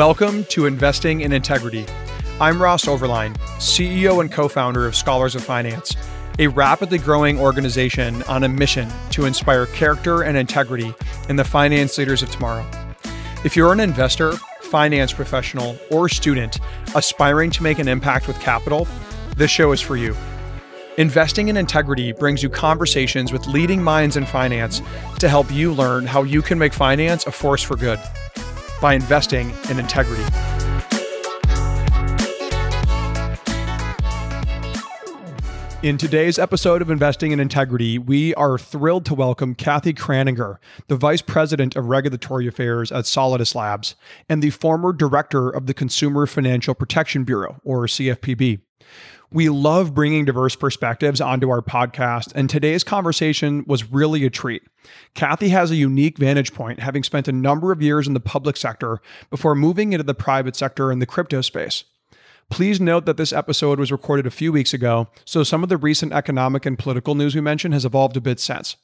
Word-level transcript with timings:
Welcome 0.00 0.44
to 0.44 0.64
Investing 0.64 1.20
in 1.20 1.30
Integrity. 1.30 1.84
I'm 2.40 2.62
Ross 2.62 2.86
Overline, 2.86 3.36
CEO 3.58 4.22
and 4.22 4.32
co 4.32 4.48
founder 4.48 4.86
of 4.86 4.96
Scholars 4.96 5.34
of 5.34 5.44
Finance, 5.44 5.94
a 6.38 6.46
rapidly 6.46 6.96
growing 6.96 7.38
organization 7.38 8.22
on 8.22 8.42
a 8.44 8.48
mission 8.48 8.88
to 9.10 9.26
inspire 9.26 9.66
character 9.66 10.22
and 10.22 10.38
integrity 10.38 10.94
in 11.28 11.36
the 11.36 11.44
finance 11.44 11.98
leaders 11.98 12.22
of 12.22 12.30
tomorrow. 12.30 12.66
If 13.44 13.56
you're 13.56 13.74
an 13.74 13.80
investor, 13.80 14.32
finance 14.62 15.12
professional, 15.12 15.76
or 15.90 16.08
student 16.08 16.60
aspiring 16.94 17.50
to 17.50 17.62
make 17.62 17.78
an 17.78 17.86
impact 17.86 18.26
with 18.26 18.40
capital, 18.40 18.88
this 19.36 19.50
show 19.50 19.70
is 19.72 19.82
for 19.82 19.98
you. 19.98 20.16
Investing 20.96 21.48
in 21.48 21.58
Integrity 21.58 22.12
brings 22.12 22.42
you 22.42 22.48
conversations 22.48 23.34
with 23.34 23.46
leading 23.46 23.82
minds 23.82 24.16
in 24.16 24.24
finance 24.24 24.80
to 25.18 25.28
help 25.28 25.52
you 25.52 25.74
learn 25.74 26.06
how 26.06 26.22
you 26.22 26.40
can 26.40 26.58
make 26.58 26.72
finance 26.72 27.26
a 27.26 27.30
force 27.30 27.62
for 27.62 27.76
good 27.76 28.00
by 28.80 28.94
investing 28.94 29.52
in 29.68 29.78
integrity. 29.78 30.24
In 35.82 35.96
today's 35.96 36.38
episode 36.38 36.82
of 36.82 36.90
Investing 36.90 37.32
in 37.32 37.40
Integrity, 37.40 37.96
we 37.96 38.34
are 38.34 38.58
thrilled 38.58 39.06
to 39.06 39.14
welcome 39.14 39.54
Kathy 39.54 39.94
Kraninger, 39.94 40.58
the 40.88 40.96
Vice 40.96 41.22
President 41.22 41.74
of 41.74 41.86
Regulatory 41.86 42.46
Affairs 42.46 42.92
at 42.92 43.06
Solidus 43.06 43.54
Labs 43.54 43.96
and 44.28 44.42
the 44.42 44.50
former 44.50 44.92
Director 44.92 45.48
of 45.48 45.64
the 45.64 45.72
Consumer 45.72 46.26
Financial 46.26 46.74
Protection 46.74 47.24
Bureau, 47.24 47.62
or 47.64 47.86
CFPB. 47.86 48.60
We 49.32 49.48
love 49.48 49.94
bringing 49.94 50.24
diverse 50.24 50.56
perspectives 50.56 51.20
onto 51.20 51.50
our 51.50 51.62
podcast, 51.62 52.32
and 52.34 52.50
today's 52.50 52.82
conversation 52.82 53.62
was 53.64 53.92
really 53.92 54.24
a 54.24 54.30
treat. 54.30 54.62
Kathy 55.14 55.50
has 55.50 55.70
a 55.70 55.76
unique 55.76 56.18
vantage 56.18 56.52
point, 56.52 56.80
having 56.80 57.04
spent 57.04 57.28
a 57.28 57.32
number 57.32 57.70
of 57.70 57.80
years 57.80 58.08
in 58.08 58.14
the 58.14 58.18
public 58.18 58.56
sector 58.56 59.00
before 59.30 59.54
moving 59.54 59.92
into 59.92 60.02
the 60.02 60.14
private 60.14 60.56
sector 60.56 60.90
in 60.90 60.98
the 60.98 61.06
crypto 61.06 61.42
space. 61.42 61.84
Please 62.48 62.80
note 62.80 63.06
that 63.06 63.18
this 63.18 63.32
episode 63.32 63.78
was 63.78 63.92
recorded 63.92 64.26
a 64.26 64.32
few 64.32 64.50
weeks 64.50 64.74
ago, 64.74 65.06
so 65.24 65.44
some 65.44 65.62
of 65.62 65.68
the 65.68 65.76
recent 65.76 66.12
economic 66.12 66.66
and 66.66 66.76
political 66.76 67.14
news 67.14 67.36
we 67.36 67.40
mentioned 67.40 67.72
has 67.72 67.84
evolved 67.84 68.16
a 68.16 68.20
bit 68.20 68.40
since. 68.40 68.74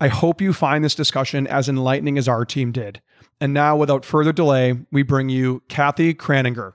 I 0.00 0.08
hope 0.08 0.40
you 0.40 0.52
find 0.52 0.84
this 0.84 0.96
discussion 0.96 1.46
as 1.46 1.68
enlightening 1.68 2.18
as 2.18 2.26
our 2.26 2.44
team 2.44 2.72
did. 2.72 3.00
And 3.40 3.54
now, 3.54 3.76
without 3.76 4.04
further 4.04 4.32
delay, 4.32 4.76
we 4.90 5.04
bring 5.04 5.28
you 5.28 5.62
Kathy 5.68 6.14
Kraninger. 6.14 6.72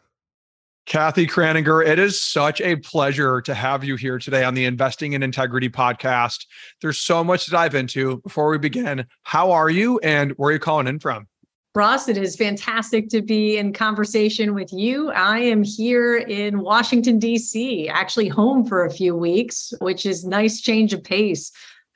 Kathy 0.90 1.28
Kraninger, 1.28 1.86
it 1.86 2.00
is 2.00 2.20
such 2.20 2.62
a 2.62 2.76
pleasure 2.76 3.42
to 3.42 3.54
have 3.54 3.84
you 3.84 3.96
here 3.96 4.18
today 4.18 4.44
on 4.44 4.56
the 4.56 4.66
Investing 4.66 5.14
in 5.14 5.22
Integrity 5.22 5.70
podcast. 5.70 6.48
There's 6.82 6.98
so 6.98 7.24
much 7.24 7.46
to 7.46 7.52
dive 7.52 7.76
into. 7.76 8.18
Before 8.22 8.50
we 8.50 8.58
begin, 8.58 9.06
how 9.22 9.52
are 9.52 9.70
you 9.70 10.00
and 10.00 10.32
where 10.32 10.50
are 10.50 10.54
you 10.54 10.60
calling 10.60 10.88
in 10.88 10.98
from? 10.98 11.28
Ross, 11.76 12.10
it 12.10 12.18
is 12.18 12.36
fantastic 12.36 13.08
to 13.10 13.22
be 13.22 13.60
in 13.60 13.72
conversation 13.72 14.56
with 14.56 14.74
you. 14.74 15.12
I 15.12 15.38
am 15.38 15.62
here 15.62 16.18
in 16.18 16.60
Washington, 16.60 17.20
D.C., 17.20 17.88
actually 17.88 18.28
home 18.28 18.66
for 18.66 18.84
a 18.84 18.92
few 18.92 19.16
weeks, 19.16 19.72
which 19.82 20.08
is 20.08 20.26
nice 20.26 20.60
change 20.60 20.92
of 20.92 21.04
pace 21.04 21.52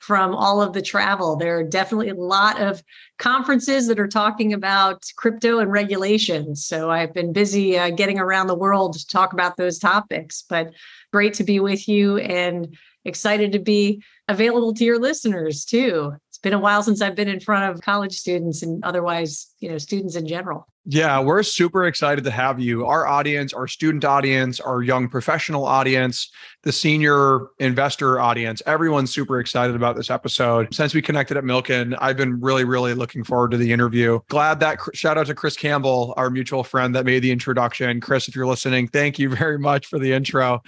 from 0.06 0.34
all 0.34 0.60
of 0.60 0.74
the 0.74 0.82
travel. 0.82 1.34
There 1.34 1.58
are 1.58 1.64
definitely 1.64 2.10
a 2.10 2.14
lot 2.14 2.60
of 2.60 2.82
conferences 3.18 3.86
that 3.86 3.98
are 3.98 4.08
talking 4.08 4.52
about 4.52 5.02
crypto 5.16 5.60
and 5.60 5.72
regulations. 5.72 6.66
So 6.66 6.90
I've 6.90 7.14
been 7.14 7.32
busy 7.32 7.78
uh, 7.78 7.90
getting 7.90 8.18
around 8.18 8.48
the 8.48 8.54
world 8.54 8.92
to 8.94 9.06
talk 9.06 9.32
about 9.32 9.56
those 9.56 9.78
topics, 9.78 10.44
but 10.48 10.72
great 11.10 11.32
to 11.34 11.44
be 11.44 11.58
with 11.58 11.88
you 11.88 12.18
and 12.18 12.76
excited 13.06 13.52
to 13.52 13.58
be 13.58 14.02
available 14.28 14.74
to 14.74 14.84
your 14.84 14.98
listeners 14.98 15.64
too 15.64 16.12
It's 16.28 16.38
been 16.38 16.52
a 16.52 16.58
while 16.58 16.82
since 16.82 17.00
I've 17.00 17.14
been 17.14 17.28
in 17.28 17.40
front 17.40 17.72
of 17.72 17.82
college 17.82 18.16
students 18.18 18.62
and 18.62 18.84
otherwise, 18.84 19.54
you 19.60 19.70
know, 19.70 19.78
students 19.78 20.16
in 20.16 20.26
general. 20.26 20.66
Yeah, 20.86 21.18
we're 21.20 21.42
super 21.42 21.86
excited 21.86 22.24
to 22.24 22.30
have 22.30 22.60
you. 22.60 22.84
Our 22.84 23.06
audience, 23.06 23.54
our 23.54 23.66
student 23.66 24.04
audience, 24.04 24.60
our 24.60 24.82
young 24.82 25.08
professional 25.08 25.64
audience, 25.64 26.30
the 26.62 26.72
senior 26.72 27.46
investor 27.58 28.20
audience, 28.20 28.60
everyone's 28.66 29.10
super 29.10 29.40
excited 29.40 29.74
about 29.76 29.96
this 29.96 30.10
episode. 30.10 30.74
Since 30.74 30.92
we 30.92 31.00
connected 31.00 31.38
at 31.38 31.44
Milken, 31.44 31.96
I've 32.00 32.18
been 32.18 32.38
really, 32.38 32.64
really 32.64 32.92
looking 32.92 33.24
forward 33.24 33.52
to 33.52 33.56
the 33.56 33.72
interview. 33.72 34.20
Glad 34.28 34.60
that 34.60 34.78
shout 34.92 35.16
out 35.16 35.26
to 35.28 35.34
Chris 35.34 35.56
Campbell, 35.56 36.12
our 36.18 36.28
mutual 36.28 36.62
friend 36.62 36.94
that 36.94 37.06
made 37.06 37.20
the 37.20 37.30
introduction. 37.30 37.98
Chris, 38.02 38.28
if 38.28 38.36
you're 38.36 38.46
listening, 38.46 38.86
thank 38.86 39.18
you 39.18 39.30
very 39.34 39.58
much 39.58 39.86
for 39.86 39.98
the 39.98 40.12
intro. 40.12 40.60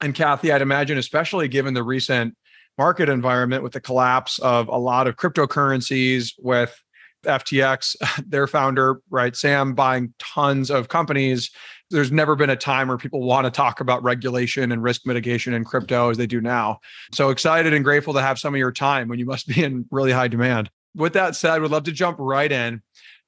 And 0.00 0.14
Kathy, 0.14 0.52
I'd 0.52 0.62
imagine, 0.62 0.96
especially 0.96 1.48
given 1.48 1.74
the 1.74 1.82
recent 1.82 2.34
market 2.78 3.10
environment 3.10 3.62
with 3.62 3.74
the 3.74 3.80
collapse 3.80 4.38
of 4.38 4.68
a 4.68 4.78
lot 4.78 5.06
of 5.06 5.16
cryptocurrencies 5.16 6.32
with 6.38 6.74
FTX, 7.22 7.96
their 8.26 8.46
founder, 8.46 9.00
right, 9.10 9.34
Sam 9.36 9.74
buying 9.74 10.12
tons 10.18 10.70
of 10.70 10.88
companies. 10.88 11.50
There's 11.90 12.12
never 12.12 12.36
been 12.36 12.50
a 12.50 12.56
time 12.56 12.88
where 12.88 12.98
people 12.98 13.22
want 13.22 13.46
to 13.46 13.50
talk 13.50 13.80
about 13.80 14.02
regulation 14.02 14.70
and 14.72 14.82
risk 14.82 15.06
mitigation 15.06 15.54
in 15.54 15.64
crypto 15.64 16.10
as 16.10 16.16
they 16.16 16.26
do 16.26 16.40
now. 16.40 16.78
So 17.12 17.30
excited 17.30 17.74
and 17.74 17.84
grateful 17.84 18.14
to 18.14 18.22
have 18.22 18.38
some 18.38 18.54
of 18.54 18.58
your 18.58 18.72
time 18.72 19.08
when 19.08 19.18
you 19.18 19.26
must 19.26 19.48
be 19.48 19.62
in 19.62 19.86
really 19.90 20.12
high 20.12 20.28
demand. 20.28 20.70
With 20.94 21.12
that 21.14 21.36
said, 21.36 21.60
would 21.60 21.70
love 21.70 21.84
to 21.84 21.92
jump 21.92 22.16
right 22.18 22.50
in. 22.50 22.82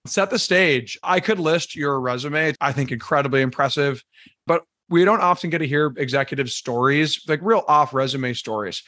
Set 0.07 0.31
the 0.31 0.39
stage. 0.39 0.99
I 1.03 1.21
could 1.21 1.39
list 1.39 1.77
your 1.77 2.01
resume. 2.01 2.55
I 2.61 2.73
think 2.73 2.91
incredibly 2.91 3.41
impressive, 3.41 4.03
but 4.47 4.65
we 4.89 5.05
don't 5.05 5.23
often 5.23 5.49
get 5.49 5.59
to 5.59 5.67
hear 5.67 5.95
executive 5.97 6.51
stories, 6.51 7.23
like 7.27 7.41
real 7.43 7.65
off 7.67 7.95
resume 7.95 8.35
stories. 8.35 8.83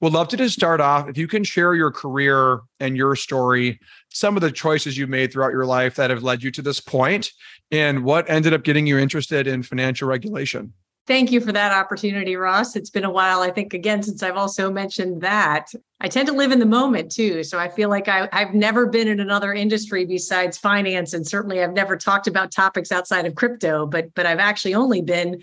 We'd 0.00 0.14
love 0.14 0.28
to 0.28 0.36
just 0.36 0.54
start 0.54 0.80
off 0.80 1.08
if 1.08 1.18
you 1.18 1.28
can 1.28 1.44
share 1.44 1.74
your 1.74 1.90
career 1.90 2.60
and 2.80 2.96
your 2.96 3.14
story, 3.14 3.78
some 4.10 4.36
of 4.36 4.42
the 4.42 4.52
choices 4.52 4.98
you've 4.98 5.08
made 5.08 5.32
throughout 5.32 5.52
your 5.52 5.66
life 5.66 5.94
that 5.96 6.10
have 6.10 6.22
led 6.22 6.42
you 6.42 6.50
to 6.52 6.62
this 6.62 6.80
point, 6.80 7.32
and 7.70 8.04
what 8.04 8.28
ended 8.28 8.52
up 8.52 8.62
getting 8.62 8.86
you 8.86 8.98
interested 8.98 9.46
in 9.46 9.62
financial 9.62 10.08
regulation. 10.08 10.72
Thank 11.06 11.32
you 11.32 11.40
for 11.40 11.50
that 11.50 11.72
opportunity, 11.72 12.36
Ross. 12.36 12.76
It's 12.76 12.90
been 12.90 13.04
a 13.04 13.10
while, 13.10 13.40
I 13.40 13.50
think, 13.50 13.74
again, 13.74 14.02
since 14.02 14.22
I've 14.22 14.36
also 14.36 14.70
mentioned 14.70 15.22
that. 15.22 15.72
I 16.00 16.08
tend 16.08 16.28
to 16.28 16.34
live 16.34 16.52
in 16.52 16.60
the 16.60 16.66
moment 16.66 17.10
too. 17.10 17.42
So 17.42 17.58
I 17.58 17.68
feel 17.68 17.88
like 17.88 18.06
I, 18.06 18.28
have 18.30 18.54
never 18.54 18.86
been 18.86 19.08
in 19.08 19.18
another 19.18 19.52
industry 19.52 20.04
besides 20.04 20.56
finance. 20.56 21.12
And 21.12 21.26
certainly 21.26 21.62
I've 21.62 21.72
never 21.72 21.96
talked 21.96 22.28
about 22.28 22.52
topics 22.52 22.92
outside 22.92 23.26
of 23.26 23.34
crypto, 23.34 23.86
but 23.86 24.14
but 24.14 24.24
I've 24.24 24.38
actually 24.38 24.74
only 24.74 25.02
been 25.02 25.40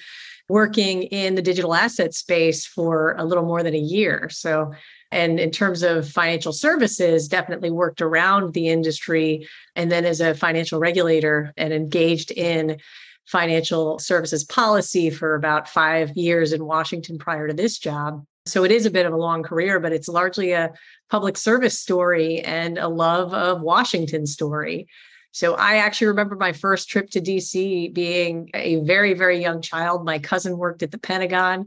working 0.49 1.03
in 1.03 1.35
the 1.35 1.41
digital 1.41 1.73
asset 1.73 2.13
space 2.13 2.65
for 2.65 3.15
a 3.17 3.25
little 3.25 3.45
more 3.45 3.63
than 3.63 3.73
a 3.73 3.79
year. 3.79 4.29
So, 4.29 4.73
and 5.11 5.39
in 5.39 5.51
terms 5.51 5.83
of 5.83 6.09
financial 6.09 6.51
services, 6.51 7.27
definitely 7.27 7.71
worked 7.71 8.01
around 8.01 8.53
the 8.53 8.67
industry. 8.67 9.47
And 9.75 9.91
then 9.91 10.05
as 10.05 10.19
a 10.19 10.33
financial 10.33 10.79
regulator 10.79 11.53
and 11.57 11.73
engaged 11.73 12.31
in 12.31 12.77
financial 13.25 13.99
services 13.99 14.43
policy 14.43 15.09
for 15.09 15.35
about 15.35 15.69
five 15.69 16.11
years 16.15 16.53
in 16.53 16.65
Washington 16.65 17.17
prior 17.17 17.47
to 17.47 17.53
this 17.53 17.77
job. 17.77 18.25
So 18.45 18.63
it 18.63 18.71
is 18.71 18.85
a 18.85 18.91
bit 18.91 19.05
of 19.05 19.13
a 19.13 19.17
long 19.17 19.43
career, 19.43 19.79
but 19.79 19.91
it's 19.91 20.07
largely 20.07 20.53
a 20.53 20.71
public 21.09 21.35
service 21.35 21.77
story 21.77 22.39
and 22.39 22.77
a 22.77 22.87
love 22.87 23.33
of 23.33 23.61
Washington 23.61 24.25
story. 24.25 24.87
So 25.31 25.55
I 25.55 25.77
actually 25.77 26.07
remember 26.07 26.35
my 26.35 26.53
first 26.53 26.89
trip 26.89 27.09
to 27.11 27.21
DC 27.21 27.93
being 27.93 28.49
a 28.53 28.77
very, 28.77 29.13
very 29.13 29.39
young 29.39 29.61
child. 29.61 30.05
My 30.05 30.19
cousin 30.19 30.57
worked 30.57 30.81
at 30.81 30.91
the 30.91 30.97
Pentagon 30.97 31.65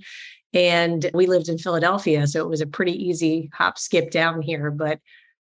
and 0.52 1.10
we 1.14 1.26
lived 1.26 1.48
in 1.48 1.58
Philadelphia. 1.58 2.26
So 2.26 2.40
it 2.40 2.48
was 2.48 2.60
a 2.60 2.66
pretty 2.66 2.92
easy 2.92 3.50
hop, 3.52 3.78
skip 3.78 4.10
down 4.10 4.42
here. 4.42 4.70
But 4.70 5.00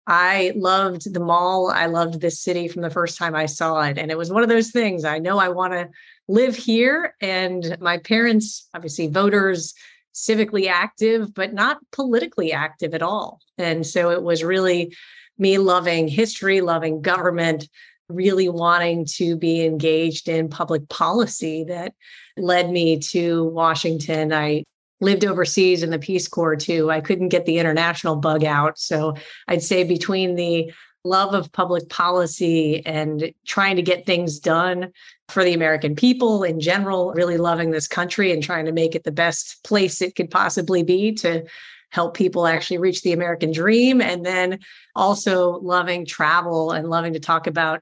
I 0.07 0.53
loved 0.55 1.13
the 1.13 1.19
mall. 1.19 1.71
I 1.71 1.85
loved 1.85 2.19
this 2.19 2.39
city 2.39 2.67
from 2.67 2.81
the 2.81 2.89
first 2.89 3.17
time 3.17 3.35
I 3.35 3.45
saw 3.45 3.81
it. 3.81 3.97
And 3.97 4.11
it 4.11 4.17
was 4.17 4.31
one 4.31 4.43
of 4.43 4.49
those 4.49 4.71
things 4.71 5.05
I 5.05 5.19
know 5.19 5.39
I 5.39 5.49
want 5.49 5.73
to 5.73 5.89
live 6.27 6.55
here. 6.55 7.15
And 7.21 7.77
my 7.79 7.97
parents, 7.99 8.67
obviously, 8.73 9.07
voters, 9.07 9.73
civically 10.13 10.67
active, 10.67 11.33
but 11.33 11.53
not 11.53 11.79
politically 11.91 12.53
active 12.53 12.93
at 12.93 13.01
all. 13.01 13.39
And 13.57 13.85
so 13.85 14.11
it 14.11 14.23
was 14.23 14.43
really 14.43 14.95
me 15.37 15.57
loving 15.57 16.07
history, 16.07 16.61
loving 16.61 17.01
government, 17.01 17.67
really 18.09 18.49
wanting 18.49 19.05
to 19.05 19.35
be 19.35 19.65
engaged 19.65 20.29
in 20.29 20.49
public 20.49 20.87
policy 20.89 21.63
that 21.65 21.93
led 22.37 22.69
me 22.69 22.99
to 22.99 23.45
Washington. 23.45 24.31
I 24.31 24.63
lived 25.01 25.25
overseas 25.25 25.83
in 25.83 25.89
the 25.89 25.99
Peace 25.99 26.27
Corps 26.27 26.55
too. 26.55 26.89
I 26.89 27.01
couldn't 27.01 27.29
get 27.29 27.45
the 27.45 27.57
international 27.57 28.15
bug 28.15 28.43
out. 28.43 28.79
So 28.79 29.15
I'd 29.47 29.63
say 29.63 29.83
between 29.83 30.35
the 30.35 30.71
love 31.05 31.33
of 31.33 31.51
public 31.51 31.89
policy 31.89 32.85
and 32.85 33.33
trying 33.45 33.75
to 33.75 33.81
get 33.81 34.05
things 34.05 34.39
done 34.39 34.91
for 35.27 35.43
the 35.43 35.53
American 35.53 35.95
people 35.95 36.43
in 36.43 36.59
general, 36.59 37.11
really 37.13 37.37
loving 37.37 37.71
this 37.71 37.87
country 37.87 38.31
and 38.31 38.41
trying 38.41 38.65
to 38.65 38.71
make 38.71 38.95
it 38.95 39.03
the 39.03 39.11
best 39.11 39.61
place 39.63 40.01
it 40.01 40.15
could 40.15 40.31
possibly 40.31 40.83
be 40.83 41.11
to 41.13 41.43
help 41.91 42.15
people 42.15 42.47
actually 42.47 42.77
reach 42.77 43.01
the 43.01 43.11
American 43.11 43.51
dream. 43.51 44.01
And 44.01 44.25
then 44.25 44.59
also 44.95 45.59
loving 45.59 46.05
travel 46.05 46.71
and 46.71 46.89
loving 46.89 47.13
to 47.13 47.19
talk 47.19 47.47
about 47.47 47.81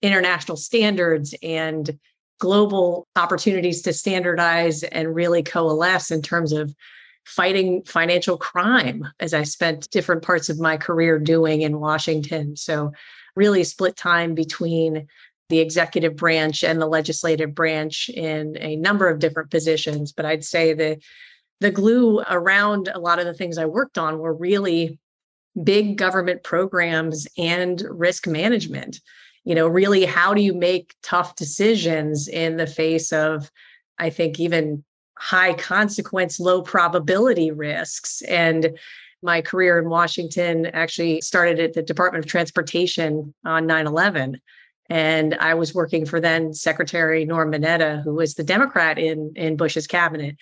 international 0.00 0.56
standards 0.56 1.34
and 1.42 1.98
global 2.42 3.06
opportunities 3.14 3.82
to 3.82 3.92
standardize 3.92 4.82
and 4.82 5.14
really 5.14 5.44
coalesce 5.44 6.10
in 6.10 6.20
terms 6.20 6.50
of 6.50 6.74
fighting 7.24 7.84
financial 7.84 8.36
crime, 8.36 9.06
as 9.20 9.32
I 9.32 9.44
spent 9.44 9.88
different 9.92 10.22
parts 10.22 10.48
of 10.48 10.58
my 10.58 10.76
career 10.76 11.20
doing 11.20 11.62
in 11.62 11.78
Washington. 11.78 12.56
So, 12.56 12.90
really 13.36 13.62
split 13.62 13.96
time 13.96 14.34
between 14.34 15.06
the 15.50 15.60
executive 15.60 16.16
branch 16.16 16.64
and 16.64 16.82
the 16.82 16.86
legislative 16.86 17.54
branch 17.54 18.08
in 18.08 18.56
a 18.58 18.74
number 18.74 19.08
of 19.08 19.20
different 19.20 19.52
positions. 19.52 20.10
But 20.10 20.26
I'd 20.26 20.44
say 20.44 20.72
the 20.72 21.00
the 21.60 21.70
glue 21.70 22.24
around 22.28 22.88
a 22.92 22.98
lot 22.98 23.20
of 23.20 23.24
the 23.24 23.34
things 23.34 23.56
I 23.56 23.66
worked 23.66 23.98
on 23.98 24.18
were 24.18 24.34
really 24.34 24.98
big 25.62 25.96
government 25.96 26.42
programs 26.42 27.28
and 27.38 27.80
risk 27.88 28.26
management. 28.26 29.00
You 29.44 29.54
know, 29.54 29.66
really, 29.66 30.04
how 30.04 30.34
do 30.34 30.40
you 30.40 30.54
make 30.54 30.94
tough 31.02 31.34
decisions 31.34 32.28
in 32.28 32.56
the 32.56 32.66
face 32.66 33.12
of, 33.12 33.50
I 33.98 34.10
think, 34.10 34.38
even 34.38 34.84
high 35.18 35.54
consequence, 35.54 36.38
low 36.38 36.62
probability 36.62 37.50
risks? 37.50 38.22
And 38.22 38.78
my 39.22 39.40
career 39.40 39.78
in 39.78 39.88
Washington 39.88 40.66
actually 40.66 41.20
started 41.20 41.60
at 41.60 41.72
the 41.74 41.82
Department 41.82 42.24
of 42.24 42.30
Transportation 42.30 43.34
on 43.44 43.66
9 43.66 43.86
11. 43.86 44.40
And 44.88 45.34
I 45.34 45.54
was 45.54 45.74
working 45.74 46.04
for 46.04 46.20
then 46.20 46.52
Secretary 46.52 47.24
Norm 47.24 47.52
Mineta, 47.52 48.02
who 48.02 48.14
was 48.14 48.34
the 48.34 48.44
Democrat 48.44 48.98
in, 48.98 49.32
in 49.36 49.56
Bush's 49.56 49.86
cabinet 49.86 50.36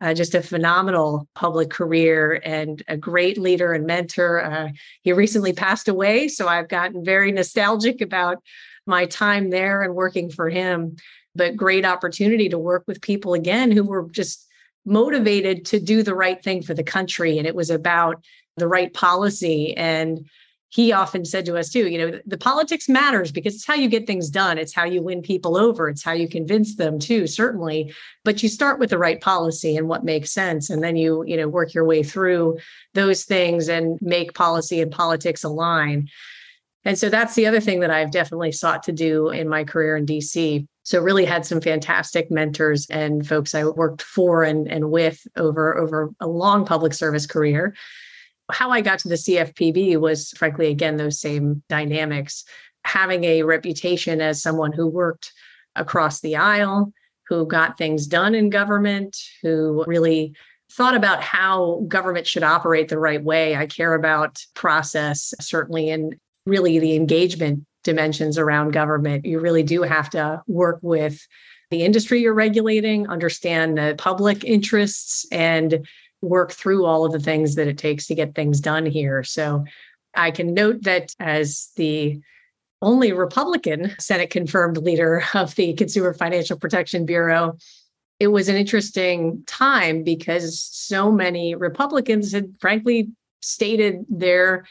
uh, 0.00 0.14
just 0.14 0.34
a 0.34 0.42
phenomenal 0.42 1.28
public 1.34 1.70
career 1.70 2.40
and 2.44 2.82
a 2.88 2.96
great 2.96 3.38
leader 3.38 3.72
and 3.72 3.86
mentor. 3.86 4.44
Uh, 4.44 4.68
he 5.02 5.12
recently 5.12 5.52
passed 5.52 5.88
away, 5.88 6.28
so 6.28 6.48
I've 6.48 6.68
gotten 6.68 7.04
very 7.04 7.32
nostalgic 7.32 8.00
about 8.00 8.42
my 8.86 9.06
time 9.06 9.50
there 9.50 9.82
and 9.82 9.94
working 9.94 10.30
for 10.30 10.48
him. 10.48 10.96
But 11.34 11.56
great 11.56 11.84
opportunity 11.84 12.48
to 12.48 12.58
work 12.58 12.84
with 12.86 13.02
people 13.02 13.34
again 13.34 13.70
who 13.70 13.84
were 13.84 14.08
just 14.10 14.46
motivated 14.84 15.64
to 15.66 15.80
do 15.80 16.02
the 16.02 16.14
right 16.14 16.42
thing 16.42 16.62
for 16.62 16.72
the 16.72 16.84
country. 16.84 17.38
And 17.38 17.46
it 17.46 17.54
was 17.54 17.70
about 17.70 18.24
the 18.56 18.68
right 18.68 18.92
policy 18.94 19.76
and 19.76 20.26
he 20.76 20.92
often 20.92 21.24
said 21.24 21.46
to 21.46 21.56
us 21.56 21.70
too 21.70 21.88
you 21.88 21.96
know 21.96 22.20
the 22.26 22.36
politics 22.36 22.86
matters 22.86 23.32
because 23.32 23.54
it's 23.54 23.66
how 23.66 23.72
you 23.74 23.88
get 23.88 24.06
things 24.06 24.28
done. 24.28 24.58
It's 24.58 24.74
how 24.74 24.84
you 24.84 25.02
win 25.02 25.22
people 25.22 25.56
over. 25.56 25.88
It's 25.88 26.04
how 26.04 26.12
you 26.12 26.28
convince 26.28 26.76
them 26.76 26.98
too 26.98 27.26
certainly. 27.26 27.94
But 28.24 28.42
you 28.42 28.50
start 28.50 28.78
with 28.78 28.90
the 28.90 28.98
right 28.98 29.18
policy 29.18 29.74
and 29.78 29.88
what 29.88 30.04
makes 30.04 30.32
sense. 30.32 30.68
And 30.68 30.82
then 30.82 30.94
you 30.94 31.24
you 31.26 31.36
know 31.38 31.48
work 31.48 31.72
your 31.72 31.86
way 31.86 32.02
through 32.02 32.58
those 32.92 33.24
things 33.24 33.70
and 33.70 33.98
make 34.02 34.34
policy 34.34 34.82
and 34.82 34.92
politics 34.92 35.42
align. 35.42 36.08
And 36.84 36.98
so 36.98 37.08
that's 37.08 37.34
the 37.34 37.46
other 37.46 37.60
thing 37.60 37.80
that 37.80 37.90
I've 37.90 38.12
definitely 38.12 38.52
sought 38.52 38.82
to 38.84 38.92
do 38.92 39.30
in 39.30 39.48
my 39.48 39.64
career 39.64 39.96
in 39.96 40.04
DC. 40.04 40.66
So 40.82 41.00
really 41.00 41.24
had 41.24 41.46
some 41.46 41.60
fantastic 41.60 42.30
mentors 42.30 42.86
and 42.90 43.26
folks 43.26 43.54
I 43.54 43.64
worked 43.64 44.02
for 44.02 44.44
and, 44.44 44.70
and 44.70 44.92
with 44.92 45.26
over, 45.36 45.76
over 45.76 46.10
a 46.20 46.28
long 46.28 46.64
public 46.64 46.92
service 46.92 47.26
career 47.26 47.74
how 48.50 48.70
I 48.70 48.80
got 48.80 48.98
to 49.00 49.08
the 49.08 49.16
CFPB 49.16 49.98
was, 49.98 50.30
frankly, 50.30 50.68
again, 50.68 50.96
those 50.96 51.20
same 51.20 51.62
dynamics. 51.68 52.44
Having 52.84 53.24
a 53.24 53.42
reputation 53.42 54.20
as 54.20 54.42
someone 54.42 54.72
who 54.72 54.86
worked 54.86 55.32
across 55.74 56.20
the 56.20 56.36
aisle, 56.36 56.92
who 57.28 57.46
got 57.46 57.76
things 57.76 58.06
done 58.06 58.34
in 58.34 58.50
government, 58.50 59.16
who 59.42 59.84
really 59.86 60.34
thought 60.72 60.94
about 60.94 61.22
how 61.22 61.84
government 61.88 62.26
should 62.26 62.42
operate 62.42 62.88
the 62.88 62.98
right 62.98 63.22
way. 63.22 63.56
I 63.56 63.66
care 63.66 63.94
about 63.94 64.44
process, 64.54 65.34
certainly, 65.40 65.90
and 65.90 66.14
really 66.44 66.78
the 66.78 66.94
engagement 66.94 67.64
dimensions 67.84 68.38
around 68.38 68.72
government. 68.72 69.24
You 69.24 69.40
really 69.40 69.62
do 69.62 69.82
have 69.82 70.10
to 70.10 70.42
work 70.46 70.78
with 70.82 71.26
the 71.70 71.82
industry 71.82 72.20
you're 72.20 72.34
regulating, 72.34 73.08
understand 73.08 73.78
the 73.78 73.94
public 73.98 74.44
interests, 74.44 75.26
and 75.32 75.86
work 76.22 76.52
through 76.52 76.84
all 76.84 77.04
of 77.04 77.12
the 77.12 77.20
things 77.20 77.54
that 77.54 77.68
it 77.68 77.78
takes 77.78 78.06
to 78.06 78.14
get 78.14 78.34
things 78.34 78.60
done 78.60 78.86
here. 78.86 79.22
So 79.22 79.64
I 80.14 80.30
can 80.30 80.54
note 80.54 80.82
that 80.82 81.14
as 81.20 81.70
the 81.76 82.20
only 82.82 83.12
Republican 83.12 83.94
Senate 83.98 84.30
confirmed 84.30 84.78
leader 84.78 85.22
of 85.34 85.54
the 85.54 85.74
Consumer 85.74 86.14
Financial 86.14 86.58
Protection 86.58 87.06
Bureau, 87.06 87.56
it 88.18 88.28
was 88.28 88.48
an 88.48 88.56
interesting 88.56 89.42
time 89.46 90.02
because 90.02 90.62
so 90.62 91.12
many 91.12 91.54
Republicans 91.54 92.32
had 92.32 92.54
frankly 92.60 93.10
stated 93.40 94.04
their 94.08 94.66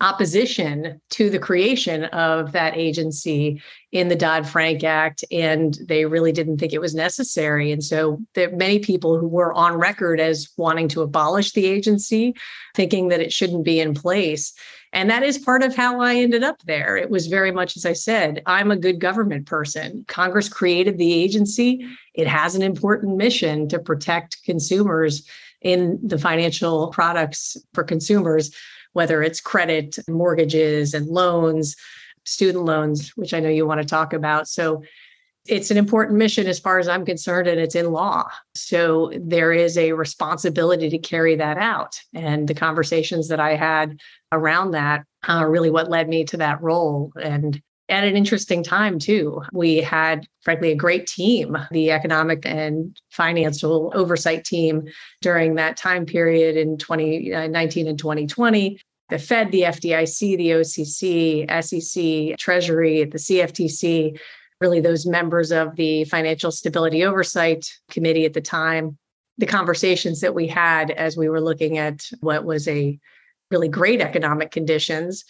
opposition 0.00 1.00
to 1.08 1.30
the 1.30 1.38
creation 1.38 2.04
of 2.06 2.52
that 2.52 2.76
agency 2.76 3.62
in 3.92 4.08
the 4.08 4.16
Dodd 4.16 4.46
Frank 4.46 4.84
Act, 4.84 5.24
and 5.30 5.78
they 5.88 6.04
really 6.04 6.32
didn't 6.32 6.58
think 6.58 6.74
it 6.74 6.80
was 6.80 6.94
necessary. 6.94 7.72
And 7.72 7.82
so, 7.82 8.18
there 8.34 8.48
are 8.48 8.56
many 8.56 8.78
people 8.78 9.18
who 9.18 9.26
were 9.26 9.54
on 9.54 9.74
record 9.74 10.20
as 10.20 10.50
wanting 10.58 10.88
to 10.88 11.02
abolish 11.02 11.52
the 11.52 11.64
agency, 11.64 12.34
thinking 12.74 13.08
that 13.08 13.20
it 13.20 13.32
shouldn't 13.32 13.64
be 13.64 13.80
in 13.80 13.94
place. 13.94 14.52
And 14.92 15.10
that 15.10 15.22
is 15.22 15.38
part 15.38 15.62
of 15.62 15.74
how 15.74 16.00
I 16.00 16.16
ended 16.16 16.42
up 16.42 16.62
there. 16.62 16.96
It 16.96 17.10
was 17.10 17.26
very 17.26 17.50
much, 17.50 17.76
as 17.76 17.84
I 17.84 17.92
said, 17.92 18.42
I'm 18.46 18.70
a 18.70 18.76
good 18.76 19.00
government 19.00 19.46
person. 19.46 20.04
Congress 20.08 20.48
created 20.48 20.98
the 20.98 21.12
agency, 21.12 21.86
it 22.14 22.26
has 22.26 22.54
an 22.54 22.62
important 22.62 23.16
mission 23.16 23.68
to 23.68 23.78
protect 23.78 24.42
consumers 24.44 25.26
in 25.62 25.98
the 26.02 26.18
financial 26.18 26.88
products 26.88 27.56
for 27.74 27.82
consumers 27.82 28.54
whether 28.96 29.22
it's 29.22 29.42
credit, 29.42 29.98
mortgages, 30.08 30.94
and 30.94 31.06
loans, 31.06 31.76
student 32.24 32.64
loans, 32.64 33.10
which 33.10 33.34
I 33.34 33.40
know 33.40 33.50
you 33.50 33.66
want 33.66 33.82
to 33.82 33.86
talk 33.86 34.14
about. 34.14 34.48
So 34.48 34.82
it's 35.46 35.70
an 35.70 35.76
important 35.76 36.16
mission 36.16 36.46
as 36.46 36.58
far 36.58 36.78
as 36.78 36.88
I'm 36.88 37.04
concerned, 37.04 37.46
and 37.46 37.60
it's 37.60 37.74
in 37.74 37.92
law. 37.92 38.24
So 38.54 39.12
there 39.20 39.52
is 39.52 39.76
a 39.76 39.92
responsibility 39.92 40.88
to 40.88 40.98
carry 40.98 41.36
that 41.36 41.58
out. 41.58 42.00
And 42.14 42.48
the 42.48 42.54
conversations 42.54 43.28
that 43.28 43.38
I 43.38 43.54
had 43.54 44.00
around 44.32 44.70
that 44.70 45.04
are 45.28 45.50
really 45.50 45.70
what 45.70 45.90
led 45.90 46.08
me 46.08 46.24
to 46.24 46.38
that 46.38 46.62
role. 46.62 47.12
And 47.22 47.60
at 47.88 48.04
an 48.04 48.16
interesting 48.16 48.64
time, 48.64 48.98
too. 48.98 49.42
We 49.52 49.76
had, 49.76 50.26
frankly, 50.42 50.72
a 50.72 50.76
great 50.76 51.06
team, 51.06 51.56
the 51.70 51.92
economic 51.92 52.44
and 52.44 52.98
financial 53.10 53.92
oversight 53.94 54.44
team 54.44 54.88
during 55.22 55.54
that 55.54 55.76
time 55.76 56.04
period 56.04 56.56
in 56.56 56.78
2019 56.78 57.86
uh, 57.86 57.90
and 57.90 57.98
2020. 57.98 58.80
The 59.08 59.18
Fed, 59.18 59.52
the 59.52 59.62
FDIC, 59.62 60.36
the 60.36 60.50
OCC, 60.50 61.62
SEC, 61.62 62.38
Treasury, 62.38 63.04
the 63.04 63.18
CFTC, 63.18 64.18
really 64.60 64.80
those 64.80 65.06
members 65.06 65.52
of 65.52 65.76
the 65.76 66.04
Financial 66.04 66.50
Stability 66.50 67.04
Oversight 67.04 67.70
Committee 67.88 68.24
at 68.24 68.32
the 68.32 68.40
time. 68.40 68.98
The 69.38 69.46
conversations 69.46 70.20
that 70.22 70.34
we 70.34 70.48
had 70.48 70.90
as 70.90 71.16
we 71.16 71.28
were 71.28 71.40
looking 71.40 71.78
at 71.78 72.08
what 72.20 72.44
was 72.44 72.66
a 72.66 72.98
really 73.50 73.68
great 73.68 74.00
economic 74.00 74.50
conditions 74.50 75.24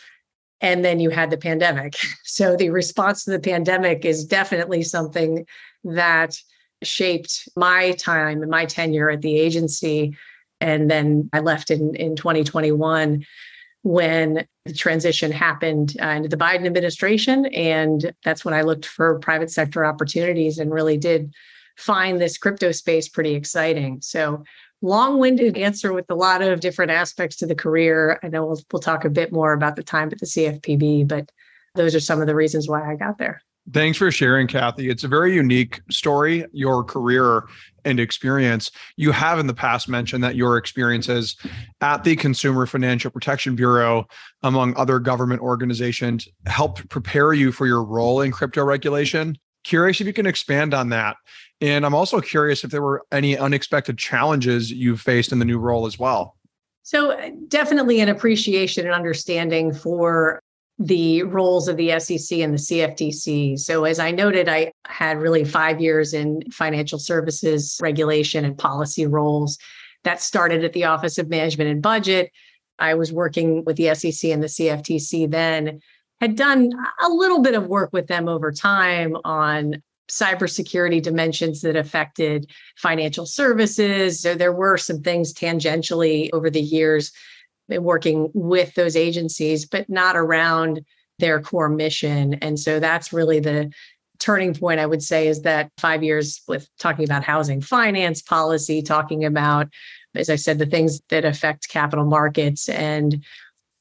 and 0.60 0.84
then 0.84 1.00
you 1.00 1.10
had 1.10 1.30
the 1.30 1.38
pandemic. 1.38 1.94
So 2.24 2.54
the 2.54 2.68
response 2.68 3.24
to 3.24 3.30
the 3.30 3.38
pandemic 3.38 4.04
is 4.04 4.26
definitely 4.26 4.82
something 4.82 5.46
that 5.84 6.36
shaped 6.82 7.48
my 7.56 7.92
time 7.92 8.42
and 8.42 8.50
my 8.50 8.66
tenure 8.66 9.08
at 9.08 9.22
the 9.22 9.38
agency. 9.38 10.14
And 10.60 10.90
then 10.90 11.30
I 11.32 11.40
left 11.40 11.70
in, 11.70 11.94
in 11.94 12.14
2021 12.14 13.24
when 13.82 14.46
the 14.66 14.74
transition 14.74 15.32
happened 15.32 15.96
uh, 16.02 16.08
into 16.08 16.28
the 16.28 16.36
Biden 16.36 16.66
administration. 16.66 17.46
And 17.46 18.12
that's 18.22 18.44
when 18.44 18.52
I 18.52 18.62
looked 18.62 18.84
for 18.84 19.18
private 19.20 19.50
sector 19.50 19.84
opportunities 19.84 20.58
and 20.58 20.70
really 20.70 20.98
did 20.98 21.32
find 21.76 22.20
this 22.20 22.36
crypto 22.36 22.72
space 22.72 23.08
pretty 23.08 23.34
exciting. 23.34 24.00
So 24.02 24.44
long-winded 24.82 25.56
answer 25.56 25.92
with 25.92 26.06
a 26.10 26.14
lot 26.14 26.42
of 26.42 26.60
different 26.60 26.90
aspects 26.90 27.36
to 27.36 27.46
the 27.46 27.54
career. 27.54 28.20
I 28.22 28.28
know 28.28 28.46
we'll, 28.46 28.60
we'll 28.72 28.80
talk 28.80 29.04
a 29.04 29.10
bit 29.10 29.32
more 29.32 29.52
about 29.52 29.76
the 29.76 29.82
time 29.82 30.08
at 30.12 30.18
the 30.18 30.26
CFPB, 30.26 31.08
but 31.08 31.30
those 31.74 31.94
are 31.94 32.00
some 32.00 32.20
of 32.20 32.26
the 32.26 32.34
reasons 32.34 32.68
why 32.68 32.90
I 32.90 32.96
got 32.96 33.18
there. 33.18 33.42
Thanks 33.72 33.98
for 33.98 34.12
sharing, 34.12 34.46
Kathy. 34.46 34.88
It's 34.88 35.02
a 35.02 35.08
very 35.08 35.34
unique 35.34 35.80
story, 35.90 36.44
your 36.52 36.84
career 36.84 37.42
and 37.84 37.98
experience. 37.98 38.70
You 38.96 39.10
have 39.10 39.40
in 39.40 39.48
the 39.48 39.54
past 39.54 39.88
mentioned 39.88 40.22
that 40.22 40.36
your 40.36 40.56
experiences 40.56 41.36
at 41.80 42.04
the 42.04 42.14
Consumer 42.14 42.66
Financial 42.66 43.10
Protection 43.10 43.56
Bureau, 43.56 44.06
among 44.44 44.76
other 44.76 45.00
government 45.00 45.40
organizations, 45.40 46.28
helped 46.46 46.88
prepare 46.90 47.32
you 47.32 47.50
for 47.50 47.66
your 47.66 47.82
role 47.82 48.20
in 48.20 48.30
crypto 48.30 48.62
regulation. 48.62 49.36
Curious 49.66 50.00
if 50.00 50.06
you 50.06 50.12
can 50.12 50.26
expand 50.26 50.72
on 50.72 50.88
that 50.90 51.16
and 51.60 51.86
I'm 51.86 51.94
also 51.94 52.20
curious 52.20 52.64
if 52.64 52.70
there 52.70 52.82
were 52.82 53.04
any 53.12 53.36
unexpected 53.36 53.96
challenges 53.96 54.70
you 54.70 54.96
faced 54.96 55.32
in 55.32 55.38
the 55.38 55.44
new 55.44 55.58
role 55.58 55.86
as 55.86 55.98
well. 55.98 56.36
So, 56.82 57.12
uh, 57.12 57.30
definitely 57.48 58.00
an 58.00 58.08
appreciation 58.08 58.84
and 58.84 58.94
understanding 58.94 59.72
for 59.72 60.40
the 60.78 61.22
roles 61.22 61.68
of 61.68 61.78
the 61.78 61.98
SEC 61.98 62.38
and 62.40 62.52
the 62.52 62.58
CFTC. 62.58 63.58
So, 63.58 63.84
as 63.84 63.98
I 63.98 64.10
noted, 64.10 64.48
I 64.48 64.72
had 64.86 65.18
really 65.18 65.44
five 65.44 65.80
years 65.80 66.12
in 66.12 66.42
financial 66.50 66.98
services 66.98 67.78
regulation 67.80 68.44
and 68.44 68.56
policy 68.56 69.06
roles. 69.06 69.58
That 70.04 70.20
started 70.20 70.62
at 70.62 70.74
the 70.74 70.84
Office 70.84 71.18
of 71.18 71.28
Management 71.28 71.70
and 71.70 71.82
Budget. 71.82 72.30
I 72.78 72.94
was 72.94 73.12
working 73.12 73.64
with 73.64 73.76
the 73.76 73.94
SEC 73.94 74.30
and 74.30 74.42
the 74.42 74.48
CFTC 74.48 75.30
then, 75.30 75.80
had 76.20 76.36
done 76.36 76.70
a 77.02 77.08
little 77.08 77.40
bit 77.40 77.54
of 77.54 77.66
work 77.66 77.90
with 77.92 78.06
them 78.06 78.28
over 78.28 78.52
time 78.52 79.16
on 79.24 79.82
cybersecurity 80.10 81.02
dimensions 81.02 81.60
that 81.62 81.76
affected 81.76 82.50
financial 82.76 83.26
services. 83.26 84.20
So 84.20 84.34
there 84.34 84.52
were 84.52 84.78
some 84.78 85.02
things 85.02 85.34
tangentially 85.34 86.30
over 86.32 86.48
the 86.48 86.60
years 86.60 87.12
working 87.68 88.30
with 88.32 88.74
those 88.74 88.96
agencies, 88.96 89.66
but 89.66 89.88
not 89.90 90.16
around 90.16 90.82
their 91.18 91.40
core 91.40 91.68
mission. 91.68 92.34
And 92.34 92.58
so 92.58 92.78
that's 92.78 93.12
really 93.12 93.40
the 93.40 93.72
turning 94.18 94.54
point, 94.54 94.80
I 94.80 94.86
would 94.86 95.02
say, 95.02 95.26
is 95.28 95.42
that 95.42 95.70
five 95.78 96.02
years 96.02 96.40
with 96.46 96.68
talking 96.78 97.04
about 97.04 97.24
housing 97.24 97.60
finance 97.60 98.22
policy, 98.22 98.82
talking 98.82 99.24
about, 99.24 99.68
as 100.14 100.30
I 100.30 100.36
said, 100.36 100.58
the 100.58 100.66
things 100.66 101.00
that 101.10 101.24
affect 101.24 101.68
capital 101.68 102.04
markets 102.04 102.68
and 102.68 103.24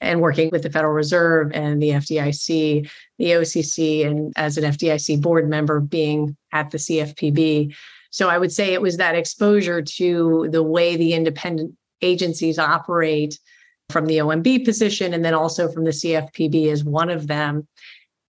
and 0.05 0.21
working 0.21 0.50
with 0.51 0.63
the 0.63 0.69
Federal 0.69 0.93
Reserve 0.93 1.51
and 1.53 1.81
the 1.81 1.89
FDIC, 1.89 2.89
the 3.17 3.25
OCC, 3.25 4.05
and 4.05 4.33
as 4.35 4.57
an 4.57 4.63
FDIC 4.63 5.21
board 5.21 5.50
member 5.50 5.79
being 5.79 6.35
at 6.51 6.71
the 6.71 6.77
CFPB. 6.77 7.75
So 8.12 8.29
I 8.29 8.38
would 8.38 8.51
say 8.51 8.74
it 8.74 8.81
was 8.81 8.97
that 8.97 9.15
exposure 9.15 9.81
to 9.81 10.47
the 10.51 10.63
way 10.63 10.95
the 10.95 11.13
independent 11.13 11.75
agencies 12.01 12.59
operate 12.59 13.39
from 13.89 14.05
the 14.05 14.17
OMB 14.17 14.65
position 14.65 15.13
and 15.13 15.24
then 15.24 15.33
also 15.33 15.69
from 15.69 15.83
the 15.83 15.91
CFPB 15.91 16.67
as 16.71 16.83
one 16.83 17.09
of 17.09 17.27
them 17.27 17.67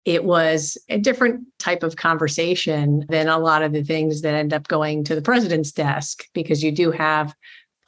it 0.04 0.24
was 0.24 0.78
a 0.88 0.98
different 0.98 1.46
type 1.58 1.82
of 1.82 1.96
conversation 1.96 3.04
than 3.08 3.28
a 3.28 3.38
lot 3.38 3.62
of 3.62 3.72
the 3.72 3.84
things 3.84 4.22
that 4.22 4.34
end 4.34 4.52
up 4.52 4.66
going 4.66 5.04
to 5.04 5.14
the 5.14 5.22
president's 5.22 5.72
desk 5.72 6.24
because 6.32 6.62
you 6.64 6.72
do 6.72 6.90
have 6.90 7.34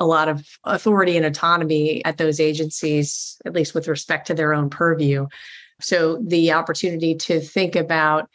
a 0.03 0.07
lot 0.07 0.29
of 0.29 0.47
authority 0.65 1.17
and 1.17 1.25
autonomy 1.25 2.05
at 2.05 2.19
those 2.19 2.41
agencies, 2.41 3.39
at 3.47 3.55
least 3.55 3.75
with 3.75 3.89
respect 3.89 4.27
to 4.27 4.35
their 4.35 4.53
own 4.53 4.69
purview. 4.69 5.27
So 5.81 6.19
the 6.27 6.53
opportunity 6.53 7.15
to 7.15 7.41
think 7.41 7.77
about 7.77 8.29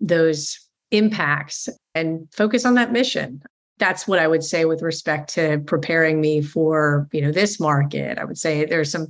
those 0.00 0.58
impacts 0.90 1.68
and 1.94 2.28
focus 2.32 2.64
on 2.64 2.74
that 2.74 2.92
mission. 2.92 3.42
That's 3.78 4.06
what 4.06 4.18
I 4.18 4.28
would 4.28 4.44
say 4.44 4.64
with 4.64 4.82
respect 4.82 5.32
to 5.34 5.58
preparing 5.66 6.20
me 6.20 6.42
for, 6.42 7.08
you 7.12 7.20
know, 7.22 7.32
this 7.32 7.58
market. 7.58 8.18
I 8.18 8.24
would 8.24 8.38
say 8.38 8.64
there's 8.64 8.90
some 8.90 9.08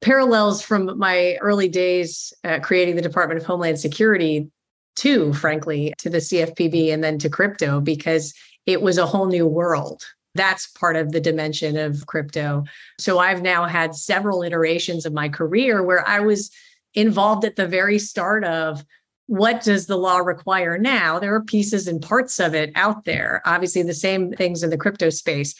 parallels 0.00 0.62
from 0.62 0.96
my 0.98 1.36
early 1.40 1.68
days 1.68 2.32
uh, 2.44 2.60
creating 2.60 2.96
the 2.96 3.02
Department 3.02 3.40
of 3.40 3.46
Homeland 3.46 3.80
Security 3.80 4.48
to, 4.96 5.32
frankly, 5.32 5.94
to 5.98 6.10
the 6.10 6.18
CFPB 6.18 6.92
and 6.92 7.02
then 7.04 7.18
to 7.18 7.28
crypto 7.28 7.80
because 7.80 8.34
it 8.66 8.82
was 8.82 8.98
a 8.98 9.06
whole 9.06 9.26
new 9.26 9.46
world. 9.46 10.04
That's 10.38 10.68
part 10.68 10.96
of 10.96 11.12
the 11.12 11.20
dimension 11.20 11.76
of 11.76 12.06
crypto. 12.06 12.64
So 12.98 13.18
I've 13.18 13.42
now 13.42 13.66
had 13.66 13.94
several 13.94 14.42
iterations 14.42 15.04
of 15.04 15.12
my 15.12 15.28
career 15.28 15.82
where 15.82 16.06
I 16.08 16.20
was 16.20 16.50
involved 16.94 17.44
at 17.44 17.56
the 17.56 17.66
very 17.66 17.98
start 17.98 18.44
of 18.44 18.84
what 19.26 19.62
does 19.62 19.86
the 19.86 19.96
law 19.96 20.18
require 20.18 20.78
now? 20.78 21.18
There 21.18 21.34
are 21.34 21.42
pieces 21.42 21.88
and 21.88 22.00
parts 22.00 22.38
of 22.38 22.54
it 22.54 22.70
out 22.76 23.04
there. 23.04 23.42
Obviously, 23.44 23.82
the 23.82 23.92
same 23.92 24.32
things 24.32 24.62
in 24.62 24.70
the 24.70 24.78
crypto 24.78 25.10
space. 25.10 25.54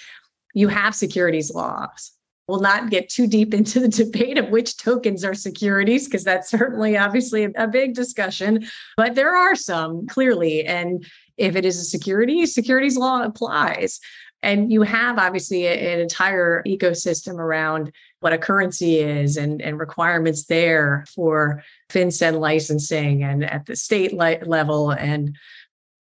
You 0.54 0.68
have 0.68 0.94
securities 0.94 1.52
laws 1.52 2.12
We'll 2.48 2.60
not 2.60 2.88
get 2.88 3.10
too 3.10 3.26
deep 3.26 3.52
into 3.52 3.78
the 3.78 3.88
debate 3.88 4.38
of 4.38 4.48
which 4.48 4.78
tokens 4.78 5.22
are 5.22 5.34
securities, 5.34 6.06
because 6.06 6.24
that's 6.24 6.50
certainly 6.50 6.96
obviously 6.96 7.44
a 7.44 7.68
big 7.68 7.94
discussion, 7.94 8.66
but 8.96 9.14
there 9.14 9.36
are 9.36 9.54
some 9.54 10.06
clearly. 10.06 10.64
And 10.64 11.06
if 11.36 11.54
it 11.54 11.66
is 11.66 11.78
a 11.78 11.84
security, 11.84 12.46
securities 12.46 12.96
law 12.96 13.22
applies. 13.22 14.00
And 14.42 14.72
you 14.72 14.82
have 14.82 15.18
obviously 15.18 15.66
an 15.66 15.98
entire 15.98 16.62
ecosystem 16.64 17.34
around 17.34 17.92
what 18.20 18.32
a 18.32 18.38
currency 18.38 18.98
is 18.98 19.36
and, 19.36 19.60
and 19.60 19.78
requirements 19.78 20.44
there 20.44 21.04
for 21.14 21.62
FinCEN 21.90 22.38
licensing 22.38 23.24
and 23.24 23.44
at 23.44 23.66
the 23.66 23.74
state 23.74 24.12
level 24.14 24.90
and 24.90 25.36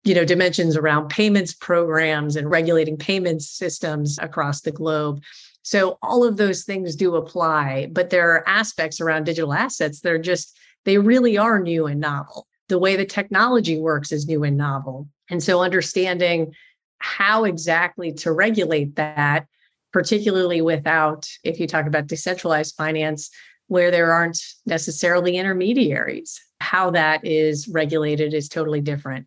you 0.05 0.15
know 0.15 0.25
dimensions 0.25 0.77
around 0.77 1.09
payments 1.09 1.55
programs 1.55 2.37
and 2.37 2.51
regulating 2.51 2.97
payments 2.97 3.49
systems 3.49 4.19
across 4.21 4.61
the 4.61 4.71
globe 4.71 5.23
so 5.69 5.99
all 6.01 6.25
of 6.25 6.39
those 6.39 6.65
things 6.65 6.97
do 6.97 7.17
apply, 7.17 7.89
but 7.93 8.09
there 8.09 8.31
are 8.31 8.49
aspects 8.49 9.03
around 9.03 9.25
digital 9.25 9.53
assets 9.53 10.01
that 10.01 10.11
are 10.11 10.19
just, 10.19 10.59
they 10.87 10.97
really 10.97 11.37
are 11.37 11.61
new 11.61 11.85
and 11.87 12.01
novel. 12.01 12.47
The 12.69 12.79
way 12.79 12.97
the 12.97 13.05
technology 13.05 13.79
works 13.79 14.11
is 14.11 14.27
new 14.27 14.45
and 14.45 14.57
novel. 14.57 15.09
And 15.29 15.43
so 15.43 15.61
understanding 15.61 16.55
how 16.99 17.45
exactly 17.45 18.13
to 18.13 18.33
regulate 18.33 18.97
that, 18.97 19.47
particularly 19.93 20.61
without, 20.61 21.29
if 21.45 21.61
you 21.61 21.67
talk 21.67 21.87
about 21.87 22.07
decentralized 22.07 22.75
finance, 22.77 23.31
where 23.69 23.91
there 23.91 24.13
aren't 24.13 24.41
necessarily 24.67 25.37
intermediaries, 25.37 26.41
how 26.61 26.91
that 26.91 27.25
is 27.25 27.69
regulated 27.69 28.35
is 28.35 28.49
totally 28.49 28.81
different. 28.81 29.27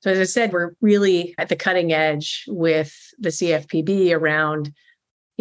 So, 0.00 0.10
as 0.10 0.18
I 0.18 0.24
said, 0.24 0.52
we're 0.52 0.72
really 0.80 1.34
at 1.38 1.48
the 1.48 1.56
cutting 1.56 1.92
edge 1.92 2.44
with 2.48 2.96
the 3.18 3.28
CFPB 3.28 4.12
around 4.12 4.72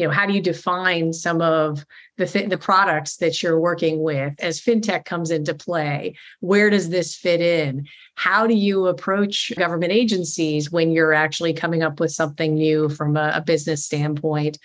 you 0.02 0.08
know 0.08 0.14
how 0.14 0.26
do 0.26 0.34
you 0.34 0.42
define 0.42 1.14
some 1.14 1.42
of 1.42 1.86
the 2.18 2.26
th- 2.26 2.50
the 2.50 2.58
products 2.58 3.18
that 3.18 3.44
you're 3.44 3.60
working 3.60 4.02
with 4.02 4.34
as 4.40 4.60
fintech 4.60 5.06
comes 5.06 5.30
into 5.30 5.54
play 5.54 6.16
where 6.40 6.72
does 6.72 6.90
this 6.90 7.16
fit 7.16 7.40
in 7.40 7.86
how 8.16 8.48
do 8.48 8.56
you 8.56 8.88
approach 8.88 9.52
government 9.58 9.92
agencies 9.92 10.72
when 10.72 10.92
you're 10.92 11.14
actually 11.14 11.54
coming 11.54 11.84
up 11.84 12.00
with 12.00 12.12
something 12.12 12.56
new 12.56 12.90
from 12.90 13.16
a, 13.16 13.34
a 13.36 13.42
business 13.42 13.86
standpoint 13.86 14.58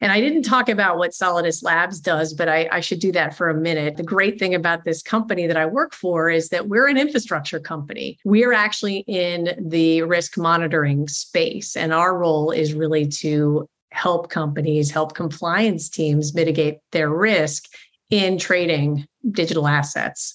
and 0.00 0.12
I 0.12 0.20
didn't 0.20 0.42
talk 0.42 0.68
about 0.68 0.96
what 0.96 1.10
Solidus 1.10 1.64
Labs 1.64 1.98
does, 1.98 2.32
but 2.32 2.48
I, 2.48 2.68
I, 2.70 2.78
should 2.78 3.00
do 3.00 3.10
that 3.10 3.36
for 3.36 3.48
a 3.48 3.54
minute. 3.54 3.96
The 3.96 4.04
great 4.04 4.38
thing 4.38 4.54
about 4.54 4.84
this 4.84 5.02
company 5.02 5.48
that 5.48 5.56
I 5.56 5.66
work 5.66 5.92
for 5.92 6.30
is 6.30 6.50
that 6.50 6.68
we're 6.68 6.86
an 6.86 6.96
infrastructure 6.96 7.58
company. 7.58 8.16
We're 8.24 8.52
actually 8.52 8.98
in 9.08 9.56
the 9.60 10.02
risk 10.02 10.38
monitoring 10.38 11.08
space, 11.08 11.74
and 11.74 11.92
our 11.92 12.16
role 12.16 12.52
is 12.52 12.74
really 12.74 13.08
to 13.08 13.68
help 13.90 14.30
companies, 14.30 14.90
help 14.90 15.14
compliance 15.14 15.88
teams 15.88 16.34
mitigate 16.34 16.78
their 16.92 17.10
risk 17.10 17.64
in 18.10 18.38
trading 18.38 19.06
digital 19.30 19.66
assets. 19.66 20.34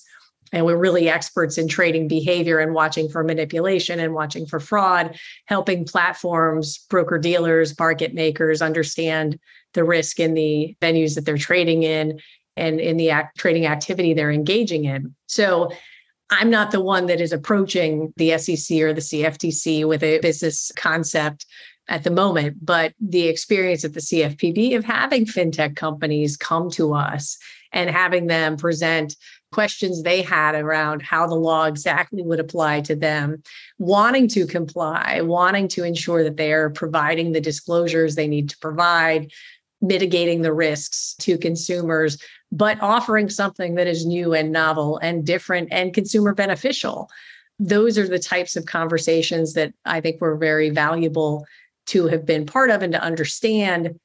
And 0.52 0.66
we're 0.66 0.78
really 0.78 1.10
experts 1.10 1.58
in 1.58 1.68
trading 1.68 2.08
behavior 2.08 2.60
and 2.60 2.76
watching 2.76 3.10
for 3.10 3.24
manipulation 3.24 4.00
and 4.00 4.14
watching 4.14 4.46
for 4.46 4.60
fraud, 4.60 5.18
helping 5.46 5.84
platforms, 5.84 6.78
broker 6.90 7.18
dealers, 7.18 7.78
market 7.80 8.14
makers 8.14 8.62
understand 8.62 9.40
the 9.74 9.84
risk 9.84 10.20
in 10.20 10.36
the 10.36 10.76
venues 10.80 11.16
that 11.16 11.26
they're 11.26 11.38
trading 11.38 11.82
in 11.82 12.20
and 12.56 12.80
in 12.80 12.98
the 12.98 13.10
act, 13.10 13.38
trading 13.38 13.66
activity 13.66 14.14
they're 14.14 14.32
engaging 14.32 14.86
in. 14.86 15.16
So 15.26 15.72
I'm 16.30 16.52
not 16.52 16.72
the 16.72 16.82
one 16.82 17.08
that 17.08 17.20
is 17.20 17.34
approaching 17.34 18.14
the 18.18 18.38
SEC 18.38 18.80
or 18.80 18.94
the 18.94 19.02
CFTC 19.02 19.88
with 19.88 20.04
a 20.04 20.20
business 20.20 20.72
concept 20.76 21.48
at 21.90 22.04
the 22.04 22.12
moment, 22.12 22.58
but 22.62 22.94
the 23.00 23.28
experience 23.28 23.84
at 23.84 23.94
the 23.94 24.00
CFPB 24.00 24.76
of 24.76 24.86
having 24.86 25.26
fintech 25.26 25.76
companies 25.76 26.38
come 26.38 26.70
to 26.72 26.94
us 26.94 27.38
and 27.74 27.90
having 27.90 28.28
them 28.28 28.56
present 28.56 29.16
questions 29.52 30.02
they 30.02 30.22
had 30.22 30.56
around 30.56 31.02
how 31.02 31.28
the 31.28 31.36
law 31.36 31.66
exactly 31.66 32.24
would 32.24 32.40
apply 32.40 32.82
to 32.82 32.96
them, 32.96 33.42
wanting 33.80 34.28
to 34.28 34.48
comply, 34.48 35.22
wanting 35.22 35.68
to 35.68 35.84
ensure 35.84 36.24
that 36.24 36.38
they 36.38 36.54
are 36.54 36.70
providing 36.70 37.32
the 37.32 37.42
disclosures 37.42 38.16
they 38.16 38.28
need 38.28 38.50
to 38.50 38.58
provide, 38.60 39.32
mitigating 39.82 40.42
the 40.42 40.54
risks 40.54 41.16
to 41.20 41.38
consumers, 41.38 42.18
but 42.52 42.82
offering 42.82 43.30
something 43.30 43.76
that 43.76 43.88
is 43.88 44.06
new 44.06 44.34
and 44.34 44.52
novel 44.52 44.98
and 45.00 45.26
different 45.26 45.68
and 45.72 45.94
consumer 45.94 46.34
beneficial. 46.34 47.10
Those 47.60 47.98
are 47.98 48.08
the 48.08 48.20
types 48.20 48.56
of 48.56 48.66
conversations 48.66 49.54
that 49.54 49.74
I 49.86 50.02
think 50.02 50.22
were 50.22 50.38
very 50.38 50.70
valuable 50.70 51.46
to 51.88 52.08
have 52.08 52.26
been 52.26 52.46
part 52.46 52.70
of 52.70 52.82
and 52.82 52.94
to 52.94 53.02
understand 53.02 54.00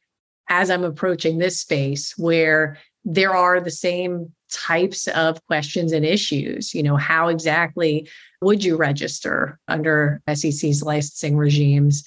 as 0.49 0.71
I'm 0.71 0.85
approaching 0.85 1.39
this 1.39 1.61
space 1.61 2.17
where 2.17 2.79
there 3.05 3.35
are 3.35 3.61
the 3.61 3.71
same 3.71 4.33
types 4.51 5.07
of 5.09 5.45
questions 5.47 5.93
and 5.93 6.05
issues. 6.05 6.75
You 6.75 6.83
know, 6.83 6.97
how 6.97 7.29
exactly 7.29 8.09
would 8.41 8.65
you 8.65 8.77
register 8.77 9.59
under 9.69 10.21
SEC's 10.33 10.83
licensing 10.83 11.37
regimes? 11.37 12.05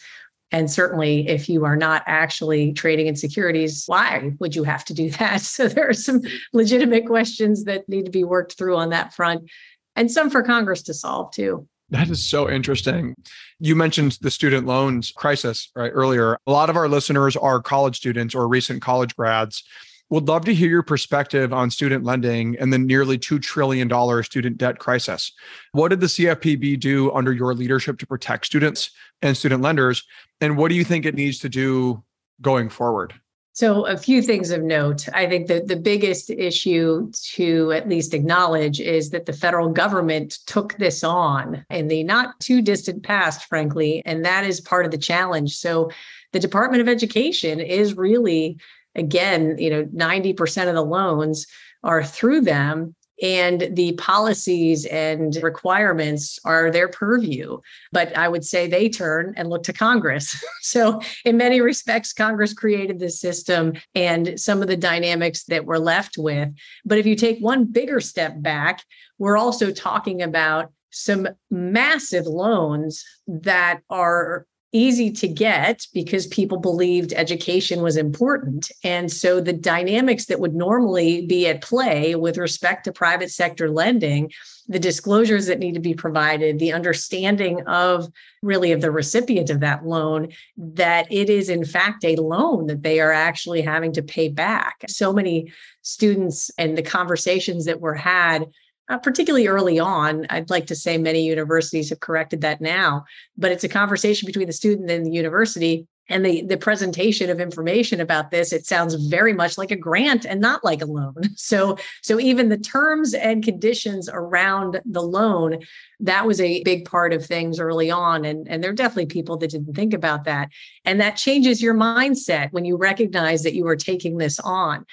And 0.53 0.69
certainly, 0.69 1.29
if 1.29 1.47
you 1.47 1.63
are 1.63 1.77
not 1.77 2.03
actually 2.07 2.73
trading 2.73 3.07
in 3.07 3.15
securities, 3.15 3.85
why 3.87 4.33
would 4.39 4.53
you 4.53 4.63
have 4.63 4.83
to 4.85 4.93
do 4.93 5.09
that? 5.11 5.41
So, 5.41 5.67
there 5.67 5.87
are 5.87 5.93
some 5.93 6.21
legitimate 6.51 7.05
questions 7.05 7.63
that 7.65 7.87
need 7.87 8.05
to 8.05 8.11
be 8.11 8.25
worked 8.25 8.57
through 8.57 8.75
on 8.75 8.89
that 8.89 9.13
front, 9.13 9.49
and 9.95 10.11
some 10.11 10.29
for 10.29 10.43
Congress 10.43 10.81
to 10.83 10.93
solve 10.93 11.31
too. 11.31 11.67
That 11.91 12.09
is 12.09 12.25
so 12.25 12.49
interesting. 12.49 13.15
You 13.59 13.75
mentioned 13.75 14.17
the 14.21 14.31
student 14.31 14.65
loans 14.65 15.11
crisis 15.11 15.69
right 15.75 15.91
earlier. 15.93 16.37
A 16.47 16.51
lot 16.51 16.69
of 16.69 16.77
our 16.77 16.87
listeners 16.87 17.35
are 17.35 17.61
college 17.61 17.97
students 17.97 18.33
or 18.33 18.47
recent 18.47 18.81
college 18.81 19.13
grads. 19.15 19.63
Would 20.09 20.27
love 20.27 20.45
to 20.45 20.53
hear 20.53 20.69
your 20.69 20.83
perspective 20.83 21.53
on 21.53 21.69
student 21.69 22.05
lending 22.05 22.57
and 22.59 22.71
the 22.71 22.77
nearly 22.77 23.17
$2 23.17 23.41
trillion 23.41 23.89
student 24.23 24.57
debt 24.57 24.79
crisis. 24.79 25.33
What 25.73 25.89
did 25.89 25.99
the 25.99 26.07
CFPB 26.07 26.79
do 26.79 27.11
under 27.11 27.33
your 27.33 27.53
leadership 27.53 27.99
to 27.99 28.07
protect 28.07 28.45
students 28.45 28.91
and 29.21 29.35
student 29.35 29.61
lenders? 29.61 30.03
And 30.39 30.57
what 30.57 30.69
do 30.69 30.75
you 30.75 30.85
think 30.85 31.05
it 31.05 31.15
needs 31.15 31.39
to 31.39 31.49
do 31.49 32.03
going 32.41 32.69
forward? 32.69 33.13
So, 33.53 33.85
a 33.85 33.97
few 33.97 34.21
things 34.21 34.49
of 34.51 34.63
note. 34.63 35.09
I 35.13 35.27
think 35.27 35.47
that 35.47 35.67
the 35.67 35.75
biggest 35.75 36.29
issue 36.29 37.11
to 37.33 37.73
at 37.73 37.89
least 37.89 38.13
acknowledge 38.13 38.79
is 38.79 39.09
that 39.09 39.25
the 39.25 39.33
federal 39.33 39.69
government 39.69 40.39
took 40.45 40.77
this 40.77 41.03
on 41.03 41.65
in 41.69 41.89
the 41.89 42.03
not 42.05 42.39
too 42.39 42.61
distant 42.61 43.03
past, 43.03 43.49
frankly, 43.49 44.01
and 44.05 44.23
that 44.23 44.45
is 44.45 44.61
part 44.61 44.85
of 44.85 44.91
the 44.91 44.97
challenge. 44.97 45.57
So, 45.57 45.91
the 46.31 46.39
Department 46.39 46.81
of 46.81 46.87
Education 46.87 47.59
is 47.59 47.97
really, 47.97 48.57
again, 48.95 49.57
you 49.57 49.69
know, 49.69 49.83
90% 49.83 50.69
of 50.69 50.75
the 50.75 50.85
loans 50.85 51.45
are 51.83 52.05
through 52.05 52.41
them 52.41 52.95
and 53.21 53.69
the 53.73 53.93
policies 53.93 54.85
and 54.85 55.35
requirements 55.43 56.39
are 56.43 56.71
their 56.71 56.87
purview. 56.87 57.59
But 57.91 58.17
I 58.17 58.27
would 58.27 58.43
say 58.43 58.67
they 58.67 58.89
turn 58.89 59.33
and 59.37 59.49
look 59.49 59.63
to 59.63 59.73
Congress. 59.73 60.43
so, 60.61 61.01
in 61.25 61.37
many 61.37 61.61
respects, 61.61 62.13
Congress 62.13 62.53
created 62.53 62.99
this 62.99 63.19
system 63.19 63.73
and 63.95 64.39
some 64.39 64.61
of 64.61 64.67
the 64.67 64.77
dynamics 64.77 65.43
that 65.45 65.65
we're 65.65 65.77
left 65.77 66.17
with. 66.17 66.49
But 66.85 66.97
if 66.97 67.05
you 67.05 67.15
take 67.15 67.39
one 67.39 67.65
bigger 67.65 67.99
step 67.99 68.41
back, 68.41 68.83
we're 69.17 69.37
also 69.37 69.71
talking 69.71 70.21
about 70.21 70.71
some 70.91 71.27
massive 71.49 72.25
loans 72.25 73.05
that 73.27 73.81
are 73.89 74.45
easy 74.73 75.11
to 75.11 75.27
get 75.27 75.85
because 75.93 76.27
people 76.27 76.57
believed 76.57 77.13
education 77.13 77.81
was 77.81 77.97
important. 77.97 78.71
And 78.83 79.11
so 79.11 79.41
the 79.41 79.53
dynamics 79.53 80.25
that 80.25 80.39
would 80.39 80.55
normally 80.55 81.25
be 81.25 81.47
at 81.47 81.61
play 81.61 82.15
with 82.15 82.37
respect 82.37 82.85
to 82.85 82.93
private 82.93 83.31
sector 83.31 83.69
lending, 83.69 84.31
the 84.67 84.79
disclosures 84.79 85.47
that 85.47 85.59
need 85.59 85.73
to 85.73 85.81
be 85.81 85.93
provided, 85.93 86.57
the 86.57 86.71
understanding 86.71 87.65
of 87.67 88.07
really 88.41 88.71
of 88.71 88.79
the 88.79 88.91
recipient 88.91 89.49
of 89.49 89.59
that 89.59 89.85
loan, 89.85 90.29
that 90.57 91.11
it 91.11 91.29
is 91.29 91.49
in 91.49 91.65
fact 91.65 92.05
a 92.05 92.15
loan 92.15 92.67
that 92.67 92.83
they 92.83 93.01
are 93.01 93.11
actually 93.11 93.61
having 93.61 93.91
to 93.93 94.03
pay 94.03 94.29
back. 94.29 94.83
So 94.87 95.11
many 95.11 95.51
students 95.81 96.49
and 96.57 96.77
the 96.77 96.83
conversations 96.83 97.65
that 97.65 97.81
were 97.81 97.95
had 97.95 98.45
uh, 98.91 98.97
particularly 98.97 99.47
early 99.47 99.79
on. 99.79 100.27
I'd 100.29 100.49
like 100.49 100.67
to 100.67 100.75
say 100.75 100.97
many 100.97 101.23
universities 101.23 101.89
have 101.89 102.01
corrected 102.01 102.41
that 102.41 102.59
now, 102.59 103.05
but 103.37 103.51
it's 103.51 103.63
a 103.63 103.69
conversation 103.69 104.25
between 104.25 104.47
the 104.47 104.53
student 104.53 104.91
and 104.91 105.05
the 105.05 105.11
university. 105.11 105.87
And 106.09 106.25
the, 106.25 106.41
the 106.41 106.57
presentation 106.57 107.29
of 107.29 107.39
information 107.39 108.01
about 108.01 108.31
this, 108.31 108.51
it 108.51 108.65
sounds 108.65 108.95
very 108.95 109.31
much 109.31 109.57
like 109.57 109.71
a 109.71 109.77
grant 109.77 110.25
and 110.25 110.41
not 110.41 110.61
like 110.61 110.81
a 110.81 110.85
loan. 110.85 111.15
So, 111.37 111.77
so 112.01 112.19
even 112.19 112.49
the 112.49 112.57
terms 112.57 113.13
and 113.13 113.43
conditions 113.43 114.09
around 114.11 114.81
the 114.83 115.01
loan, 115.01 115.59
that 116.01 116.27
was 116.27 116.41
a 116.41 116.61
big 116.63 116.83
part 116.83 117.13
of 117.13 117.25
things 117.25 117.59
early 117.59 117.89
on. 117.89 118.25
And, 118.25 118.47
and 118.49 118.61
there 118.61 118.71
are 118.71 118.75
definitely 118.75 119.05
people 119.05 119.37
that 119.37 119.51
didn't 119.51 119.73
think 119.73 119.93
about 119.93 120.25
that. 120.25 120.49
And 120.83 120.99
that 120.99 121.15
changes 121.15 121.61
your 121.61 121.73
mindset 121.73 122.51
when 122.51 122.65
you 122.65 122.75
recognize 122.75 123.43
that 123.43 123.55
you 123.55 123.65
are 123.67 123.77
taking 123.77 124.17
this 124.17 124.39
on. 124.39 124.85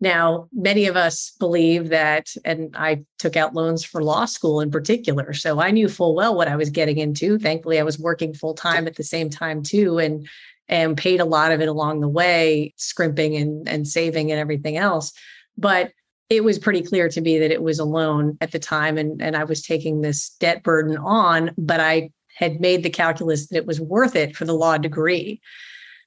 Now, 0.00 0.48
many 0.52 0.86
of 0.86 0.96
us 0.96 1.32
believe 1.38 1.88
that, 1.88 2.34
and 2.44 2.74
I 2.76 3.04
took 3.18 3.36
out 3.36 3.54
loans 3.54 3.84
for 3.84 4.02
law 4.02 4.24
school 4.24 4.60
in 4.60 4.70
particular. 4.70 5.32
So 5.32 5.60
I 5.60 5.70
knew 5.70 5.88
full 5.88 6.14
well 6.14 6.36
what 6.36 6.48
I 6.48 6.56
was 6.56 6.70
getting 6.70 6.98
into. 6.98 7.38
Thankfully, 7.38 7.78
I 7.78 7.84
was 7.84 7.98
working 7.98 8.34
full 8.34 8.54
time 8.54 8.86
at 8.86 8.96
the 8.96 9.04
same 9.04 9.30
time 9.30 9.62
too, 9.62 9.98
and 9.98 10.28
and 10.68 10.96
paid 10.96 11.20
a 11.20 11.26
lot 11.26 11.52
of 11.52 11.60
it 11.60 11.68
along 11.68 12.00
the 12.00 12.08
way, 12.08 12.72
scrimping 12.76 13.36
and, 13.36 13.68
and 13.68 13.86
saving 13.86 14.30
and 14.30 14.40
everything 14.40 14.76
else. 14.76 15.12
But 15.58 15.92
it 16.30 16.42
was 16.42 16.58
pretty 16.58 16.82
clear 16.82 17.08
to 17.08 17.20
me 17.20 17.38
that 17.38 17.50
it 17.50 17.62
was 17.62 17.78
a 17.78 17.84
loan 17.84 18.38
at 18.40 18.52
the 18.52 18.58
time 18.58 18.96
and, 18.96 19.20
and 19.20 19.36
I 19.36 19.44
was 19.44 19.62
taking 19.62 20.00
this 20.00 20.30
debt 20.40 20.62
burden 20.62 20.96
on, 20.96 21.50
but 21.58 21.80
I 21.80 22.10
had 22.34 22.60
made 22.60 22.82
the 22.82 22.90
calculus 22.90 23.48
that 23.48 23.58
it 23.58 23.66
was 23.66 23.80
worth 23.80 24.16
it 24.16 24.34
for 24.34 24.44
the 24.44 24.54
law 24.54 24.78
degree. 24.78 25.40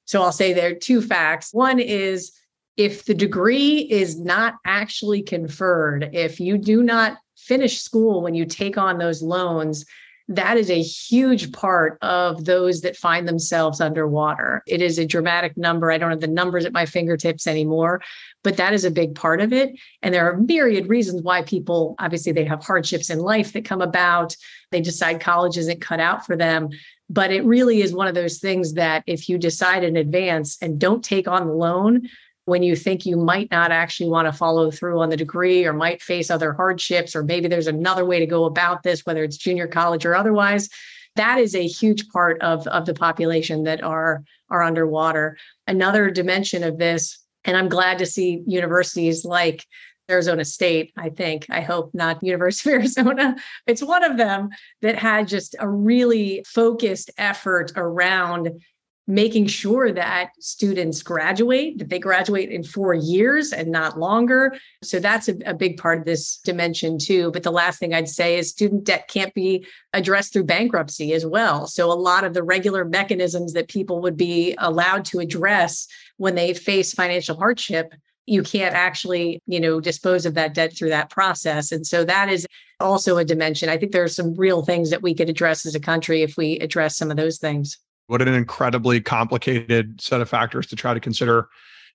So 0.05 0.21
I'll 0.21 0.31
say 0.31 0.53
there 0.53 0.71
are 0.71 0.75
two 0.75 1.01
facts. 1.01 1.53
One 1.53 1.79
is 1.79 2.31
if 2.77 3.05
the 3.05 3.13
degree 3.13 3.79
is 3.79 4.19
not 4.19 4.55
actually 4.65 5.23
conferred, 5.23 6.09
if 6.13 6.39
you 6.39 6.57
do 6.57 6.83
not 6.83 7.17
finish 7.35 7.81
school 7.81 8.21
when 8.21 8.35
you 8.35 8.45
take 8.45 8.77
on 8.77 8.97
those 8.97 9.21
loans, 9.21 9.85
that 10.29 10.57
is 10.57 10.69
a 10.69 10.81
huge 10.81 11.53
part 11.53 11.97
of 12.01 12.43
those 12.43 12.81
that 12.81 12.97
find 12.97 13.27
themselves 13.27 13.79
underwater. 13.79 14.61
It 14.67 14.81
is 14.81 14.99
a 14.99 15.05
dramatic 15.05 15.55
number. 15.55 15.89
I 15.89 15.97
don't 15.97 16.11
have 16.11 16.19
the 16.19 16.27
numbers 16.27 16.65
at 16.65 16.73
my 16.73 16.85
fingertips 16.85 17.47
anymore, 17.47 18.01
but 18.43 18.57
that 18.57 18.73
is 18.73 18.83
a 18.83 18.91
big 18.91 19.15
part 19.15 19.39
of 19.39 19.53
it. 19.53 19.79
And 20.01 20.13
there 20.13 20.29
are 20.29 20.37
myriad 20.37 20.89
reasons 20.89 21.21
why 21.21 21.43
people 21.43 21.95
obviously 21.97 22.33
they 22.33 22.43
have 22.43 22.63
hardships 22.63 23.09
in 23.09 23.19
life 23.19 23.53
that 23.53 23.63
come 23.63 23.81
about. 23.81 24.35
They 24.71 24.81
decide 24.81 25.21
college 25.21 25.57
isn't 25.57 25.81
cut 25.81 26.01
out 26.01 26.25
for 26.25 26.35
them. 26.35 26.69
But 27.09 27.31
it 27.31 27.45
really 27.45 27.81
is 27.81 27.93
one 27.93 28.07
of 28.07 28.15
those 28.15 28.39
things 28.39 28.73
that 28.73 29.03
if 29.07 29.29
you 29.29 29.37
decide 29.37 29.85
in 29.85 29.95
advance 29.95 30.57
and 30.61 30.77
don't 30.77 31.05
take 31.05 31.25
on 31.25 31.47
the 31.47 31.53
loan, 31.53 32.09
when 32.47 32.63
you 32.63 32.77
think 32.77 33.05
you 33.05 33.17
might 33.17 33.51
not 33.51 33.73
actually 33.73 34.07
want 34.07 34.25
to 34.25 34.31
follow 34.31 34.71
through 34.71 35.01
on 35.01 35.09
the 35.09 35.17
degree 35.17 35.65
or 35.65 35.73
might 35.73 36.01
face 36.01 36.31
other 36.31 36.53
hardships, 36.53 37.13
or 37.13 37.21
maybe 37.21 37.49
there's 37.49 37.67
another 37.67 38.05
way 38.05 38.19
to 38.19 38.25
go 38.25 38.45
about 38.45 38.83
this, 38.83 39.05
whether 39.05 39.21
it's 39.21 39.35
junior 39.35 39.67
college 39.67 40.05
or 40.05 40.15
otherwise. 40.15 40.69
That 41.17 41.39
is 41.39 41.55
a 41.55 41.67
huge 41.67 42.07
part 42.07 42.41
of, 42.41 42.65
of 42.67 42.85
the 42.85 42.93
population 42.93 43.63
that 43.63 43.83
are, 43.83 44.23
are 44.49 44.63
underwater. 44.63 45.37
Another 45.67 46.09
dimension 46.09 46.63
of 46.63 46.77
this, 46.77 47.19
and 47.43 47.57
I'm 47.57 47.67
glad 47.67 47.97
to 47.97 48.05
see 48.05 48.43
universities 48.47 49.25
like 49.25 49.65
Arizona 50.09 50.45
State, 50.45 50.93
I 50.95 51.09
think, 51.09 51.47
I 51.49 51.59
hope 51.59 51.91
not 51.93 52.23
University 52.23 52.69
of 52.69 52.75
Arizona. 52.75 53.35
It's 53.65 53.83
one 53.83 54.05
of 54.05 54.15
them 54.15 54.51
that 54.81 54.95
had 54.95 55.27
just 55.27 55.53
a 55.59 55.67
really 55.67 56.45
focused 56.47 57.11
effort 57.17 57.73
around 57.75 58.61
making 59.07 59.47
sure 59.47 59.91
that 59.93 60.31
students 60.39 61.01
graduate, 61.01 61.79
that 61.79 61.87
they 61.87 61.97
graduate 61.97 62.51
in 62.51 62.61
four 62.61 62.93
years 62.93 63.53
and 63.53 63.71
not 63.71 63.97
longer. 63.97 64.53
So 64.83 64.99
that's 64.99 65.29
a, 65.29 65.37
a, 65.45 65.53
big 65.53 65.77
part 65.77 65.99
of 65.99 66.05
this 66.05 66.37
dimension 66.43 66.99
too. 66.99 67.31
But 67.31 67.43
the 67.43 67.51
last 67.51 67.79
thing 67.79 67.93
I'd 67.93 68.09
say 68.09 68.37
is 68.37 68.49
student 68.49 68.83
debt 68.83 69.07
can't 69.07 69.33
be 69.33 69.65
addressed 69.93 70.33
through 70.33 70.43
bankruptcy 70.43 71.13
as 71.13 71.25
well. 71.25 71.67
So 71.67 71.89
a 71.89 71.93
lot 71.93 72.25
of 72.25 72.33
the 72.33 72.43
regular 72.43 72.83
mechanisms 72.83 73.53
that 73.53 73.69
people 73.69 74.01
would 74.01 74.17
be 74.17 74.55
allowed 74.57 75.05
to 75.05 75.19
address 75.19 75.87
when 76.17 76.35
they 76.35 76.53
face 76.53 76.93
financial 76.93 77.37
hardship 77.37 77.93
you 78.29 78.43
can't 78.43 78.75
actually 78.75 79.41
you 79.47 79.57
know 79.57 79.79
dispose 79.79 80.25
of 80.25 80.33
that 80.33 80.53
debt 80.53 80.75
through 80.75 80.89
that 80.89 81.09
process 81.09 81.71
and 81.71 81.87
so 81.87 82.03
that 82.03 82.29
is 82.29 82.45
also 82.81 83.17
a 83.17 83.23
dimension 83.23 83.69
i 83.69 83.77
think 83.77 83.93
there 83.93 84.03
are 84.03 84.09
some 84.09 84.35
real 84.35 84.63
things 84.63 84.89
that 84.89 85.01
we 85.01 85.15
could 85.15 85.29
address 85.29 85.65
as 85.65 85.75
a 85.75 85.79
country 85.79 86.23
if 86.23 86.35
we 86.35 86.59
address 86.59 86.97
some 86.97 87.09
of 87.09 87.15
those 87.15 87.37
things 87.37 87.77
what 88.07 88.21
an 88.21 88.33
incredibly 88.33 88.99
complicated 88.99 90.01
set 90.01 90.21
of 90.21 90.29
factors 90.29 90.67
to 90.67 90.75
try 90.75 90.93
to 90.93 90.99
consider. 90.99 91.49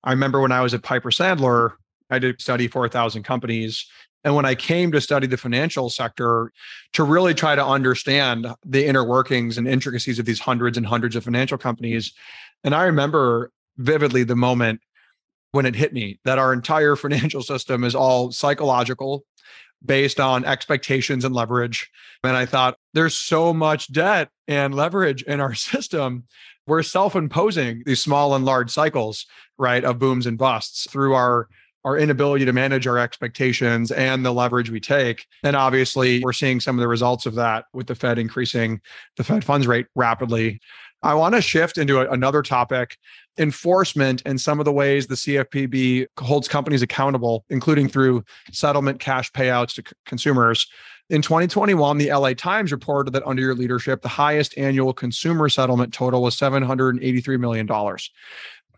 I 0.05 0.11
remember 0.13 0.41
when 0.41 0.53
I 0.53 0.61
was 0.61 0.75
at 0.75 0.83
Piper 0.83 1.11
Sandler, 1.11 1.73
I 2.11 2.19
did 2.19 2.41
study 2.41 2.69
4,000 2.69 3.23
companies. 3.23 3.87
And 4.25 4.37
when 4.37 4.45
I 4.45 4.55
came 4.55 4.93
to 4.93 5.01
study 5.01 5.27
the 5.27 5.37
financial 5.37 5.91
sector 5.91 6.53
to 6.93 7.03
really 7.03 7.35
try 7.35 7.57
to 7.57 7.65
understand 7.65 8.47
the 8.65 8.87
inner 8.87 9.05
workings 9.05 9.59
and 9.59 9.67
intricacies 9.67 10.19
of 10.19 10.27
these 10.27 10.39
hundreds 10.39 10.77
and 10.77 10.87
hundreds 10.87 11.17
of 11.17 11.25
financial 11.25 11.59
companies, 11.59 12.13
and 12.63 12.75
I 12.75 12.85
remember 12.85 13.51
vividly 13.79 14.23
the 14.23 14.37
moment 14.37 14.81
when 15.51 15.67
it 15.67 15.75
hit 15.75 15.93
me 15.93 16.21
that 16.25 16.39
our 16.39 16.53
entire 16.53 16.95
financial 17.05 17.43
system 17.43 17.83
is 17.83 17.95
all 17.95 18.31
psychological, 18.31 19.25
based 19.85 20.21
on 20.21 20.45
expectations 20.45 21.25
and 21.25 21.35
leverage. 21.35 21.91
And 22.25 22.37
I 22.37 22.47
thought, 22.47 22.77
there's 22.95 23.17
so 23.17 23.53
much 23.53 23.93
debt 23.93 24.29
and 24.49 24.75
leverage 24.75 25.23
in 25.23 25.41
our 25.41 25.55
system. 25.71 26.25
We're 26.67 26.83
self 26.83 27.17
imposing 27.17 27.83
these 27.87 28.03
small 28.03 28.35
and 28.35 28.45
large 28.45 28.71
cycles, 28.71 29.27
right, 29.59 29.85
of 29.85 29.99
booms 29.99 30.27
and 30.27 30.39
busts 30.39 30.89
through 30.91 31.15
our 31.15 31.49
our 31.85 31.99
inability 31.99 32.45
to 32.45 32.53
manage 32.53 32.87
our 32.87 32.99
expectations 32.99 33.91
and 33.91 34.25
the 34.25 34.33
leverage 34.33 34.71
we 34.71 34.81
take. 34.81 35.27
And 35.43 35.57
obviously, 35.57 36.23
we're 36.23 36.33
seeing 36.33 36.61
some 36.61 36.77
of 36.77 36.81
the 36.81 36.89
results 36.89 37.27
of 37.27 37.35
that 37.35 37.65
with 37.73 37.89
the 37.89 37.95
Fed 37.95 38.19
increasing 38.19 38.81
the 39.17 39.25
Fed 39.25 39.45
funds 39.45 39.67
rate 39.67 39.87
rapidly. 39.97 40.61
I 41.03 41.15
want 41.15 41.35
to 41.35 41.43
shift 41.43 41.79
into 41.79 42.01
a, 42.01 42.11
another 42.11 42.43
topic 42.43 42.97
enforcement 43.39 44.23
and 44.25 44.41
some 44.41 44.59
of 44.59 44.65
the 44.65 44.73
ways 44.73 45.07
the 45.07 45.15
CFPB 45.15 46.07
holds 46.19 46.49
companies 46.49 46.83
accountable, 46.83 47.45
including 47.51 47.89
through 47.89 48.25
settlement 48.53 49.01
cash 49.01 49.31
payouts 49.33 49.75
to 49.75 49.83
c- 49.87 49.97
consumers. 50.07 50.67
In 51.11 51.23
2021, 51.23 51.99
the 51.99 52.13
LA 52.13 52.35
Times 52.35 52.73
reported 52.73 53.13
that 53.13 53.27
under 53.27 53.43
your 53.43 53.55
leadership, 53.55 54.03
the 54.03 54.09
highest 54.09 54.57
annual 54.57 54.93
consumer 54.93 55.49
settlement 55.49 55.93
total 55.93 56.23
was 56.23 56.37
$783 56.37 57.39
million. 57.39 57.67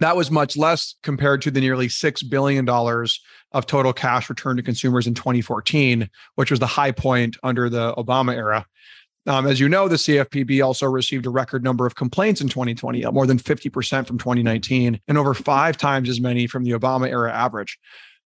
That 0.00 0.16
was 0.16 0.30
much 0.30 0.56
less 0.56 0.96
compared 1.02 1.42
to 1.42 1.50
the 1.50 1.60
nearly 1.60 1.86
$6 1.86 2.30
billion 2.30 2.68
of 2.68 3.66
total 3.66 3.92
cash 3.92 4.28
returned 4.28 4.56
to 4.56 4.62
consumers 4.62 5.06
in 5.06 5.14
2014, 5.14 6.10
which 6.34 6.50
was 6.50 6.58
the 6.58 6.66
high 6.66 6.90
point 6.90 7.36
under 7.42 7.68
the 7.68 7.94
Obama 7.94 8.34
era. 8.34 8.66
Um, 9.26 9.46
as 9.46 9.58
you 9.58 9.68
know, 9.68 9.88
the 9.88 9.96
CFPB 9.96 10.64
also 10.64 10.86
received 10.86 11.24
a 11.26 11.30
record 11.30 11.64
number 11.64 11.86
of 11.86 11.94
complaints 11.94 12.40
in 12.40 12.48
2020, 12.48 13.04
up 13.04 13.14
more 13.14 13.26
than 13.26 13.38
50% 13.38 14.06
from 14.06 14.18
2019, 14.18 15.00
and 15.08 15.18
over 15.18 15.32
five 15.32 15.76
times 15.76 16.08
as 16.08 16.20
many 16.20 16.46
from 16.46 16.64
the 16.64 16.72
Obama 16.72 17.08
era 17.08 17.32
average. 17.32 17.78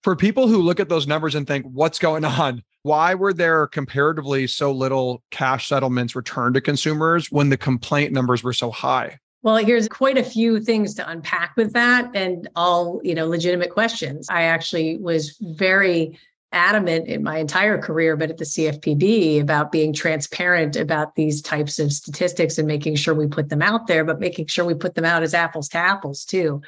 For 0.04 0.16
people 0.16 0.48
who 0.48 0.62
look 0.62 0.80
at 0.80 0.90
those 0.90 1.08
numbers 1.08 1.34
and 1.34 1.48
think, 1.48 1.66
what's 1.66 1.98
going 1.98 2.26
on? 2.26 2.62
Why 2.84 3.16
were 3.16 3.34
there 3.34 3.66
comparatively 3.68 4.46
so 4.48 4.72
little 4.72 5.24
cash 5.32 5.70
settlements 5.70 6.16
returned 6.16 6.56
to 6.56 6.62
consumers 6.62 7.32
when 7.32 7.50
the 7.50 7.58
complaint 7.58 8.12
numbers 8.12 8.44
were 8.44 8.54
so 8.54 8.70
high? 8.70 9.18
Well, 9.42 9.58
here's 9.58 9.88
quite 9.88 10.18
a 10.18 10.24
few 10.24 10.60
things 10.62 10.94
to 10.96 11.10
unpack 11.10 11.56
with 11.58 11.74
that 11.74 12.14
and 12.16 12.50
all, 12.56 13.02
you 13.04 13.16
know, 13.16 13.28
legitimate 13.28 13.72
questions. 13.72 14.28
I 14.30 14.44
actually 14.44 14.98
was 14.98 15.38
very 15.42 16.18
adamant 16.54 17.08
in 17.08 17.24
my 17.24 17.38
entire 17.38 17.78
career, 17.78 18.16
but 18.16 18.30
at 18.30 18.38
the 18.38 18.46
CFPB 18.46 19.42
about 19.42 19.72
being 19.72 19.92
transparent 19.92 20.76
about 20.76 21.16
these 21.16 21.42
types 21.42 21.80
of 21.80 21.92
statistics 21.92 22.58
and 22.58 22.68
making 22.68 22.96
sure 22.96 23.14
we 23.14 23.28
put 23.28 23.50
them 23.50 23.62
out 23.62 23.88
there, 23.88 24.06
but 24.06 24.20
making 24.20 24.48
sure 24.48 24.66
we 24.66 24.74
put 24.74 24.96
them 24.96 25.06
out 25.06 25.24
as 25.24 25.34
apples 25.34 25.68
to 25.70 25.78
apples 25.78 26.24
too. 26.24 26.62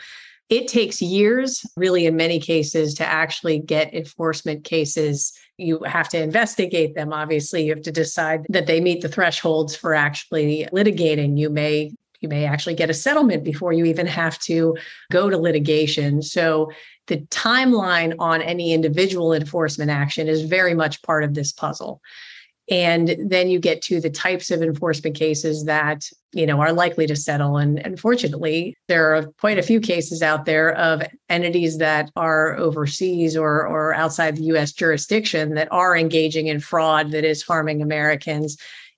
It 0.49 0.67
takes 0.67 1.01
years, 1.01 1.65
really, 1.75 2.05
in 2.05 2.15
many 2.15 2.39
cases, 2.39 2.93
to 2.95 3.05
actually 3.05 3.59
get 3.59 3.93
enforcement 3.93 4.63
cases. 4.63 5.33
You 5.57 5.79
have 5.83 6.07
to 6.09 6.21
investigate 6.21 6.93
them. 6.93 7.13
Obviously, 7.13 7.65
you 7.65 7.73
have 7.73 7.83
to 7.83 7.91
decide 7.91 8.45
that 8.49 8.67
they 8.67 8.79
meet 8.79 9.01
the 9.01 9.09
thresholds 9.09 9.75
for 9.75 9.95
actually 9.95 10.67
litigating. 10.71 11.39
You 11.39 11.49
may 11.49 11.93
you 12.25 12.29
may 12.29 12.45
actually 12.45 12.73
get 12.73 12.89
a 12.89 12.93
settlement 12.93 13.43
before 13.43 13.71
you 13.71 13.85
even 13.85 14.07
have 14.07 14.39
to 14.39 14.75
go 15.11 15.29
to 15.29 15.37
litigation. 15.37 16.23
So 16.23 16.71
the 17.05 17.17
timeline 17.27 18.15
on 18.17 18.41
any 18.41 18.73
individual 18.73 19.31
enforcement 19.31 19.91
action 19.91 20.27
is 20.27 20.41
very 20.41 20.73
much 20.73 21.03
part 21.03 21.23
of 21.23 21.35
this 21.35 21.51
puzzle. 21.51 22.01
And 22.67 23.15
then 23.19 23.47
you 23.47 23.59
get 23.59 23.83
to 23.83 24.01
the 24.01 24.09
types 24.09 24.49
of 24.49 24.63
enforcement 24.63 25.15
cases 25.15 25.65
that 25.65 26.09
you 26.33 26.47
know 26.47 26.59
are 26.61 26.73
likely 26.73 27.05
to 27.05 27.15
settle. 27.15 27.57
And 27.57 27.77
unfortunately 27.77 28.75
there 28.87 29.13
are 29.13 29.27
quite 29.39 29.59
a 29.59 29.67
few 29.69 29.79
cases 29.79 30.23
out 30.23 30.45
there 30.45 30.75
of 30.75 31.03
entities 31.29 31.77
that 31.77 32.09
are 32.15 32.57
overseas 32.57 33.37
or 33.37 33.67
or 33.67 33.93
outside 33.93 34.35
the 34.35 34.45
US 34.55 34.71
jurisdiction 34.71 35.53
that 35.53 35.71
are 35.71 35.95
engaging 35.95 36.47
in 36.47 36.59
fraud 36.59 37.11
that 37.11 37.23
is 37.23 37.43
harming 37.43 37.83
Americans. 37.83 38.57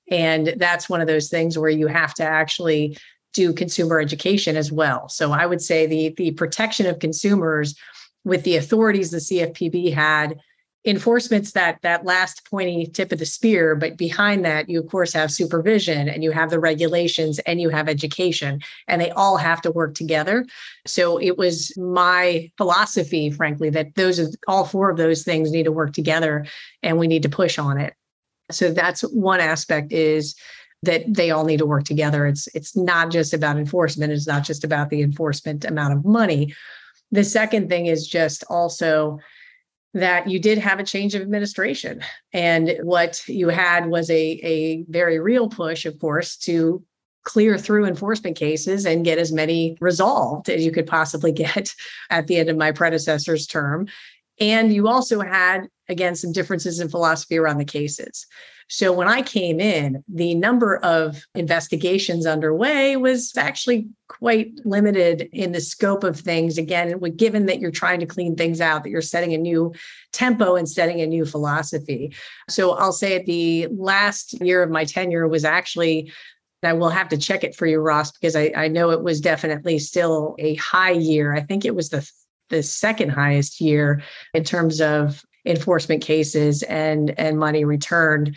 And 0.10 0.54
that's 0.56 0.88
one 0.88 1.02
of 1.02 1.08
those 1.08 1.28
things 1.28 1.58
where 1.58 1.70
you 1.70 1.88
have 1.88 2.14
to 2.16 2.24
actually 2.24 2.98
do 3.34 3.54
consumer 3.54 4.00
education 4.00 4.56
as 4.58 4.72
well. 4.72 5.10
So 5.10 5.32
i 5.32 5.46
would 5.46 5.62
say 5.62 5.86
the 5.86 6.14
the 6.18 6.32
protection 6.32 6.86
of 6.86 7.00
consumers 7.00 7.76
with 8.24 8.44
the 8.44 8.58
authorities 8.58 9.12
the 9.12 9.18
CFPB 9.18 9.94
had 9.94 10.38
enforcement's 10.86 11.52
that 11.52 11.82
that 11.82 12.06
last 12.06 12.50
pointy 12.50 12.86
tip 12.86 13.12
of 13.12 13.20
the 13.20 13.26
spear 13.26 13.76
but 13.76 13.98
behind 13.98 14.46
that 14.46 14.70
you 14.70 14.80
of 14.80 14.88
course 14.90 15.12
have 15.12 15.32
supervision 15.32 16.08
and 16.08 16.24
you 16.24 16.32
have 16.32 16.50
the 16.50 16.60
regulations 16.60 17.40
and 17.40 17.60
you 17.60 17.70
have 17.70 17.90
education 17.90 18.62
and 18.88 19.02
they 19.02 19.12
all 19.12 19.36
have 19.38 19.62
to 19.62 19.72
work 19.72 19.96
together. 19.96 20.46
So 20.86 21.18
it 21.18 21.38
was 21.38 21.76
my 21.78 22.50
philosophy 22.58 23.30
frankly 23.30 23.70
that 23.72 23.96
those 23.96 24.20
are 24.20 24.30
all 24.48 24.64
four 24.64 24.90
of 24.90 24.98
those 24.98 25.24
things 25.24 25.52
need 25.52 25.64
to 25.64 25.72
work 25.72 25.94
together 25.94 26.46
and 26.84 26.98
we 26.98 27.08
need 27.08 27.24
to 27.24 27.30
push 27.30 27.60
on 27.60 27.78
it. 27.78 27.94
So 28.50 28.72
that's 28.72 29.02
one 29.02 29.42
aspect 29.42 29.92
is 29.92 30.36
that 30.84 31.04
they 31.08 31.32
all 31.32 31.46
need 31.46 31.58
to 31.58 31.66
work 31.66 31.84
together 31.84 32.28
it's 32.28 32.48
it's 32.54 32.76
not 32.76 33.12
just 33.12 33.34
about 33.34 33.58
enforcement 33.58 34.12
it's 34.14 34.28
not 34.28 34.44
just 34.44 34.64
about 34.64 34.90
the 34.90 35.02
enforcement 35.02 35.66
amount 35.66 35.94
of 35.94 36.06
money 36.06 36.54
the 37.12 37.24
second 37.24 37.70
thing 37.70 37.86
is 37.86 38.08
just 38.08 38.44
also 38.50 39.20
that 39.94 40.30
you 40.30 40.40
did 40.40 40.58
have 40.58 40.80
a 40.80 40.84
change 40.84 41.16
of 41.16 41.22
administration. 41.22 42.02
And 42.34 42.78
what 42.84 43.28
you 43.28 43.50
had 43.50 43.88
was 43.88 44.10
a, 44.10 44.40
a 44.44 44.84
very 44.90 45.20
real 45.20 45.50
push, 45.50 45.86
of 45.86 46.00
course, 46.00 46.38
to 46.38 46.84
clear 47.24 47.58
through 47.58 47.86
enforcement 47.86 48.38
cases 48.38 48.86
and 48.86 49.04
get 49.04 49.18
as 49.18 49.32
many 49.32 49.78
resolved 49.82 50.50
as 50.50 50.64
you 50.64 50.72
could 50.72 50.88
possibly 50.88 51.32
get 51.32 51.74
at 52.10 52.28
the 52.28 52.38
end 52.38 52.50
of 52.50 52.58
my 52.58 52.72
predecessor's 52.72 53.48
term. 53.48 53.88
And 54.40 54.72
you 54.72 54.88
also 54.88 55.22
had, 55.22 55.68
again, 55.90 56.16
some 56.16 56.32
differences 56.32 56.80
in 56.80 56.90
philosophy 56.90 57.38
around 57.38 57.58
the 57.58 57.66
cases. 57.66 58.28
So 58.70 58.92
when 58.92 59.08
I 59.08 59.22
came 59.22 59.60
in, 59.60 60.04
the 60.10 60.36
number 60.36 60.78
of 60.78 61.24
investigations 61.36 62.26
underway 62.26 62.98
was 62.98 63.32
actually 63.38 63.88
quite 64.10 64.52
limited 64.66 65.30
in 65.32 65.54
the 65.54 65.62
scope 65.62 66.04
of 66.04 66.20
things. 66.20 66.58
Again, 66.58 67.00
given 67.16 67.46
that 67.46 67.60
you're 67.60 67.72
trying 67.72 68.02
to 68.02 68.06
clean 68.06 68.36
things 68.36 68.60
out, 68.60 68.84
that 68.84 68.90
you're 68.90 69.02
setting 69.02 69.34
a 69.34 69.38
new 69.38 69.74
tempo 70.12 70.56
and 70.56 70.68
setting 70.68 71.00
a 71.00 71.08
new 71.08 71.26
philosophy. 71.26 72.14
So 72.50 72.72
I'll 72.72 72.92
say 72.92 73.24
the 73.24 73.68
last 73.72 74.34
year 74.42 74.64
of 74.64 74.70
my 74.70 74.84
tenure 74.84 75.28
was 75.28 75.46
actually 75.46 76.12
I 76.64 76.74
will 76.74 76.90
have 76.90 77.10
to 77.10 77.18
check 77.18 77.44
it 77.44 77.56
for 77.56 77.68
you, 77.68 77.80
Ross, 77.80 78.12
because 78.12 78.36
I, 78.36 78.52
I 78.56 78.68
know 78.68 78.90
it 78.90 79.04
was 79.04 79.22
definitely 79.22 79.78
still 79.78 80.36
a 80.40 80.56
high 80.56 80.92
year. 80.92 81.34
I 81.34 81.42
think 81.42 81.66
it 81.66 81.76
was 81.76 81.90
the 81.90 82.10
the 82.50 82.64
second 82.64 83.10
highest 83.10 83.60
year 83.62 84.02
in 84.34 84.44
terms 84.44 84.82
of 84.82 85.24
enforcement 85.46 86.02
cases 86.02 86.64
and 86.64 87.18
and 87.20 87.38
money 87.38 87.64
returned 87.64 88.36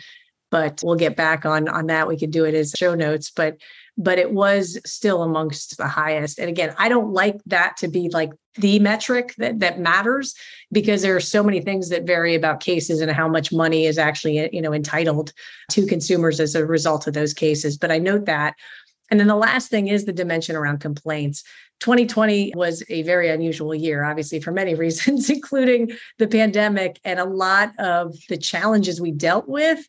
but 0.51 0.81
we'll 0.83 0.95
get 0.95 1.15
back 1.15 1.45
on 1.45 1.67
on 1.67 1.87
that. 1.87 2.07
We 2.07 2.17
could 2.17 2.31
do 2.31 2.45
it 2.45 2.53
as 2.53 2.73
show 2.77 2.93
notes 2.93 3.31
but 3.31 3.57
but 3.97 4.17
it 4.17 4.31
was 4.31 4.79
still 4.85 5.21
amongst 5.21 5.77
the 5.77 5.87
highest. 5.87 6.39
And 6.39 6.49
again 6.49 6.75
i 6.77 6.89
don't 6.89 7.11
like 7.11 7.37
that 7.47 7.77
to 7.77 7.87
be 7.87 8.09
like 8.09 8.31
the 8.55 8.79
metric 8.79 9.33
that 9.37 9.59
that 9.59 9.79
matters 9.79 10.35
because 10.71 11.01
there 11.01 11.15
are 11.15 11.21
so 11.21 11.41
many 11.41 11.61
things 11.61 11.89
that 11.89 12.03
vary 12.05 12.35
about 12.35 12.59
cases 12.59 12.99
and 12.99 13.09
how 13.09 13.27
much 13.27 13.53
money 13.53 13.85
is 13.85 13.97
actually 13.97 14.49
you 14.53 14.61
know 14.61 14.73
entitled 14.73 15.31
to 15.71 15.85
consumers 15.85 16.39
as 16.39 16.53
a 16.53 16.65
result 16.65 17.07
of 17.07 17.13
those 17.13 17.33
cases. 17.33 17.77
But 17.77 17.91
i 17.91 17.97
note 17.97 18.25
that. 18.25 18.55
And 19.09 19.19
then 19.19 19.27
the 19.27 19.35
last 19.35 19.69
thing 19.69 19.89
is 19.89 20.05
the 20.05 20.13
dimension 20.13 20.55
around 20.55 20.79
complaints. 20.79 21.43
2020 21.81 22.53
was 22.55 22.83
a 22.89 23.01
very 23.01 23.29
unusual 23.29 23.75
year, 23.75 24.03
obviously, 24.03 24.39
for 24.39 24.51
many 24.51 24.73
reasons, 24.85 25.29
including 25.29 25.91
the 26.17 26.27
pandemic. 26.27 26.99
And 27.03 27.19
a 27.19 27.25
lot 27.25 27.73
of 27.77 28.15
the 28.29 28.37
challenges 28.37 29.01
we 29.01 29.11
dealt 29.11 29.49
with 29.49 29.85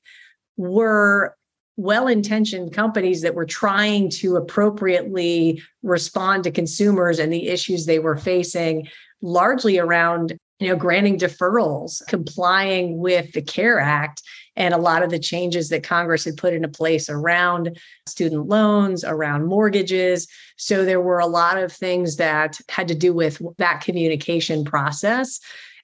were 0.57 1.37
well 1.77 2.07
intentioned 2.07 2.73
companies 2.73 3.23
that 3.23 3.35
were 3.35 3.47
trying 3.47 4.11
to 4.11 4.37
appropriately 4.37 5.62
respond 5.83 6.45
to 6.45 6.51
consumers 6.51 7.19
and 7.19 7.33
the 7.33 7.49
issues 7.49 7.87
they 7.87 7.99
were 7.99 8.17
facing, 8.17 8.87
largely 9.23 9.79
around 9.79 10.37
you 10.61 10.69
know 10.69 10.77
granting 10.77 11.19
deferrals 11.19 12.07
complying 12.07 12.99
with 12.99 13.33
the 13.33 13.43
CARES 13.43 13.83
Act 13.83 14.23
and 14.55 14.73
a 14.75 14.79
lot 14.79 15.03
of 15.03 15.11
the 15.11 15.19
changes 15.19 15.71
that 15.71 15.83
congress 15.83 16.25
had 16.25 16.37
put 16.37 16.53
into 16.53 16.69
place 16.69 17.09
around 17.09 17.77
student 18.07 18.47
loans 18.47 19.03
around 19.03 19.47
mortgages. 19.47 20.29
So 20.57 20.85
there 20.85 21.01
were 21.01 21.19
a 21.19 21.27
lot 21.27 21.59
of 21.59 21.73
things 21.73 22.17
that 22.17 22.61
had 22.69 22.87
to 22.88 22.95
do 22.95 23.12
with 23.12 23.43
that 23.59 23.81
communication 23.81 24.65
process 24.65 25.41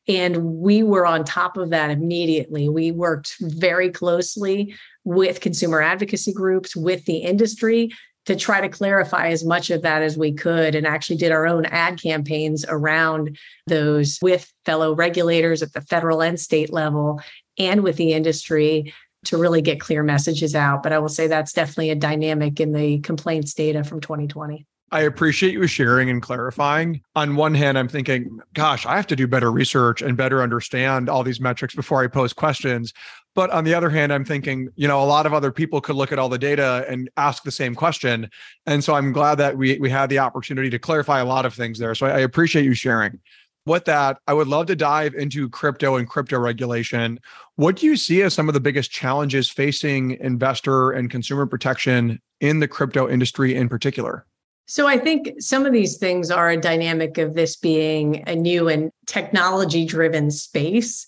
and 0.09 0.37
we 0.43 0.83
were 0.83 1.07
on 1.07 1.23
top 1.25 1.57
of 1.57 1.71
that 1.71 1.91
immediately 1.91 2.69
we 2.69 2.91
worked 2.91 3.37
very 3.41 3.91
closely 3.91 4.75
with 5.05 5.41
consumer 5.41 5.81
advocacy 5.81 6.33
groups 6.33 6.75
with 6.75 7.05
the 7.05 7.19
industry 7.19 7.91
to 8.29 8.37
try 8.37 8.61
to 8.61 8.69
clarify 8.69 9.29
as 9.29 9.43
much 9.43 9.71
of 9.71 9.81
that 9.81 10.03
as 10.03 10.19
we 10.19 10.33
could 10.33 10.75
and 10.75 10.87
actually 10.87 11.17
did 11.17 11.33
our 11.33 11.47
own 11.47 11.65
ad 11.67 11.99
campaigns 11.99 12.63
around 12.69 13.39
those 13.67 14.19
with 14.21 14.53
fellow 14.67 14.95
regulators 14.95 15.63
at 15.63 15.73
the 15.73 15.81
federal 15.81 16.23
and 16.23 16.39
state 16.39 16.71
level 16.71 17.23
and 17.59 17.83
with 17.83 17.97
the 17.97 18.13
industry 18.13 18.93
to 19.25 19.39
really 19.39 19.63
get 19.63 19.81
clear 19.81 20.03
messages 20.03 20.55
out. 20.55 20.83
But 20.83 20.93
I 20.93 20.99
will 20.99 21.09
say 21.09 21.27
that's 21.27 21.55
definitely 21.55 21.91
a 21.91 21.95
dynamic 21.95 22.61
in 22.61 22.73
the 22.73 22.99
complaints 23.01 23.55
data 23.55 23.83
from 23.83 24.01
2020. 24.01 24.67
I 24.91 25.03
appreciate 25.03 25.53
you 25.53 25.67
sharing 25.67 26.09
and 26.09 26.23
clarifying. 26.23 27.03
On 27.15 27.37
one 27.37 27.55
hand, 27.55 27.79
I'm 27.79 27.89
thinking, 27.89 28.41
gosh, 28.55 28.87
I 28.87 28.97
have 28.97 29.07
to 29.09 29.17
do 29.17 29.27
better 29.27 29.53
research 29.53 30.01
and 30.01 30.17
better 30.17 30.43
understand 30.43 31.11
all 31.11 31.23
these 31.23 31.41
metrics 31.41 31.75
before 31.75 32.03
I 32.03 32.07
pose 32.07 32.33
questions. 32.33 32.95
But 33.35 33.51
on 33.51 33.65
the 33.65 33.75
other 33.75 33.91
hand, 33.91 34.13
I'm 34.13 34.25
thinking, 34.25 34.71
you 34.77 34.89
know, 34.89 35.03
a 35.03 35.05
lot 35.05 35.27
of 35.27 35.35
other 35.35 35.53
people 35.53 35.81
could 35.81 35.95
look 35.95 36.11
at 36.11 36.19
all 36.19 36.31
the 36.31 36.39
data 36.39 36.87
and 36.89 37.11
ask 37.19 37.43
the 37.43 37.51
same 37.51 37.75
question. 37.75 38.31
And 38.67 38.83
so 38.83 38.95
I'm 38.95 39.13
glad 39.13 39.37
that 39.37 39.59
we 39.59 39.79
we 39.79 39.91
had 39.91 40.09
the 40.09 40.19
opportunity 40.21 40.71
to 40.71 40.79
clarify 40.79 41.21
a 41.21 41.27
lot 41.27 41.45
of 41.45 41.55
things 41.55 41.79
there. 41.79 41.95
So 41.95 42.07
I 42.07 42.21
appreciate 42.21 42.65
you 42.65 42.75
sharing. 42.75 43.21
With 43.67 43.85
that, 43.85 44.17
I 44.27 44.33
would 44.33 44.49
love 44.49 44.65
to 44.67 44.77
dive 44.77 45.15
into 45.15 45.51
crypto 45.51 45.97
and 45.97 46.09
crypto 46.09 46.39
regulation. 46.39 47.21
What 47.57 47.77
do 47.77 47.85
you 47.85 47.97
see 47.97 48.23
as 48.23 48.33
some 48.33 48.49
of 48.49 48.55
the 48.55 48.61
biggest 48.61 48.91
challenges 48.91 49.51
facing 49.51 50.13
investor 50.13 50.93
and 50.93 51.11
consumer 51.11 51.45
protection 51.45 52.19
in 52.41 52.61
the 52.61 52.69
crypto 52.69 53.11
industry 53.11 53.55
in 53.55 53.69
particular? 53.69 54.25
So 54.71 54.87
I 54.87 54.99
think 54.99 55.41
some 55.41 55.65
of 55.65 55.73
these 55.73 55.97
things 55.97 56.31
are 56.31 56.51
a 56.51 56.61
dynamic 56.61 57.17
of 57.17 57.33
this 57.33 57.57
being 57.57 58.23
a 58.29 58.37
new 58.37 58.69
and 58.69 58.93
technology 59.07 59.87
driven 59.87 60.31
space. 60.31 61.07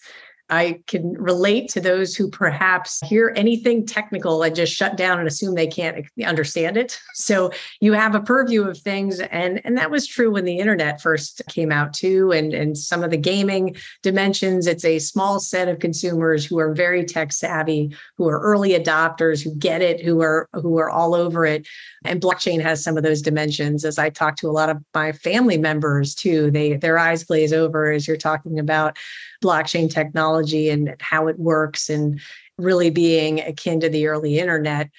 I 0.51 0.81
can 0.87 1.13
relate 1.13 1.69
to 1.71 1.81
those 1.81 2.15
who 2.17 2.29
perhaps 2.29 3.01
hear 3.07 3.33
anything 3.37 3.87
technical 3.87 4.43
and 4.43 4.55
just 4.55 4.73
shut 4.73 4.97
down 4.97 5.19
and 5.19 5.29
assume 5.29 5.55
they 5.55 5.67
can't 5.67 6.07
understand 6.27 6.77
it. 6.77 6.99
So 7.15 7.53
you 7.81 7.93
have 7.93 8.15
a 8.15 8.21
purview 8.21 8.65
of 8.65 8.79
things. 8.79 9.21
And, 9.21 9.61
and 9.65 9.79
that 9.79 9.91
was 9.91 10.07
true 10.07 10.31
when 10.33 10.45
the 10.45 10.59
internet 10.59 11.01
first 11.01 11.43
came 11.49 11.71
out 11.71 11.93
too. 11.93 12.33
And, 12.33 12.53
and 12.53 12.77
some 12.77 13.03
of 13.03 13.11
the 13.11 13.17
gaming 13.17 13.77
dimensions, 14.03 14.67
it's 14.67 14.85
a 14.85 14.99
small 14.99 15.41
set 15.41 15.69
of 15.69 15.79
consumers 15.79 16.45
who 16.45 16.59
are 16.59 16.75
very 16.75 17.05
tech 17.05 17.33
savvy, 17.33 17.95
who 18.17 18.29
are 18.29 18.41
early 18.41 18.71
adopters, 18.71 19.43
who 19.43 19.55
get 19.55 19.83
it, 19.83 20.01
who 20.03 20.21
are 20.21 20.49
who 20.53 20.79
are 20.79 20.91
all 20.91 21.15
over 21.15 21.47
it. 21.47 21.67
And 22.05 22.21
blockchain 22.21 22.61
has 22.63 22.83
some 22.83 22.97
of 22.97 23.03
those 23.03 23.23
dimensions. 23.23 23.85
As 23.85 23.99
I 23.99 24.11
talk 24.11 24.37
to 24.37 24.49
a 24.49 24.53
lot 24.53 24.71
of 24.71 24.83
my 24.95 25.13
family 25.13 25.59
members 25.59 26.15
too, 26.15 26.51
they 26.51 26.77
their 26.77 26.99
eyes 26.99 27.25
glaze 27.25 27.53
over 27.53 27.91
as 27.93 28.09
you're 28.09 28.17
talking 28.17 28.59
about 28.59 28.99
blockchain 29.43 29.91
technology 29.91 30.69
and 30.69 30.95
how 31.01 31.29
it 31.29 31.39
works 31.39 31.89
and 31.89 32.21
really 32.59 32.91
being 32.91 33.41
akin 33.41 33.81
to 33.81 33.89
the 33.89 34.07
early 34.07 34.39
internet. 34.39 34.91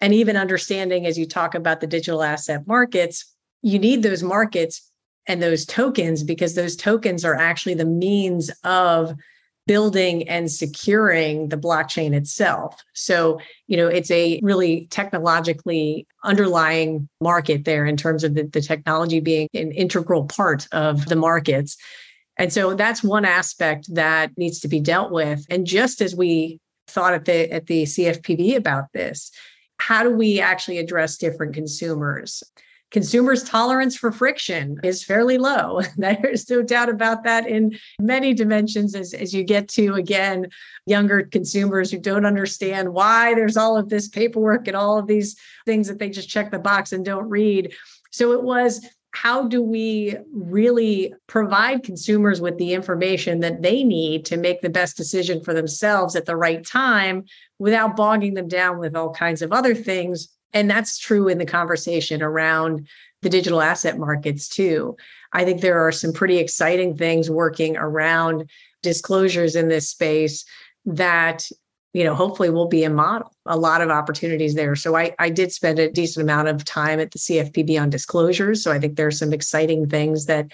And 0.00 0.12
even 0.14 0.36
understanding 0.36 1.06
as 1.06 1.18
you 1.18 1.26
talk 1.26 1.54
about 1.54 1.80
the 1.80 1.86
digital 1.86 2.22
asset 2.22 2.66
markets, 2.66 3.24
you 3.62 3.78
need 3.78 4.02
those 4.02 4.22
markets 4.22 4.90
and 5.26 5.42
those 5.42 5.64
tokens 5.64 6.24
because 6.24 6.54
those 6.54 6.74
tokens 6.74 7.24
are 7.24 7.36
actually 7.36 7.74
the 7.74 7.84
means 7.84 8.50
of 8.64 9.14
building 9.66 10.28
and 10.28 10.50
securing 10.50 11.48
the 11.48 11.56
blockchain 11.56 12.14
itself. 12.14 12.82
So, 12.94 13.40
you 13.68 13.76
know, 13.76 13.86
it's 13.86 14.10
a 14.10 14.40
really 14.42 14.88
technologically 14.90 16.06
underlying 16.24 17.08
market 17.20 17.64
there 17.64 17.86
in 17.86 17.96
terms 17.96 18.24
of 18.24 18.34
the, 18.34 18.42
the 18.44 18.60
technology 18.60 19.20
being 19.20 19.48
an 19.54 19.70
integral 19.72 20.24
part 20.24 20.66
of 20.72 21.06
the 21.06 21.16
markets. 21.16 21.76
And 22.42 22.52
so 22.52 22.74
that's 22.74 23.04
one 23.04 23.24
aspect 23.24 23.86
that 23.94 24.36
needs 24.36 24.58
to 24.60 24.68
be 24.68 24.80
dealt 24.80 25.12
with. 25.12 25.46
And 25.48 25.64
just 25.64 26.00
as 26.00 26.16
we 26.16 26.58
thought 26.88 27.14
at 27.14 27.24
the 27.24 27.48
at 27.52 27.68
the 27.68 27.84
CFPB 27.84 28.56
about 28.56 28.86
this, 28.92 29.30
how 29.78 30.02
do 30.02 30.10
we 30.10 30.40
actually 30.40 30.78
address 30.78 31.16
different 31.16 31.54
consumers? 31.54 32.42
consumers' 32.90 33.42
tolerance 33.42 33.96
for 33.96 34.12
friction 34.12 34.78
is 34.84 35.02
fairly 35.02 35.38
low. 35.38 35.80
There's 35.96 36.50
no 36.50 36.62
doubt 36.62 36.90
about 36.90 37.24
that 37.24 37.48
in 37.48 37.78
many 37.98 38.34
dimensions 38.34 38.94
as, 38.94 39.14
as 39.14 39.32
you 39.32 39.44
get 39.44 39.68
to, 39.70 39.94
again, 39.94 40.48
younger 40.84 41.22
consumers 41.22 41.90
who 41.90 41.98
don't 41.98 42.26
understand 42.26 42.92
why 42.92 43.34
there's 43.34 43.56
all 43.56 43.78
of 43.78 43.88
this 43.88 44.08
paperwork 44.08 44.68
and 44.68 44.76
all 44.76 44.98
of 44.98 45.06
these 45.06 45.36
things 45.64 45.88
that 45.88 45.98
they 45.98 46.10
just 46.10 46.28
check 46.28 46.50
the 46.50 46.58
box 46.58 46.92
and 46.92 47.02
don't 47.02 47.30
read. 47.30 47.72
So 48.10 48.32
it 48.32 48.42
was 48.42 48.86
how 49.12 49.46
do 49.46 49.62
we 49.62 50.16
really 50.32 51.14
provide 51.26 51.82
consumers 51.82 52.40
with 52.40 52.58
the 52.58 52.72
information 52.72 53.40
that 53.40 53.62
they 53.62 53.84
need 53.84 54.24
to 54.24 54.36
make 54.36 54.62
the 54.62 54.70
best 54.70 54.96
decision 54.96 55.42
for 55.42 55.54
themselves 55.54 56.16
at 56.16 56.26
the 56.26 56.36
right 56.36 56.66
time 56.66 57.24
without 57.58 57.96
bogging 57.96 58.34
them 58.34 58.48
down 58.48 58.78
with 58.78 58.96
all 58.96 59.12
kinds 59.12 59.42
of 59.42 59.52
other 59.52 59.74
things 59.74 60.28
and 60.52 60.70
that's 60.70 60.98
true 60.98 61.28
in 61.28 61.38
the 61.38 61.46
conversation 61.46 62.22
around 62.22 62.86
the 63.22 63.30
digital 63.30 63.62
asset 63.62 63.98
markets 63.98 64.48
too. 64.48 64.96
I 65.32 65.44
think 65.44 65.60
there 65.60 65.86
are 65.86 65.92
some 65.92 66.12
pretty 66.12 66.38
exciting 66.38 66.96
things 66.96 67.30
working 67.30 67.76
around 67.76 68.50
disclosures 68.82 69.56
in 69.56 69.68
this 69.68 69.88
space 69.88 70.44
that 70.84 71.48
you 71.92 72.04
know 72.04 72.14
hopefully 72.14 72.50
will 72.50 72.68
be 72.68 72.84
a 72.84 72.90
model 72.90 73.32
a 73.46 73.56
lot 73.56 73.80
of 73.80 73.90
opportunities 73.90 74.54
there. 74.54 74.76
So 74.76 74.96
I, 74.96 75.14
I 75.18 75.28
did 75.28 75.52
spend 75.52 75.78
a 75.78 75.90
decent 75.90 76.22
amount 76.22 76.48
of 76.48 76.64
time 76.64 77.00
at 77.00 77.10
the 77.10 77.18
cfpb 77.18 77.80
on 77.80 77.90
disclosures. 77.90 78.62
So 78.62 78.72
i 78.72 78.78
think 78.78 78.96
there's 78.96 79.18
some 79.18 79.32
exciting 79.32 79.88
things 79.88 80.26
that 80.26 80.46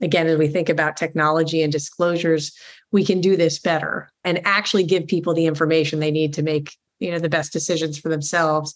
again 0.00 0.26
as 0.26 0.38
we 0.38 0.48
think 0.48 0.68
about 0.68 0.96
technology 0.96 1.62
and 1.62 1.72
disclosures 1.72 2.52
we 2.92 3.04
can 3.04 3.20
do 3.20 3.36
this 3.36 3.58
better 3.58 4.12
and 4.22 4.40
actually 4.44 4.84
give 4.84 5.06
people 5.06 5.34
the 5.34 5.46
information 5.46 5.98
they 5.98 6.10
need 6.10 6.34
to 6.34 6.42
make 6.42 6.76
you 7.00 7.10
know 7.10 7.18
the 7.18 7.28
best 7.28 7.52
decisions 7.52 7.98
for 7.98 8.08
themselves 8.08 8.74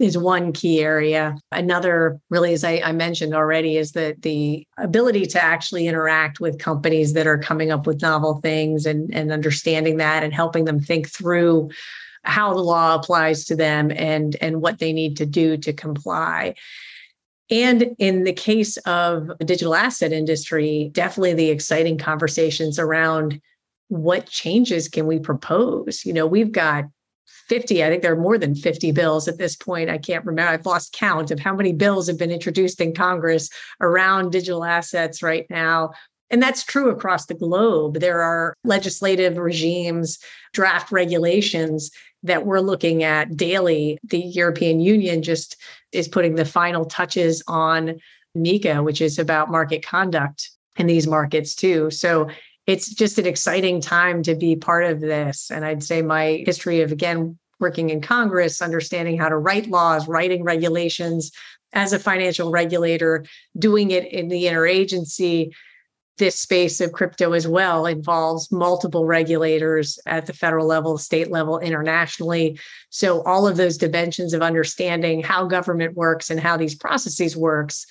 is 0.00 0.16
one 0.16 0.52
key 0.52 0.80
area. 0.80 1.36
Another, 1.52 2.18
really, 2.30 2.54
as 2.54 2.64
I, 2.64 2.80
I, 2.82 2.92
mentioned 2.92 3.34
already, 3.34 3.76
is 3.76 3.92
that 3.92 4.22
the 4.22 4.66
ability 4.78 5.26
to 5.26 5.44
actually 5.44 5.86
interact 5.86 6.40
with 6.40 6.58
companies 6.58 7.12
that 7.12 7.26
are 7.26 7.36
coming 7.36 7.70
up 7.70 7.86
with 7.86 8.00
novel 8.00 8.40
things 8.40 8.86
and, 8.86 9.14
and 9.14 9.30
understanding 9.30 9.98
that 9.98 10.24
and 10.24 10.32
helping 10.32 10.64
them 10.64 10.80
think 10.80 11.10
through 11.10 11.70
how 12.24 12.54
the 12.54 12.62
law 12.62 12.94
applies 12.94 13.44
to 13.44 13.54
them 13.54 13.92
and, 13.94 14.36
and 14.40 14.62
what 14.62 14.78
they 14.78 14.92
need 14.92 15.18
to 15.18 15.26
do 15.26 15.58
to 15.58 15.72
comply. 15.72 16.54
And 17.50 17.94
in 17.98 18.24
the 18.24 18.32
case 18.32 18.78
of 18.78 19.30
the 19.38 19.44
digital 19.44 19.74
asset 19.74 20.12
industry, 20.12 20.88
definitely 20.92 21.34
the 21.34 21.50
exciting 21.50 21.98
conversations 21.98 22.78
around 22.78 23.38
what 23.88 24.26
changes 24.26 24.88
can 24.88 25.06
we 25.06 25.18
propose? 25.18 26.06
You 26.06 26.14
know, 26.14 26.26
we've 26.26 26.52
got 26.52 26.84
50 27.50 27.82
i 27.82 27.88
think 27.88 28.02
there 28.02 28.12
are 28.12 28.20
more 28.20 28.38
than 28.38 28.54
50 28.54 28.92
bills 28.92 29.26
at 29.26 29.36
this 29.36 29.56
point. 29.56 29.90
I 29.90 29.98
can't 29.98 30.24
remember 30.24 30.52
i've 30.52 30.64
lost 30.64 30.92
count 30.92 31.32
of 31.32 31.40
how 31.40 31.54
many 31.54 31.72
bills 31.72 32.06
have 32.06 32.16
been 32.16 32.30
introduced 32.30 32.80
in 32.80 32.94
congress 32.94 33.50
around 33.80 34.30
digital 34.30 34.64
assets 34.64 35.22
right 35.22 35.46
now. 35.50 35.90
And 36.32 36.40
that's 36.40 36.62
true 36.62 36.90
across 36.90 37.26
the 37.26 37.34
globe. 37.34 37.98
There 37.98 38.22
are 38.22 38.54
legislative 38.62 39.36
regimes 39.36 40.20
draft 40.52 40.92
regulations 40.92 41.90
that 42.22 42.46
we're 42.46 42.60
looking 42.60 43.02
at 43.02 43.36
daily. 43.36 43.98
The 44.04 44.20
european 44.20 44.78
union 44.78 45.20
just 45.22 45.56
is 45.90 46.06
putting 46.06 46.36
the 46.36 46.44
final 46.44 46.84
touches 46.84 47.42
on 47.48 47.98
MiCA 48.36 48.84
which 48.84 49.00
is 49.00 49.18
about 49.18 49.50
market 49.50 49.84
conduct 49.84 50.50
in 50.76 50.86
these 50.86 51.08
markets 51.08 51.56
too. 51.56 51.90
So 51.90 52.28
it's 52.70 52.88
just 52.88 53.18
an 53.18 53.26
exciting 53.26 53.80
time 53.80 54.22
to 54.22 54.36
be 54.36 54.54
part 54.54 54.84
of 54.84 55.00
this. 55.00 55.50
And 55.50 55.64
I'd 55.64 55.82
say 55.82 56.02
my 56.02 56.44
history 56.46 56.82
of, 56.82 56.92
again, 56.92 57.36
working 57.58 57.90
in 57.90 58.00
Congress, 58.00 58.62
understanding 58.62 59.18
how 59.18 59.28
to 59.28 59.36
write 59.36 59.68
laws, 59.68 60.06
writing 60.06 60.44
regulations 60.44 61.32
as 61.72 61.92
a 61.92 61.98
financial 61.98 62.52
regulator, 62.52 63.26
doing 63.58 63.90
it 63.90 64.06
in 64.12 64.28
the 64.28 64.44
interagency. 64.44 65.50
This 66.18 66.38
space 66.38 66.80
of 66.80 66.92
crypto 66.92 67.32
as 67.32 67.48
well 67.48 67.86
involves 67.86 68.52
multiple 68.52 69.04
regulators 69.04 69.98
at 70.06 70.26
the 70.26 70.32
federal 70.32 70.66
level, 70.66 70.96
state 70.96 71.28
level, 71.28 71.58
internationally. 71.58 72.56
So 72.90 73.22
all 73.22 73.48
of 73.48 73.56
those 73.56 73.78
dimensions 73.78 74.32
of 74.32 74.42
understanding 74.42 75.24
how 75.24 75.46
government 75.46 75.96
works 75.96 76.30
and 76.30 76.38
how 76.38 76.56
these 76.56 76.76
processes 76.76 77.36
works 77.36 77.84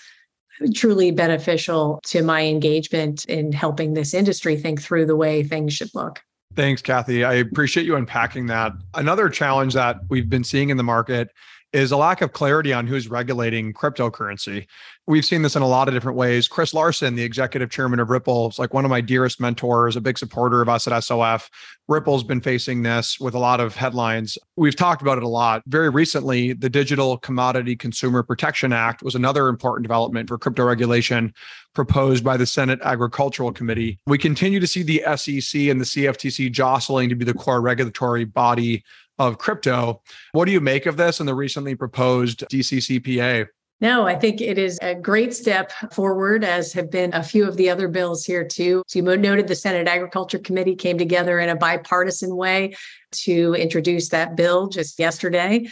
truly 0.74 1.12
beneficial 1.12 2.00
to 2.06 2.22
my 2.22 2.46
engagement 2.46 3.26
in 3.26 3.52
helping 3.52 3.94
this 3.94 4.14
industry 4.14 4.58
think 4.58 4.82
through 4.82 5.06
the 5.06 5.16
way 5.16 5.44
things 5.44 5.74
should 5.74 5.94
look. 5.94 6.22
Thanks, 6.56 6.82
Kathy. 6.82 7.24
I 7.24 7.36
appreciate 7.36 7.86
you 7.86 7.96
unpacking 7.96 8.48
that. 8.48 8.74
Another 8.96 9.30
challenge 9.30 9.74
that 9.76 9.98
we've 10.10 10.30
been 10.30 10.44
seeing 10.44 10.70
in 10.70 10.78
the 10.78 10.84
market 10.84 11.30
is 11.72 11.92
a 11.92 11.98
lack 11.98 12.22
of 12.22 12.34
clarity 12.34 12.74
on 12.74 12.88
who's 12.88 13.10
regulating 13.10 13.74
cryptocurrency. 13.74 14.66
We've 15.06 15.26
seen 15.26 15.42
this 15.42 15.56
in 15.56 15.62
a 15.62 15.68
lot 15.68 15.88
of 15.88 15.94
different 15.94 16.18
ways. 16.18 16.48
Chris 16.48 16.74
Larsen, 16.74 17.16
the 17.16 17.24
executive 17.24 17.70
chairman 17.70 18.00
of 18.00 18.10
Ripple, 18.10 18.50
is 18.50 18.60
like 18.60 18.74
one 18.74 18.86
of 18.86 18.92
my 18.92 19.02
dearest 19.02 19.40
mentors, 19.40 19.96
a 19.96 20.02
big 20.02 20.18
supporter 20.18 20.62
of 20.62 20.70
us 20.70 20.88
at 20.88 21.00
SOF. 21.04 21.50
Ripple's 21.88 22.24
been 22.24 22.42
facing 22.42 22.84
this 22.84 23.20
with 23.20 23.34
a 23.34 23.40
lot 23.40 23.60
of 23.60 23.76
headlines. 23.76 24.38
We've 24.56 24.76
talked 24.76 25.02
about 25.02 25.18
it 25.18 25.24
a 25.24 25.28
lot. 25.28 25.64
Very 25.68 25.90
recently, 25.90 26.54
the 26.54 26.70
Digital 26.70 27.18
Commodity 27.18 27.76
Consumer 27.76 28.24
Protection 28.24 28.74
Act 28.74 29.02
was 29.02 29.16
another 29.16 29.48
important 29.48 29.84
development 29.84 30.28
for 30.30 30.38
crypto 30.38 30.66
regulation 30.66 31.34
proposed 31.74 32.24
by 32.24 32.38
the 32.38 32.46
Senate 32.46 32.80
Agricultural 32.84 33.52
Committee. 33.52 34.00
We 34.08 34.18
continue 34.18 34.60
to 34.60 34.68
see 34.68 34.84
the 34.84 35.02
SEC 35.16 35.62
and 35.62 35.80
the 35.80 35.86
CFTC 35.86 36.52
jostling 36.52 37.10
to 37.10 37.16
be 37.16 37.26
the 37.26 37.34
core 37.34 37.62
regulatory 37.62 38.26
body 38.26 38.84
of 39.20 39.38
crypto. 39.38 40.02
What 40.32 40.46
do 40.46 40.52
you 40.52 40.62
make 40.62 40.86
of 40.86 40.98
this 40.98 41.20
and 41.20 41.30
the 41.30 41.36
recently 41.36 41.76
proposed 41.76 42.46
DCCPA? 42.50 43.48
No, 43.82 44.06
I 44.06 44.16
think 44.16 44.42
it 44.42 44.58
is 44.58 44.78
a 44.82 44.94
great 44.94 45.34
step 45.34 45.72
forward, 45.94 46.44
as 46.44 46.74
have 46.74 46.92
been 46.92 47.14
a 47.14 47.24
few 47.24 47.48
of 47.48 47.56
the 47.56 47.70
other 47.70 47.88
bills 47.88 48.26
here 48.26 48.44
too. 48.44 48.84
So 48.88 49.00
you 49.00 49.18
noted 49.18 49.48
the 49.48 49.56
Senate 49.56 49.88
Agriculture 49.88 50.40
Committee 50.40 50.76
came 50.76 50.98
together 50.98 51.40
in 51.40 51.48
a 51.48 51.56
bipartisan 51.56 52.36
way 52.36 52.76
to 53.12 53.54
introduce 53.54 54.10
that 54.10 54.36
bill 54.36 54.68
just 54.68 55.00
yesterday. 55.00 55.68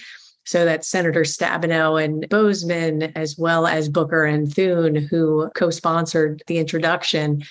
So 0.46 0.64
that's 0.64 0.88
Senator 0.88 1.24
Stabenow 1.24 2.02
and 2.02 2.24
Boozman, 2.30 3.12
as 3.18 3.38
well 3.38 3.68
as 3.68 3.90
Booker 3.90 4.24
and 4.24 4.50
Thune, 4.54 4.96
who 4.96 5.50
co-sponsored 5.56 6.42
the 6.48 6.60
introduction. 6.60 7.44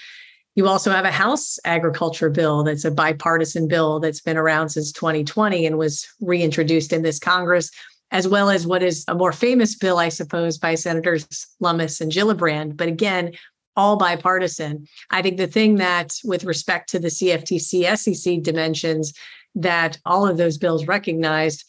You 0.56 0.66
also 0.66 0.90
have 0.90 1.04
a 1.04 1.10
House 1.10 1.58
agriculture 1.66 2.30
bill 2.30 2.64
that's 2.64 2.86
a 2.86 2.90
bipartisan 2.90 3.68
bill 3.68 4.00
that's 4.00 4.22
been 4.22 4.38
around 4.38 4.70
since 4.70 4.90
2020 4.90 5.66
and 5.66 5.76
was 5.76 6.08
reintroduced 6.20 6.94
in 6.94 7.02
this 7.02 7.18
Congress, 7.18 7.70
as 8.10 8.26
well 8.26 8.48
as 8.48 8.66
what 8.66 8.82
is 8.82 9.04
a 9.06 9.14
more 9.14 9.32
famous 9.32 9.74
bill, 9.74 9.98
I 9.98 10.08
suppose, 10.08 10.56
by 10.56 10.74
Senators 10.74 11.26
Lummis 11.60 12.00
and 12.00 12.10
Gillibrand. 12.10 12.78
But 12.78 12.88
again, 12.88 13.32
all 13.76 13.98
bipartisan. 13.98 14.88
I 15.10 15.20
think 15.20 15.36
the 15.36 15.46
thing 15.46 15.76
that, 15.76 16.14
with 16.24 16.44
respect 16.44 16.88
to 16.90 16.98
the 16.98 17.08
CFTC 17.08 17.94
SEC 17.94 18.42
dimensions, 18.42 19.12
that 19.54 19.98
all 20.06 20.26
of 20.26 20.38
those 20.38 20.56
bills 20.56 20.86
recognized, 20.86 21.66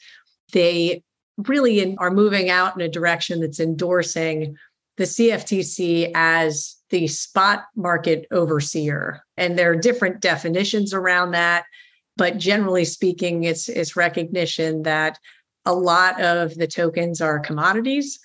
they 0.54 1.04
really 1.38 1.82
in, 1.82 1.98
are 2.00 2.10
moving 2.10 2.50
out 2.50 2.74
in 2.74 2.82
a 2.82 2.88
direction 2.88 3.42
that's 3.42 3.60
endorsing 3.60 4.56
the 4.96 5.04
CFTC 5.04 6.12
as 6.16 6.77
the 6.90 7.08
spot 7.08 7.66
market 7.76 8.26
overseer. 8.32 9.24
And 9.36 9.58
there 9.58 9.72
are 9.72 9.76
different 9.76 10.22
definitions 10.22 10.94
around 10.94 11.32
that. 11.32 11.66
But 12.16 12.38
generally 12.38 12.86
speaking, 12.86 13.44
it's, 13.44 13.70
it's 13.70 13.96
recognition 13.96 14.84
that 14.84 15.20
a 15.66 15.74
lot 15.74 16.22
of 16.22 16.56
the 16.56 16.68
tokens 16.68 17.22
are 17.22 17.40
commodities 17.40 18.20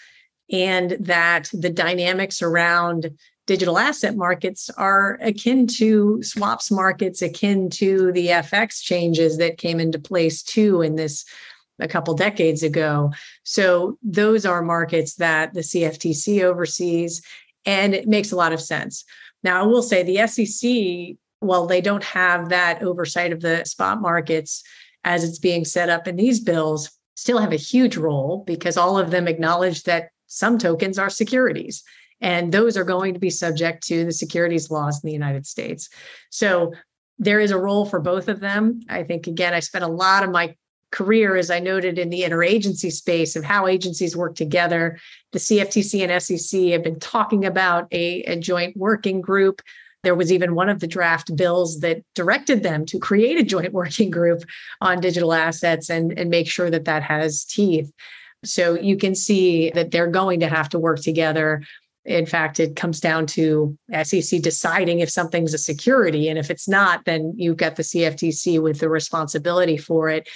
and 0.51 0.93
that 1.01 1.51
the 1.53 1.71
dynamics 1.71 2.41
around 2.41 3.11
digital 3.47 3.79
asset 3.79 4.17
markets 4.17 4.71
are 4.77 5.19
akin 5.21 5.67
to 5.67 6.23
swaps 6.23 6.71
markets, 6.71 7.23
akin 7.23 7.69
to 7.69 8.13
the 8.13 8.29
FX 8.29 8.81
changes 8.81 9.39
that 9.39 9.59
came 9.59 9.81
into 9.81 9.99
place 9.99 10.43
too 10.43 10.83
in 10.83 10.95
this 10.95 11.25
a 11.81 11.89
couple 11.89 12.15
decades 12.15 12.63
ago. 12.63 13.13
So 13.43 13.99
those 14.03 14.47
are 14.47 14.63
markets 14.63 15.15
that 15.17 15.55
the 15.55 15.61
CFTC 15.61 16.43
oversees, 16.43 17.23
and 17.67 17.95
it 17.95 18.09
makes 18.09 18.33
a 18.33 18.37
lot 18.37 18.53
of 18.53 18.61
sense. 18.61 19.05
Now, 19.43 19.63
I 19.63 19.67
will 19.67 19.83
say 19.83 20.03
the 20.03 20.27
SEC, 20.27 21.17
while 21.41 21.67
they 21.67 21.81
don't 21.81 22.05
have 22.05 22.49
that 22.51 22.83
oversight 22.83 23.33
of 23.33 23.41
the 23.41 23.65
spot 23.65 24.01
markets 24.01 24.63
as 25.05 25.25
it's 25.25 25.39
being 25.39 25.65
set 25.65 25.89
up 25.89 26.07
in 26.07 26.17
these 26.17 26.41
bills, 26.41 26.91
still 27.17 27.39
have 27.39 27.53
a 27.53 27.57
huge 27.57 27.97
role 27.97 28.45
because 28.47 28.77
all 28.77 28.99
of 28.99 29.11
them 29.11 29.29
acknowledge 29.29 29.83
that 29.85 30.11
some 30.27 30.59
tokens 30.59 30.99
are 30.99 31.11
securities 31.11 31.83
and 32.21 32.53
those 32.53 32.77
are 32.77 32.85
going 32.85 33.15
to 33.15 33.21
be 33.21 33.31
subject 33.31 33.87
to 33.89 34.05
the 34.05 34.13
securities 34.13 34.71
laws 34.71 35.03
in 35.03 35.09
the 35.09 35.13
United 35.13 35.47
States. 35.47 35.89
So 36.31 36.73
there 37.19 37.41
is 37.41 37.51
a 37.51 37.59
role 37.59 37.85
for 37.85 38.01
both 38.01 38.29
of 38.29 38.41
them. 38.41 38.81
I 38.89 39.03
think, 39.03 39.27
again, 39.27 39.55
I 39.55 39.61
spent 39.61 39.85
a 39.85 39.89
lot 39.89 40.23
of 40.23 40.31
my 40.31 40.57
career, 40.93 41.37
as 41.37 41.51
I 41.51 41.59
noted, 41.59 41.99
in 41.99 42.11
the 42.11 42.23
interagency 42.23 42.93
space 42.93 43.35
of 43.35 43.43
how 43.43 43.67
agencies 43.67 44.17
work 44.17 44.37
together. 44.37 44.99
The 45.33 45.41
CFTC 45.41 46.09
and 46.09 46.23
SEC 46.23 46.61
have 46.73 46.85
been 46.85 47.01
talking 47.01 47.45
about 47.45 47.89
a, 47.91 48.23
a 48.25 48.39
joint 48.39 48.77
working 48.77 49.21
group. 49.21 49.61
There 50.05 50.15
was 50.15 50.33
even 50.33 50.55
one 50.55 50.69
of 50.69 50.81
the 50.81 50.87
draft 50.87 51.35
bills 51.35 51.81
that 51.81 52.03
directed 52.15 52.63
them 52.63 52.87
to 52.87 52.99
create 52.99 53.39
a 53.39 53.43
joint 53.43 53.73
working 53.81 54.11
group 54.11 54.43
on 54.81 55.01
digital 55.01 55.33
assets 55.33 55.91
and, 55.91 56.17
and 56.17 56.31
make 56.31 56.49
sure 56.49 56.71
that 56.71 56.85
that 56.85 57.03
has 57.03 57.45
teeth. 57.45 57.93
So 58.45 58.75
you 58.75 58.97
can 58.97 59.15
see 59.15 59.71
that 59.71 59.91
they're 59.91 60.09
going 60.09 60.41
to 60.41 60.49
have 60.49 60.69
to 60.71 60.79
work 60.79 61.01
together. 61.01 61.63
In 62.05 62.27
fact, 62.27 62.59
it 62.59 62.75
comes 62.75 62.99
down 62.99 63.27
to 63.29 63.79
SEC 64.03 64.43
deciding 64.43 64.99
if 64.99 65.09
something's 65.09 65.55
a 65.55 65.59
security. 65.59 66.29
And 66.29 66.39
if 66.39 66.51
it's 66.51 66.69
not, 66.69 67.05
then 67.05 67.33
you've 67.37 67.57
got 67.57 67.77
the 67.77 67.85
CFTC 67.85 68.61
with 68.61 68.81
the 68.81 68.89
responsibility 68.89 69.77
for 69.77 70.09
it. 70.09 70.29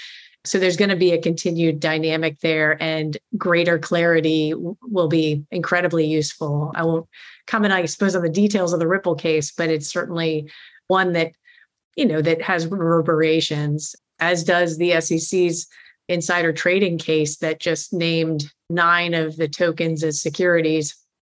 So 0.47 0.59
there's 0.59 0.77
going 0.77 0.91
to 0.91 0.97
be 0.97 1.13
a 1.13 1.21
continued 1.21 1.81
dynamic 1.81 2.41
there, 2.41 2.81
and 2.81 3.17
greater 3.37 3.79
clarity 3.79 4.55
will 4.55 5.09
be 5.09 5.45
incredibly 5.51 6.07
useful. 6.07 6.73
I 6.75 6.85
won't 6.85 7.09
comment, 7.47 7.73
I 7.73 7.85
suppose, 7.87 8.15
on 8.15 8.23
the 8.23 8.29
details 8.29 8.73
of 8.73 8.79
the 8.79 8.87
Ripple 8.87 9.17
case, 9.17 9.51
but 9.51 9.71
it's 9.71 9.89
certainly 9.89 10.51
one 10.89 11.13
that 11.13 11.33
you 11.97 12.07
know 12.07 12.23
that 12.23 12.43
has 12.43 12.67
reverberations, 12.67 13.97
as 14.21 14.45
does 14.45 14.79
the 14.79 15.01
SEC's 15.01 15.67
insider 16.09 16.53
trading 16.53 16.99
case 16.99 17.39
that 17.39 17.59
just 17.59 17.93
named 17.93 18.45
nine 18.71 19.15
of 19.15 19.37
the 19.37 19.49
tokens 19.49 20.05
as 20.05 20.21
securities. 20.21 20.95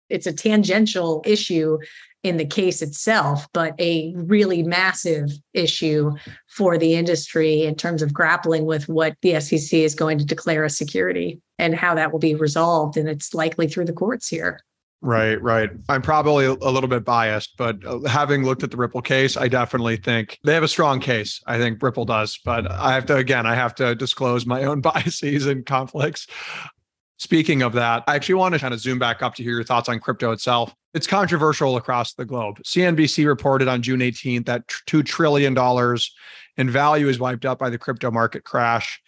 It's 0.10 0.28
a 0.28 0.34
tangential 0.34 1.24
issue 1.26 1.80
in 2.24 2.38
the 2.38 2.46
case 2.46 2.82
itself, 2.82 3.48
but 3.54 3.74
a 3.80 4.14
really 4.16 4.64
massive 4.64 5.32
issue 5.54 6.12
for 6.48 6.78
the 6.78 6.96
industry 6.96 7.64
in 7.64 7.76
terms 7.76 8.02
of 8.02 8.14
grappling 8.14 8.66
with 8.66 8.90
what 8.90 9.16
the 9.22 9.40
SEC 9.40 9.80
is 9.80 9.96
going 9.96 10.18
to 10.18 10.26
declare 10.26 10.66
a 10.66 10.70
security 10.70 11.40
and 11.58 11.76
how 11.76 11.96
that 11.96 12.12
will 12.12 12.20
be 12.20 12.36
resolved. 12.36 12.98
And 12.98 13.08
it's 13.08 13.34
likely 13.34 13.68
through 13.68 13.86
the 13.86 13.94
courts 13.94 14.28
here. 14.28 14.60
Right, 15.02 15.42
right. 15.42 15.70
I'm 15.88 16.02
probably 16.02 16.44
a 16.46 16.54
little 16.54 16.90
bit 16.90 17.06
biased, 17.06 17.56
but 17.58 17.86
uh, 17.86 18.02
having 18.02 18.44
looked 18.44 18.64
at 18.64 18.72
the 18.72 18.76
Ripple 18.76 19.02
case, 19.02 19.38
I 19.38 19.48
definitely 19.48 19.96
think 19.96 20.40
they 20.44 20.54
have 20.54 20.64
a 20.64 20.68
strong 20.68 21.00
case. 21.00 21.42
I 21.48 21.58
think 21.58 21.82
Ripple 21.82 22.04
does, 22.04 22.38
but 22.44 22.70
I 22.70 22.94
have 22.96 23.06
to, 23.06 23.16
again, 23.16 23.46
I 23.46 23.56
have 23.56 23.74
to 23.76 23.96
disclose 23.96 24.46
my 24.46 24.66
own 24.66 24.82
biases 24.82 25.46
and 25.46 25.66
conflicts. 25.66 26.28
Speaking 27.18 27.62
of 27.62 27.74
that, 27.74 28.04
I 28.08 28.16
actually 28.16 28.36
want 28.36 28.56
to 28.56 28.60
kind 28.60 28.74
of 28.74 28.82
zoom 28.82 29.00
back 29.00 29.22
up 29.22 29.36
to 29.36 29.44
hear 29.44 29.54
your 29.54 29.64
thoughts 29.64 29.88
on 29.88 30.00
crypto 30.00 30.32
itself. 30.32 30.76
It's 30.94 31.06
controversial 31.06 31.78
across 31.78 32.14
the 32.14 32.26
globe. 32.26 32.60
CNBC 32.64 33.28
reported 33.28 33.68
on 33.68 33.82
June 33.84 34.00
18th 34.00 34.46
that 34.46 34.68
$2 34.68 35.06
trillion 35.06 35.56
in 36.58 36.70
value 36.70 37.08
is 37.08 37.20
wiped 37.20 37.46
out 37.46 37.60
by 37.60 37.70
the 37.70 37.78
crypto 37.78 38.10
market 38.10 38.44
crash. 38.44 39.00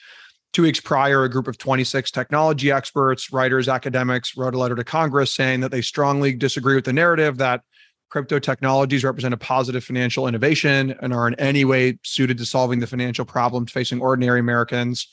Two 0.53 0.61
weeks 0.61 0.79
prior, 0.79 1.23
a 1.23 1.29
group 1.29 1.47
of 1.47 1.57
26 1.57 2.11
technology 2.11 2.71
experts, 2.71 3.31
writers, 3.31 3.67
academics 3.67 4.37
wrote 4.37 4.53
a 4.53 4.59
letter 4.59 4.75
to 4.75 4.83
Congress 4.83 5.33
saying 5.33 5.61
that 5.61 5.71
they 5.71 5.81
strongly 5.81 6.33
disagree 6.33 6.75
with 6.75 6.85
the 6.85 6.93
narrative 6.93 7.37
that 7.37 7.61
crypto 8.09 8.37
technologies 8.37 9.03
represent 9.03 9.33
a 9.33 9.37
positive 9.37 9.83
financial 9.83 10.27
innovation 10.27 10.93
and 11.01 11.13
are 11.13 11.27
in 11.27 11.33
any 11.35 11.63
way 11.63 11.97
suited 12.03 12.37
to 12.37 12.45
solving 12.45 12.79
the 12.79 12.85
financial 12.85 13.25
problems 13.25 13.71
facing 13.71 14.01
ordinary 14.01 14.39
Americans. 14.39 15.07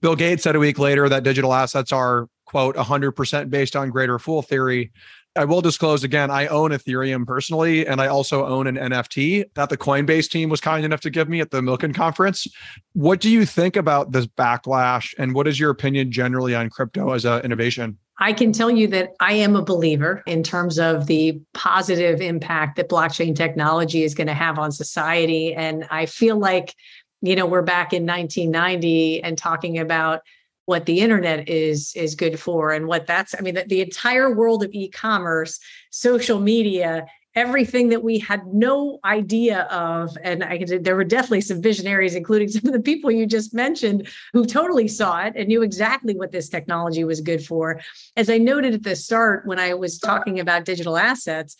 Bill 0.00 0.14
Gates 0.14 0.42
said 0.42 0.54
a 0.54 0.58
week 0.58 0.78
later 0.78 1.08
that 1.08 1.22
digital 1.22 1.54
assets 1.54 1.90
are, 1.90 2.28
quote, 2.44 2.76
100% 2.76 3.48
based 3.48 3.74
on 3.74 3.88
greater 3.88 4.18
fool 4.18 4.42
theory, 4.42 4.92
I 5.36 5.44
will 5.44 5.60
disclose 5.60 6.04
again, 6.04 6.30
I 6.30 6.46
own 6.46 6.70
Ethereum 6.70 7.26
personally, 7.26 7.86
and 7.86 8.00
I 8.00 8.06
also 8.06 8.46
own 8.46 8.66
an 8.66 8.76
NFT 8.76 9.44
that 9.54 9.68
the 9.68 9.76
Coinbase 9.76 10.30
team 10.30 10.48
was 10.48 10.60
kind 10.60 10.84
enough 10.84 11.00
to 11.00 11.10
give 11.10 11.28
me 11.28 11.40
at 11.40 11.50
the 11.50 11.60
Milken 11.60 11.94
conference. 11.94 12.46
What 12.92 13.20
do 13.20 13.28
you 13.28 13.44
think 13.44 13.74
about 13.74 14.12
this 14.12 14.26
backlash? 14.26 15.12
And 15.18 15.34
what 15.34 15.48
is 15.48 15.58
your 15.58 15.70
opinion 15.70 16.12
generally 16.12 16.54
on 16.54 16.70
crypto 16.70 17.12
as 17.12 17.24
an 17.24 17.42
innovation? 17.44 17.98
I 18.20 18.32
can 18.32 18.52
tell 18.52 18.70
you 18.70 18.86
that 18.88 19.14
I 19.18 19.32
am 19.32 19.56
a 19.56 19.62
believer 19.62 20.22
in 20.26 20.44
terms 20.44 20.78
of 20.78 21.06
the 21.06 21.40
positive 21.52 22.20
impact 22.20 22.76
that 22.76 22.88
blockchain 22.88 23.34
technology 23.34 24.04
is 24.04 24.14
going 24.14 24.28
to 24.28 24.34
have 24.34 24.58
on 24.58 24.70
society. 24.70 25.52
And 25.52 25.84
I 25.90 26.06
feel 26.06 26.38
like, 26.38 26.74
you 27.22 27.34
know, 27.34 27.46
we're 27.46 27.62
back 27.62 27.92
in 27.92 28.06
1990 28.06 29.22
and 29.24 29.36
talking 29.36 29.78
about 29.78 30.20
what 30.66 30.86
the 30.86 31.00
internet 31.00 31.48
is 31.48 31.92
is 31.94 32.14
good 32.14 32.38
for 32.38 32.72
and 32.72 32.86
what 32.86 33.06
that's 33.06 33.34
i 33.38 33.40
mean 33.40 33.54
the, 33.54 33.64
the 33.64 33.80
entire 33.80 34.34
world 34.34 34.64
of 34.64 34.70
e-commerce 34.72 35.58
social 35.90 36.40
media 36.40 37.06
everything 37.34 37.88
that 37.88 38.02
we 38.02 38.18
had 38.18 38.46
no 38.46 38.98
idea 39.04 39.62
of. 39.62 40.16
And 40.22 40.44
i 40.44 40.64
there 40.80 40.96
were 40.96 41.04
definitely 41.04 41.40
some 41.40 41.60
visionaries 41.60 42.14
including 42.14 42.48
some 42.54 42.66
of 42.66 42.72
the 42.72 42.80
people 42.80 43.10
you 43.10 43.26
just 43.26 43.54
mentioned 43.54 44.08
who 44.32 44.44
totally 44.46 44.88
saw 44.88 45.22
it 45.22 45.34
and 45.36 45.48
knew 45.48 45.62
exactly 45.62 46.16
what 46.16 46.32
this 46.32 46.48
technology 46.48 47.04
was 47.04 47.20
good 47.20 47.44
for. 47.44 47.80
As 48.16 48.30
i 48.30 48.38
noted 48.38 48.74
at 48.74 48.82
the 48.82 48.96
start 48.96 49.46
when 49.46 49.58
i 49.58 49.74
was 49.74 49.98
talking 49.98 50.40
about 50.40 50.64
digital 50.64 50.96
assets 50.96 51.56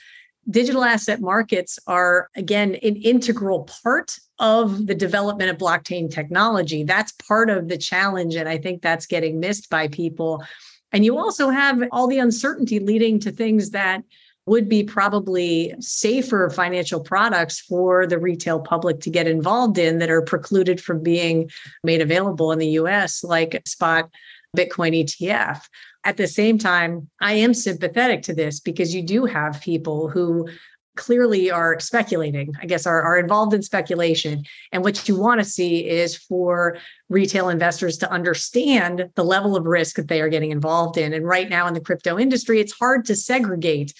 digital 0.50 0.84
asset 0.84 1.20
markets 1.20 1.78
are 1.86 2.28
again 2.36 2.74
an 2.82 2.96
integral 2.96 3.64
part 3.64 4.18
of 4.38 4.86
the 4.86 4.94
development 4.94 5.50
of 5.50 5.58
blockchain 5.58 6.10
technology. 6.10 6.82
That's 6.82 7.12
part 7.12 7.50
of 7.50 7.68
the 7.68 7.78
challenge 7.78 8.34
and 8.34 8.48
i 8.48 8.58
think 8.58 8.82
that's 8.82 9.06
getting 9.06 9.40
missed 9.40 9.70
by 9.70 9.88
people. 9.88 10.44
And 10.92 11.04
you 11.04 11.18
also 11.18 11.50
have 11.50 11.82
all 11.90 12.06
the 12.06 12.18
uncertainty 12.18 12.78
leading 12.78 13.18
to 13.20 13.32
things 13.32 13.70
that 13.70 14.02
would 14.46 14.68
be 14.68 14.84
probably 14.84 15.74
safer 15.80 16.50
financial 16.50 17.00
products 17.00 17.60
for 17.60 18.06
the 18.06 18.18
retail 18.18 18.60
public 18.60 19.00
to 19.00 19.10
get 19.10 19.26
involved 19.26 19.78
in 19.78 19.98
that 19.98 20.10
are 20.10 20.22
precluded 20.22 20.80
from 20.80 21.02
being 21.02 21.50
made 21.82 22.00
available 22.00 22.52
in 22.52 22.58
the 22.58 22.68
US 22.80 23.24
like 23.24 23.62
spot 23.66 24.10
bitcoin 24.56 25.04
ETF 25.04 25.62
at 26.04 26.18
the 26.18 26.28
same 26.28 26.58
time, 26.58 27.08
I 27.20 27.32
am 27.34 27.54
sympathetic 27.54 28.22
to 28.24 28.34
this 28.34 28.60
because 28.60 28.94
you 28.94 29.02
do 29.02 29.24
have 29.24 29.60
people 29.60 30.08
who 30.08 30.48
clearly 30.96 31.50
are 31.50 31.78
speculating, 31.80 32.52
I 32.60 32.66
guess, 32.66 32.86
are, 32.86 33.02
are 33.02 33.18
involved 33.18 33.54
in 33.54 33.62
speculation. 33.62 34.44
And 34.72 34.82
what 34.82 35.08
you 35.08 35.18
want 35.18 35.40
to 35.40 35.44
see 35.44 35.88
is 35.88 36.16
for 36.16 36.76
retail 37.08 37.48
investors 37.48 37.98
to 37.98 38.10
understand 38.10 39.10
the 39.14 39.24
level 39.24 39.56
of 39.56 39.64
risk 39.64 39.96
that 39.96 40.08
they 40.08 40.20
are 40.20 40.28
getting 40.28 40.50
involved 40.50 40.96
in. 40.96 41.12
And 41.12 41.26
right 41.26 41.48
now 41.48 41.66
in 41.66 41.74
the 41.74 41.80
crypto 41.80 42.18
industry, 42.18 42.60
it's 42.60 42.72
hard 42.72 43.04
to 43.06 43.16
segregate 43.16 43.94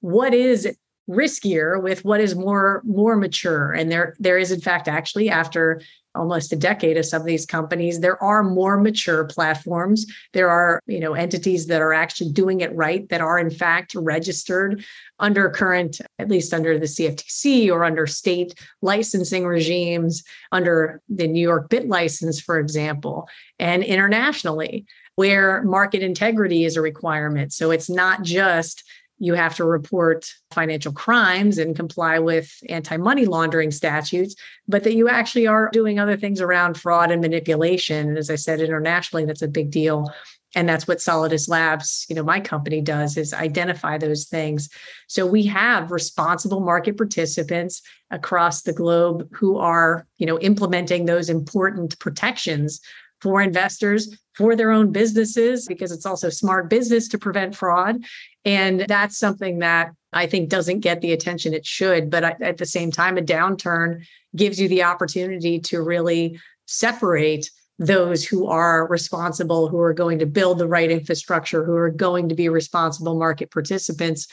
what 0.00 0.34
is 0.34 0.68
riskier 1.08 1.82
with 1.82 2.04
what 2.04 2.20
is 2.20 2.34
more 2.34 2.82
more 2.86 3.14
mature 3.14 3.72
and 3.72 3.92
there 3.92 4.16
there 4.18 4.38
is 4.38 4.50
in 4.50 4.58
fact 4.60 4.88
actually 4.88 5.28
after 5.28 5.82
almost 6.14 6.52
a 6.52 6.56
decade 6.56 6.96
of 6.96 7.06
some 7.06 7.20
of 7.20 7.26
these 7.26 7.46
companies. 7.46 8.00
There 8.00 8.22
are 8.22 8.42
more 8.42 8.80
mature 8.80 9.24
platforms. 9.24 10.06
There 10.32 10.50
are 10.50 10.80
you 10.86 11.00
know 11.00 11.14
entities 11.14 11.66
that 11.66 11.82
are 11.82 11.92
actually 11.92 12.32
doing 12.32 12.60
it 12.60 12.74
right 12.74 13.08
that 13.08 13.20
are 13.20 13.38
in 13.38 13.50
fact 13.50 13.94
registered 13.94 14.84
under 15.18 15.48
current 15.50 16.00
at 16.18 16.28
least 16.28 16.52
under 16.52 16.78
the 16.78 16.86
CFTC 16.86 17.70
or 17.70 17.84
under 17.84 18.06
state 18.06 18.54
licensing 18.82 19.46
regimes 19.46 20.22
under 20.52 21.00
the 21.08 21.26
New 21.26 21.42
York 21.42 21.68
BitLicense 21.70 22.42
for 22.42 22.58
example 22.58 23.28
and 23.58 23.82
internationally 23.82 24.86
where 25.16 25.62
market 25.62 26.02
integrity 26.02 26.64
is 26.64 26.76
a 26.76 26.82
requirement. 26.82 27.52
So 27.52 27.70
it's 27.70 27.88
not 27.88 28.22
just 28.22 28.82
you 29.24 29.32
have 29.32 29.56
to 29.56 29.64
report 29.64 30.30
financial 30.50 30.92
crimes 30.92 31.56
and 31.56 31.74
comply 31.74 32.18
with 32.18 32.52
anti 32.68 32.98
money 32.98 33.24
laundering 33.24 33.70
statutes, 33.70 34.34
but 34.68 34.84
that 34.84 34.94
you 34.94 35.08
actually 35.08 35.46
are 35.46 35.70
doing 35.72 35.98
other 35.98 36.16
things 36.16 36.42
around 36.42 36.76
fraud 36.76 37.10
and 37.10 37.22
manipulation. 37.22 38.10
And 38.10 38.18
as 38.18 38.28
I 38.28 38.34
said, 38.34 38.60
internationally, 38.60 39.24
that's 39.24 39.40
a 39.40 39.48
big 39.48 39.70
deal. 39.70 40.12
And 40.54 40.68
that's 40.68 40.86
what 40.86 40.98
Solidus 40.98 41.48
Labs, 41.48 42.04
you 42.08 42.14
know, 42.14 42.22
my 42.22 42.38
company 42.38 42.82
does 42.82 43.16
is 43.16 43.32
identify 43.32 43.96
those 43.96 44.26
things. 44.26 44.68
So 45.08 45.26
we 45.26 45.44
have 45.46 45.90
responsible 45.90 46.60
market 46.60 46.96
participants 46.96 47.80
across 48.10 48.62
the 48.62 48.74
globe 48.74 49.28
who 49.32 49.56
are, 49.56 50.06
you 50.18 50.26
know, 50.26 50.38
implementing 50.40 51.06
those 51.06 51.30
important 51.30 51.98
protections 51.98 52.80
for 53.24 53.40
investors 53.40 54.16
for 54.34 54.54
their 54.54 54.70
own 54.70 54.92
businesses 54.92 55.66
because 55.66 55.90
it's 55.90 56.06
also 56.06 56.28
smart 56.28 56.70
business 56.70 57.08
to 57.08 57.18
prevent 57.18 57.56
fraud 57.56 58.04
and 58.44 58.84
that's 58.88 59.18
something 59.18 59.60
that 59.60 59.92
I 60.12 60.26
think 60.26 60.48
doesn't 60.48 60.80
get 60.80 61.00
the 61.00 61.12
attention 61.12 61.54
it 61.54 61.66
should. 61.66 62.10
But 62.10 62.40
at 62.40 62.58
the 62.58 62.66
same 62.66 62.90
time, 62.90 63.18
a 63.18 63.22
downturn 63.22 64.04
gives 64.36 64.60
you 64.60 64.68
the 64.68 64.84
opportunity 64.84 65.58
to 65.60 65.82
really 65.82 66.38
separate 66.66 67.50
those 67.78 68.24
who 68.24 68.46
are 68.46 68.86
responsible, 68.86 69.68
who 69.68 69.80
are 69.80 69.94
going 69.94 70.20
to 70.20 70.26
build 70.26 70.58
the 70.58 70.68
right 70.68 70.90
infrastructure, 70.90 71.64
who 71.64 71.74
are 71.74 71.90
going 71.90 72.28
to 72.28 72.34
be 72.34 72.48
responsible 72.48 73.18
market 73.18 73.50
participants 73.50 74.28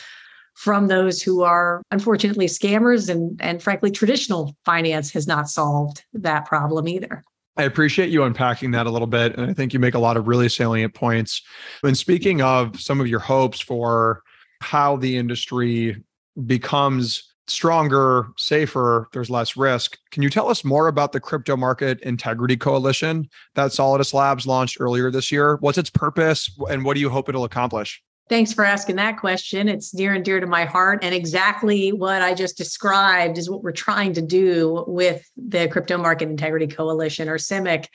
from 0.53 0.87
those 0.87 1.21
who 1.21 1.41
are 1.41 1.81
unfortunately 1.91 2.45
scammers 2.45 3.09
and 3.09 3.41
and 3.41 3.63
frankly 3.63 3.89
traditional 3.89 4.55
finance 4.65 5.09
has 5.11 5.25
not 5.25 5.49
solved 5.49 6.03
that 6.13 6.45
problem 6.45 6.87
either. 6.87 7.23
I 7.57 7.63
appreciate 7.63 8.09
you 8.09 8.23
unpacking 8.23 8.71
that 8.71 8.85
a 8.85 8.91
little 8.91 9.07
bit. 9.07 9.37
And 9.37 9.49
I 9.49 9.53
think 9.53 9.73
you 9.73 9.79
make 9.79 9.93
a 9.93 9.99
lot 9.99 10.17
of 10.17 10.27
really 10.27 10.49
salient 10.49 10.93
points. 10.93 11.41
When 11.81 11.95
speaking 11.95 12.41
of 12.41 12.79
some 12.79 13.01
of 13.01 13.07
your 13.07 13.19
hopes 13.19 13.59
for 13.59 14.23
how 14.61 14.95
the 14.95 15.17
industry 15.17 16.01
becomes 16.45 17.31
stronger, 17.47 18.27
safer, 18.37 19.09
there's 19.11 19.29
less 19.29 19.57
risk. 19.57 19.97
Can 20.11 20.23
you 20.23 20.29
tell 20.29 20.47
us 20.47 20.63
more 20.63 20.87
about 20.87 21.11
the 21.11 21.19
Crypto 21.19 21.57
Market 21.57 21.99
Integrity 22.01 22.55
Coalition 22.55 23.27
that 23.55 23.71
Solidus 23.71 24.13
Labs 24.13 24.45
launched 24.45 24.77
earlier 24.79 25.11
this 25.11 25.31
year? 25.31 25.57
What's 25.59 25.77
its 25.77 25.89
purpose 25.89 26.49
and 26.69 26.85
what 26.85 26.93
do 26.93 27.01
you 27.01 27.09
hope 27.09 27.27
it'll 27.27 27.43
accomplish? 27.43 28.01
Thanks 28.31 28.53
for 28.53 28.63
asking 28.63 28.95
that 28.95 29.17
question. 29.17 29.67
It's 29.67 29.93
near 29.93 30.13
and 30.13 30.23
dear 30.23 30.39
to 30.39 30.47
my 30.47 30.63
heart. 30.63 31.03
And 31.03 31.13
exactly 31.13 31.91
what 31.91 32.21
I 32.21 32.33
just 32.33 32.57
described 32.57 33.37
is 33.37 33.49
what 33.49 33.61
we're 33.61 33.73
trying 33.73 34.13
to 34.13 34.21
do 34.21 34.85
with 34.87 35.29
the 35.35 35.67
Crypto 35.67 35.97
Market 35.97 36.29
Integrity 36.29 36.67
Coalition 36.67 37.27
or 37.27 37.37
CIMIC. 37.37 37.87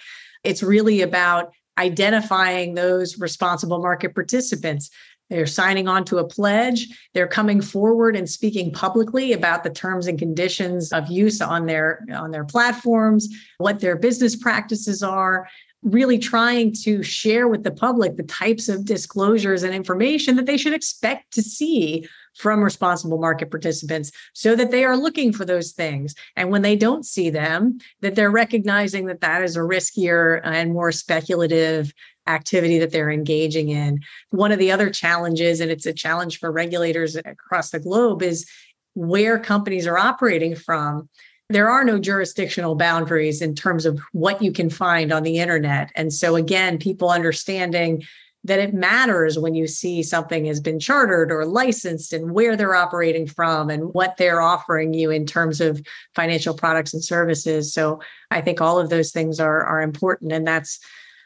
It's 0.44 0.62
really 0.62 1.00
about 1.00 1.54
identifying 1.78 2.74
those 2.74 3.18
responsible 3.18 3.78
market 3.78 4.14
participants. 4.14 4.90
They're 5.30 5.46
signing 5.46 5.88
on 5.88 6.04
to 6.04 6.18
a 6.18 6.28
pledge. 6.28 6.86
They're 7.14 7.26
coming 7.26 7.62
forward 7.62 8.14
and 8.14 8.28
speaking 8.28 8.72
publicly 8.72 9.32
about 9.32 9.64
the 9.64 9.70
terms 9.70 10.06
and 10.06 10.18
conditions 10.18 10.92
of 10.92 11.10
use 11.10 11.40
on 11.40 11.64
their 11.64 12.04
on 12.12 12.30
their 12.30 12.44
platforms, 12.44 13.26
what 13.56 13.80
their 13.80 13.96
business 13.96 14.36
practices 14.36 15.02
are, 15.02 15.48
really 15.82 16.18
trying 16.18 16.72
to 16.72 17.02
share 17.02 17.48
with 17.48 17.62
the 17.62 17.70
public 17.70 18.16
the 18.16 18.22
types 18.24 18.68
of 18.68 18.84
disclosures 18.84 19.62
and 19.62 19.74
information 19.74 20.36
that 20.36 20.46
they 20.46 20.56
should 20.56 20.72
expect 20.72 21.32
to 21.32 21.42
see 21.42 22.06
from 22.36 22.62
responsible 22.62 23.18
market 23.18 23.50
participants 23.50 24.10
so 24.34 24.54
that 24.54 24.70
they 24.70 24.84
are 24.84 24.96
looking 24.96 25.32
for 25.32 25.44
those 25.44 25.72
things. 25.72 26.14
And 26.34 26.50
when 26.50 26.62
they 26.62 26.76
don't 26.76 27.06
see 27.06 27.30
them 27.30 27.78
that 28.00 28.14
they're 28.14 28.30
recognizing 28.30 29.06
that 29.06 29.20
that 29.20 29.42
is 29.42 29.56
a 29.56 29.60
riskier 29.60 30.40
and 30.44 30.72
more 30.72 30.92
speculative 30.92 31.92
activity 32.26 32.78
that 32.78 32.90
they're 32.90 33.10
engaging 33.10 33.68
in. 33.68 34.00
One 34.30 34.52
of 34.52 34.58
the 34.58 34.72
other 34.72 34.90
challenges 34.90 35.60
and 35.60 35.70
it's 35.70 35.86
a 35.86 35.92
challenge 35.92 36.38
for 36.38 36.50
regulators 36.50 37.16
across 37.16 37.70
the 37.70 37.78
globe 37.78 38.22
is 38.22 38.46
where 38.94 39.38
companies 39.38 39.86
are 39.86 39.98
operating 39.98 40.56
from 40.56 41.08
there 41.48 41.70
are 41.70 41.84
no 41.84 41.98
jurisdictional 41.98 42.74
boundaries 42.74 43.40
in 43.40 43.54
terms 43.54 43.86
of 43.86 44.00
what 44.12 44.42
you 44.42 44.50
can 44.50 44.68
find 44.68 45.12
on 45.12 45.22
the 45.22 45.38
internet. 45.38 45.92
And 45.94 46.12
so, 46.12 46.34
again, 46.36 46.78
people 46.78 47.10
understanding 47.10 48.02
that 48.44 48.58
it 48.58 48.74
matters 48.74 49.38
when 49.38 49.54
you 49.54 49.66
see 49.66 50.02
something 50.02 50.44
has 50.44 50.60
been 50.60 50.78
chartered 50.78 51.32
or 51.32 51.44
licensed 51.44 52.12
and 52.12 52.32
where 52.32 52.56
they're 52.56 52.74
operating 52.74 53.26
from 53.26 53.70
and 53.70 53.92
what 53.92 54.16
they're 54.16 54.40
offering 54.40 54.92
you 54.94 55.10
in 55.10 55.26
terms 55.26 55.60
of 55.60 55.84
financial 56.14 56.54
products 56.54 56.94
and 56.94 57.02
services. 57.02 57.72
So, 57.72 58.00
I 58.30 58.40
think 58.40 58.60
all 58.60 58.78
of 58.78 58.90
those 58.90 59.12
things 59.12 59.38
are, 59.38 59.62
are 59.62 59.82
important. 59.82 60.32
And 60.32 60.46
that's 60.46 60.80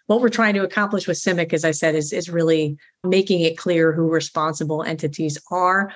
what 0.07 0.21
we're 0.21 0.29
trying 0.29 0.55
to 0.55 0.65
accomplish 0.65 1.07
with 1.07 1.19
CIMIC, 1.19 1.53
as 1.53 1.65
I 1.65 1.71
said, 1.71 1.95
is, 1.95 2.13
is 2.13 2.29
really 2.29 2.77
making 3.05 3.41
it 3.41 3.57
clear 3.57 3.93
who 3.93 4.11
responsible 4.11 4.83
entities 4.83 5.39
are 5.51 5.93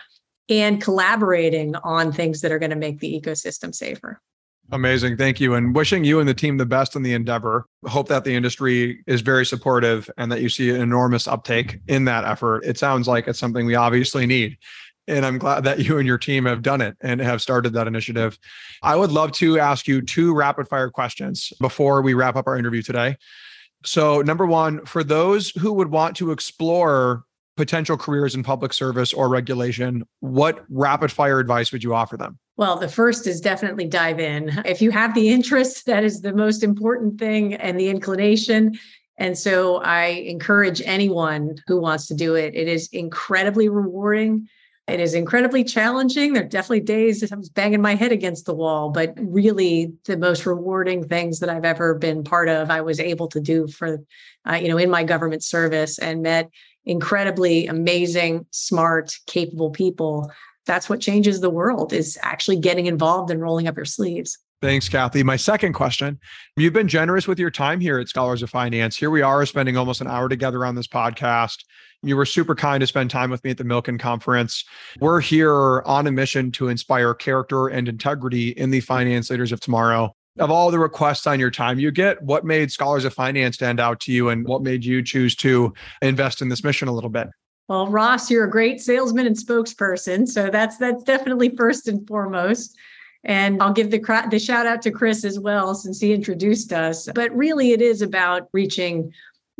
and 0.49 0.81
collaborating 0.81 1.75
on 1.77 2.13
things 2.13 2.41
that 2.43 2.53
are 2.53 2.59
going 2.59 2.71
to 2.71 2.77
make 2.77 3.01
the 3.01 3.21
ecosystem 3.21 3.75
safer. 3.75 4.21
Amazing. 4.73 5.19
Thank 5.19 5.41
you. 5.41 5.55
And 5.55 5.75
wishing 5.75 6.05
you 6.05 6.21
and 6.21 6.29
the 6.29 6.35
team 6.35 6.57
the 6.57 6.65
best 6.65 6.97
in 6.97 7.03
the 7.03 7.13
endeavor. 7.13 7.67
Hope 7.87 8.09
that 8.09 8.25
the 8.25 8.35
industry 8.35 9.03
is 9.07 9.21
very 9.21 9.45
supportive 9.45 10.11
and 10.17 10.33
that 10.33 10.41
you 10.41 10.49
see 10.49 10.71
an 10.71 10.81
enormous 10.81 11.29
uptake 11.29 11.81
in 11.87 12.07
that 12.07 12.25
effort. 12.25 12.65
It 12.65 12.79
sounds 12.79 13.07
like 13.07 13.29
it's 13.29 13.39
something 13.39 13.67
we 13.67 13.75
obviously 13.75 14.27
need. 14.27 14.57
And 15.07 15.27
I'm 15.27 15.37
glad 15.37 15.65
that 15.65 15.81
you 15.81 15.99
and 15.99 16.07
your 16.07 16.17
team 16.17 16.47
have 16.47 16.63
done 16.63 16.81
it 16.81 16.97
and 17.03 17.21
have 17.21 17.43
started 17.43 17.75
that 17.75 17.87
initiative. 17.87 18.39
I 18.83 18.97
would 18.97 19.13
love 19.13 19.33
to 19.33 19.59
ask 19.59 19.87
you 19.87 20.01
two 20.01 20.35
rapid 20.35 20.67
fire 20.67 20.89
questions 20.89 21.53
before 21.61 22.01
we 22.01 22.15
wrap 22.15 22.37
up 22.37 22.47
our 22.47 22.57
interview 22.57 22.81
today. 22.81 23.19
So, 23.85 24.23
number 24.23 24.47
one, 24.47 24.87
for 24.87 25.05
those 25.05 25.51
who 25.51 25.75
would 25.75 25.91
want 25.91 26.17
to 26.17 26.31
explore 26.31 27.25
potential 27.57 27.97
careers 27.97 28.35
in 28.35 28.43
public 28.43 28.73
service 28.73 29.13
or 29.13 29.29
regulation, 29.29 30.05
what 30.21 30.65
rapid 30.69 31.13
fire 31.13 31.39
advice 31.39 31.73
would 31.73 31.85
you 31.85 31.95
offer 31.95 32.17
them? 32.17 32.39
Well, 32.57 32.77
the 32.77 32.89
first 32.89 33.27
is 33.27 33.41
definitely 33.41 33.87
dive 33.87 34.21
in. 34.21 34.63
If 34.65 34.81
you 34.81 34.91
have 34.91 35.15
the 35.15 35.29
interest, 35.29 35.87
that 35.87 36.05
is 36.05 36.21
the 36.21 36.35
most 36.35 36.63
important 36.63 37.19
thing 37.19 37.55
and 37.55 37.79
the 37.79 37.89
inclination. 37.89 38.79
And 39.19 39.37
so 39.39 39.77
I 39.79 40.07
encourage 40.07 40.83
anyone 40.85 41.57
who 41.67 41.81
wants 41.81 42.07
to 42.09 42.15
do 42.15 42.35
it. 42.35 42.55
It 42.55 42.69
is 42.69 42.89
incredibly 42.93 43.69
rewarding. 43.69 44.49
It 44.87 45.01
is 45.01 45.15
incredibly 45.15 45.65
challenging. 45.65 46.35
There 46.35 46.45
are 46.45 46.49
definitely 46.49 46.81
days 46.81 47.21
that 47.21 47.33
I 47.33 47.37
was 47.37 47.49
banging 47.49 47.81
my 47.81 47.95
head 47.95 48.13
against 48.13 48.45
the 48.45 48.55
wall, 48.55 48.91
but 48.91 49.15
really 49.17 49.93
the 50.05 50.17
most 50.17 50.45
rewarding 50.45 51.09
things 51.09 51.41
that 51.41 51.49
I've 51.49 51.65
ever 51.65 51.95
been 51.95 52.23
part 52.23 52.49
of, 52.49 52.71
I 52.71 52.83
was 52.83 53.01
able 53.01 53.29
to 53.29 53.41
do 53.41 53.67
for, 53.67 53.99
uh, 54.49 54.57
you 54.57 54.69
know, 54.69 54.77
in 54.77 54.91
my 54.91 55.03
government 55.03 55.43
service 55.43 55.99
and 55.99 56.23
met 56.23 56.51
incredibly 56.87 57.67
amazing, 57.67 58.47
smart, 58.51 59.17
capable 59.27 59.71
people. 59.71 60.31
That's 60.67 60.89
what 60.89 61.01
changes 61.01 61.41
the 61.41 61.51
world 61.51 61.93
is 61.93 62.19
actually 62.23 62.57
getting 62.57 62.87
involved 62.87 63.31
and 63.31 63.41
rolling 63.41 63.69
up 63.69 63.77
your 63.77 63.85
sleeves. 63.85 64.39
Thanks, 64.63 64.89
Kathy. 64.89 65.23
My 65.23 65.37
second 65.37 65.75
question 65.75 66.19
You've 66.57 66.73
been 66.73 66.89
generous 66.89 67.29
with 67.29 67.39
your 67.39 67.51
time 67.51 67.81
here 67.81 67.99
at 67.99 68.09
Scholars 68.09 68.43
of 68.43 68.49
Finance. 68.49 68.97
Here 68.97 69.11
we 69.11 69.21
are 69.21 69.45
spending 69.45 69.77
almost 69.77 70.01
an 70.01 70.07
hour 70.07 70.29
together 70.29 70.65
on 70.65 70.75
this 70.75 70.87
podcast. 70.87 71.65
You 72.03 72.17
were 72.17 72.27
super 72.27 72.55
kind 72.55 72.81
to 72.81 72.87
spend 72.87 73.11
time 73.11 73.31
with 73.31 73.45
me 73.45 73.51
at 73.51 73.59
the 73.59 73.65
Milken 73.65 73.99
Conference. 73.99 74.65
We're 75.01 75.21
here 75.21 75.83
on 75.83 76.07
a 76.07 76.13
mission 76.13 76.51
to 76.53 76.69
inspire 76.69 77.15
character 77.15 77.69
and 77.69 77.89
integrity 77.89 78.51
in 78.51 78.71
the 78.71 78.81
finance 78.81 79.31
leaders 79.31 79.53
of 79.53 79.61
tomorrow 79.61 80.15
of 80.39 80.51
all 80.51 80.71
the 80.71 80.79
requests 80.79 81.27
on 81.27 81.39
your 81.39 81.51
time 81.51 81.79
you 81.79 81.91
get, 81.91 82.21
what 82.23 82.45
made 82.45 82.73
Scholars 82.73 83.05
of 83.05 83.15
Finance 83.15 83.57
stand 83.57 83.79
out 83.79 84.01
to 84.01 84.13
you 84.13 84.31
and 84.31 84.47
what 84.47 84.63
made 84.63 84.85
you 84.85 85.03
choose 85.03 85.37
to 85.37 85.73
invest 86.03 86.43
in 86.43 86.49
this 86.49 86.65
mission 86.65 86.89
a 86.89 86.93
little 86.93 87.11
bit? 87.11 87.29
Well, 87.69 87.89
Ross, 87.89 88.31
you're 88.31 88.45
a 88.45 88.51
great 88.51 88.81
salesman 88.81 89.27
and 89.27 89.37
spokesperson. 89.37 90.29
So 90.29 90.51
that's 90.51 90.77
that's 90.77 91.03
definitely 91.05 91.55
first 91.57 91.89
and 91.89 92.07
foremost. 92.07 92.77
And 93.23 93.63
I'll 93.63 93.73
give 93.73 93.91
the 93.91 94.27
the 94.31 94.39
shout 94.39 94.67
out 94.67 94.83
to 94.83 94.91
Chris 94.91 95.25
as 95.25 95.39
well 95.39 95.75
since 95.75 96.01
he 96.01 96.13
introduced 96.13 96.73
us. 96.73 97.09
But 97.15 97.35
really 97.35 97.73
it 97.73 97.81
is 97.81 98.03
about 98.03 98.49
reaching 98.53 99.13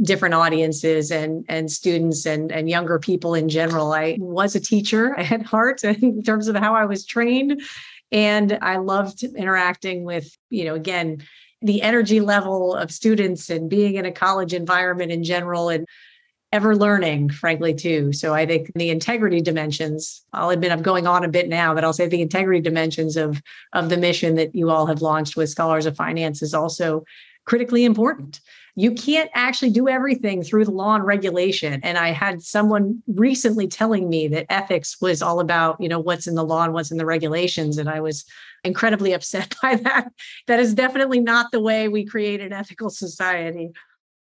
different 0.03 0.35
audiences 0.35 1.11
and 1.11 1.47
and 1.49 1.71
students 1.71 2.27
and 2.27 2.51
and 2.53 2.69
younger 2.69 2.99
people 2.99 3.35
in 3.35 3.49
general. 3.49 3.93
I 3.93 4.17
was 4.21 4.55
a 4.55 4.61
teacher 4.61 5.15
at 5.19 5.43
heart 5.43 5.83
in 5.85 6.23
terms 6.23 6.49
of 6.49 6.57
how 6.57 6.75
I 6.75 6.85
was 6.85 7.07
trained 7.07 7.63
and 8.13 8.59
I 8.61 8.77
loved 8.77 9.23
interacting 9.23 10.05
with, 10.05 10.31
you 10.51 10.65
know, 10.65 10.75
again, 10.75 11.23
the 11.63 11.83
energy 11.83 12.21
level 12.21 12.75
of 12.75 12.91
students 12.91 13.49
and 13.51 13.71
being 13.71 13.95
in 13.95 14.05
a 14.05 14.13
college 14.13 14.53
environment 14.53 15.11
in 15.11 15.25
general 15.25 15.71
and 15.71 15.87
ever 16.53 16.77
learning, 16.77 17.31
frankly, 17.31 17.75
too. 17.75 18.13
So 18.13 18.33
I 18.33 18.47
think 18.47 18.71
the 18.77 18.91
integrity 18.91 19.41
dimensions, 19.41 20.25
I'll 20.33 20.51
admit 20.51 20.71
I'm 20.71 20.83
going 20.83 21.07
on 21.07 21.25
a 21.25 21.29
bit 21.29 21.49
now, 21.49 21.75
but 21.75 21.83
I'll 21.83 21.93
say 21.93 22.07
the 22.07 22.23
integrity 22.23 22.61
dimensions 22.61 23.17
of, 23.17 23.43
of 23.73 23.89
the 23.89 23.97
mission 23.97 24.37
that 24.37 24.55
you 24.55 24.71
all 24.71 24.87
have 24.87 25.03
launched 25.03 25.37
with 25.37 25.51
Scholars 25.51 25.87
of 25.87 25.97
Finance 25.97 26.43
is 26.43 26.55
also 26.55 27.03
critically 27.45 27.85
important 27.85 28.41
you 28.77 28.93
can't 28.93 29.31
actually 29.35 29.71
do 29.71 29.89
everything 29.89 30.43
through 30.43 30.65
the 30.65 30.71
law 30.73 30.97
and 30.97 31.05
regulation. 31.05 31.81
And 31.83 31.97
I 31.97 32.11
had 32.11 32.43
someone 32.43 33.03
recently 33.07 33.69
telling 33.69 34.09
me 34.09 34.27
that 34.29 34.47
ethics 34.49 35.01
was 35.01 35.23
all 35.23 35.39
about, 35.39 35.81
you 35.81 35.89
know, 35.89 36.01
what's 36.01 36.27
in 36.27 36.35
the 36.35 36.45
law 36.45 36.65
and 36.65 36.73
what's 36.73 36.91
in 36.91 36.99
the 36.99 37.07
regulations. 37.07 37.79
And 37.79 37.89
I 37.89 38.01
was 38.01 38.25
incredibly 38.65 39.13
upset 39.15 39.55
by 39.63 39.77
that. 39.77 40.13
That 40.49 40.61
is 40.61 40.75
definitely 40.75 41.21
not 41.21 41.53
the 41.53 41.61
way 41.61 41.89
we 41.89 42.05
create 42.05 42.41
an 42.41 42.53
ethical 42.53 42.91
society 42.91 43.73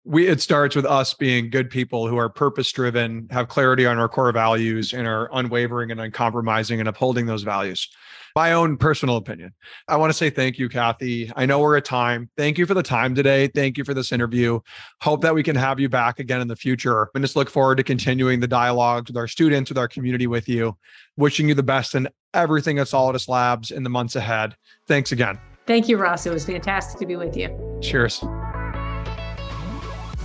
we 0.07 0.25
it 0.25 0.39
starts 0.39 0.73
with 0.73 0.85
us 0.85 1.13
being 1.13 1.49
good 1.49 1.69
people 1.69 2.07
who 2.07 2.15
are 2.15 2.29
purpose 2.29 2.71
driven 2.71 3.27
have 3.29 3.49
clarity 3.49 3.85
on 3.85 3.97
our 3.97 4.07
core 4.07 4.31
values 4.31 4.93
and 4.93 5.05
are 5.05 5.29
unwavering 5.33 5.91
and 5.91 5.99
uncompromising 5.99 6.79
and 6.79 6.87
upholding 6.87 7.25
those 7.25 7.43
values 7.43 7.89
my 8.37 8.53
own 8.53 8.77
personal 8.77 9.17
opinion. 9.17 9.51
I 9.87 9.97
want 9.97 10.11
to 10.11 10.13
say 10.13 10.29
thank 10.29 10.59
you 10.59 10.69
kathy. 10.69 11.31
I 11.35 11.47
know 11.47 11.59
we're 11.59 11.75
at 11.75 11.85
time. 11.85 12.29
Thank 12.37 12.59
you 12.59 12.67
for 12.67 12.75
the 12.75 12.83
time 12.83 13.15
today. 13.15 13.47
Thank 13.47 13.79
you 13.79 13.83
for 13.83 13.95
this 13.95 14.11
interview. 14.11 14.59
Hope 15.01 15.21
that 15.21 15.33
we 15.33 15.41
can 15.41 15.55
have 15.55 15.79
you 15.79 15.89
back 15.89 16.19
again 16.19 16.39
in 16.39 16.47
the 16.47 16.55
future. 16.55 17.09
And 17.15 17.23
just 17.23 17.35
look 17.35 17.49
forward 17.49 17.77
to 17.77 17.83
continuing 17.83 18.39
the 18.39 18.47
dialogue 18.47 19.07
with 19.07 19.17
our 19.17 19.27
students 19.27 19.71
with 19.71 19.79
our 19.79 19.87
community 19.87 20.27
with 20.27 20.47
you. 20.47 20.77
Wishing 21.15 21.49
you 21.49 21.55
the 21.55 21.63
best 21.63 21.95
in 21.95 22.07
everything 22.35 22.77
at 22.77 22.85
solidus 22.85 23.27
labs 23.27 23.71
in 23.71 23.81
the 23.81 23.89
months 23.89 24.15
ahead. 24.15 24.55
Thanks 24.87 25.11
again. 25.11 25.39
Thank 25.65 25.89
you 25.89 25.97
ross. 25.97 26.27
It 26.27 26.31
was 26.31 26.45
fantastic 26.45 26.99
to 26.99 27.07
be 27.07 27.15
with 27.15 27.35
you. 27.35 27.49
Cheers 27.81 28.23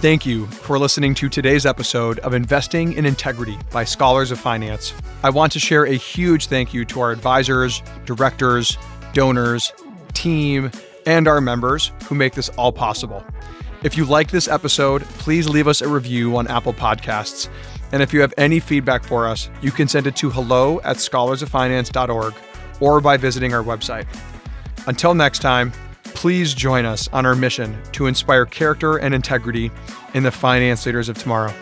Thank 0.02 0.26
you 0.26 0.48
for 0.48 0.80
listening 0.80 1.14
to 1.14 1.28
today's 1.28 1.64
episode 1.64 2.18
of 2.18 2.34
Investing 2.34 2.94
in 2.94 3.06
Integrity 3.06 3.56
by 3.70 3.84
Scholars 3.84 4.32
of 4.32 4.40
Finance. 4.40 4.92
I 5.22 5.30
want 5.30 5.52
to 5.52 5.60
share 5.60 5.84
a 5.84 5.92
huge 5.92 6.48
thank 6.48 6.74
you 6.74 6.84
to 6.86 7.00
our 7.00 7.12
advisors, 7.12 7.84
directors, 8.04 8.76
donors, 9.12 9.72
team, 10.12 10.72
and 11.06 11.28
our 11.28 11.40
members 11.40 11.92
who 12.06 12.16
make 12.16 12.34
this 12.34 12.48
all 12.48 12.72
possible. 12.72 13.24
If 13.84 13.96
you 13.96 14.04
like 14.04 14.32
this 14.32 14.48
episode, 14.48 15.02
please 15.02 15.48
leave 15.48 15.68
us 15.68 15.82
a 15.82 15.88
review 15.88 16.36
on 16.36 16.48
Apple 16.48 16.74
Podcasts. 16.74 17.48
And 17.92 18.02
if 18.02 18.12
you 18.12 18.22
have 18.22 18.34
any 18.36 18.58
feedback 18.58 19.04
for 19.04 19.28
us, 19.28 19.50
you 19.60 19.70
can 19.70 19.86
send 19.86 20.08
it 20.08 20.16
to 20.16 20.30
hello 20.30 20.80
at 20.80 20.96
scholarsoffinance.org 20.96 22.34
or 22.80 23.00
by 23.00 23.16
visiting 23.16 23.54
our 23.54 23.62
website. 23.62 24.08
Until 24.88 25.14
next 25.14 25.38
time, 25.42 25.72
Please 26.14 26.54
join 26.54 26.84
us 26.84 27.08
on 27.12 27.26
our 27.26 27.34
mission 27.34 27.76
to 27.92 28.06
inspire 28.06 28.46
character 28.46 28.96
and 28.96 29.14
integrity 29.14 29.70
in 30.14 30.22
the 30.22 30.30
finance 30.30 30.86
leaders 30.86 31.08
of 31.08 31.18
tomorrow. 31.18 31.52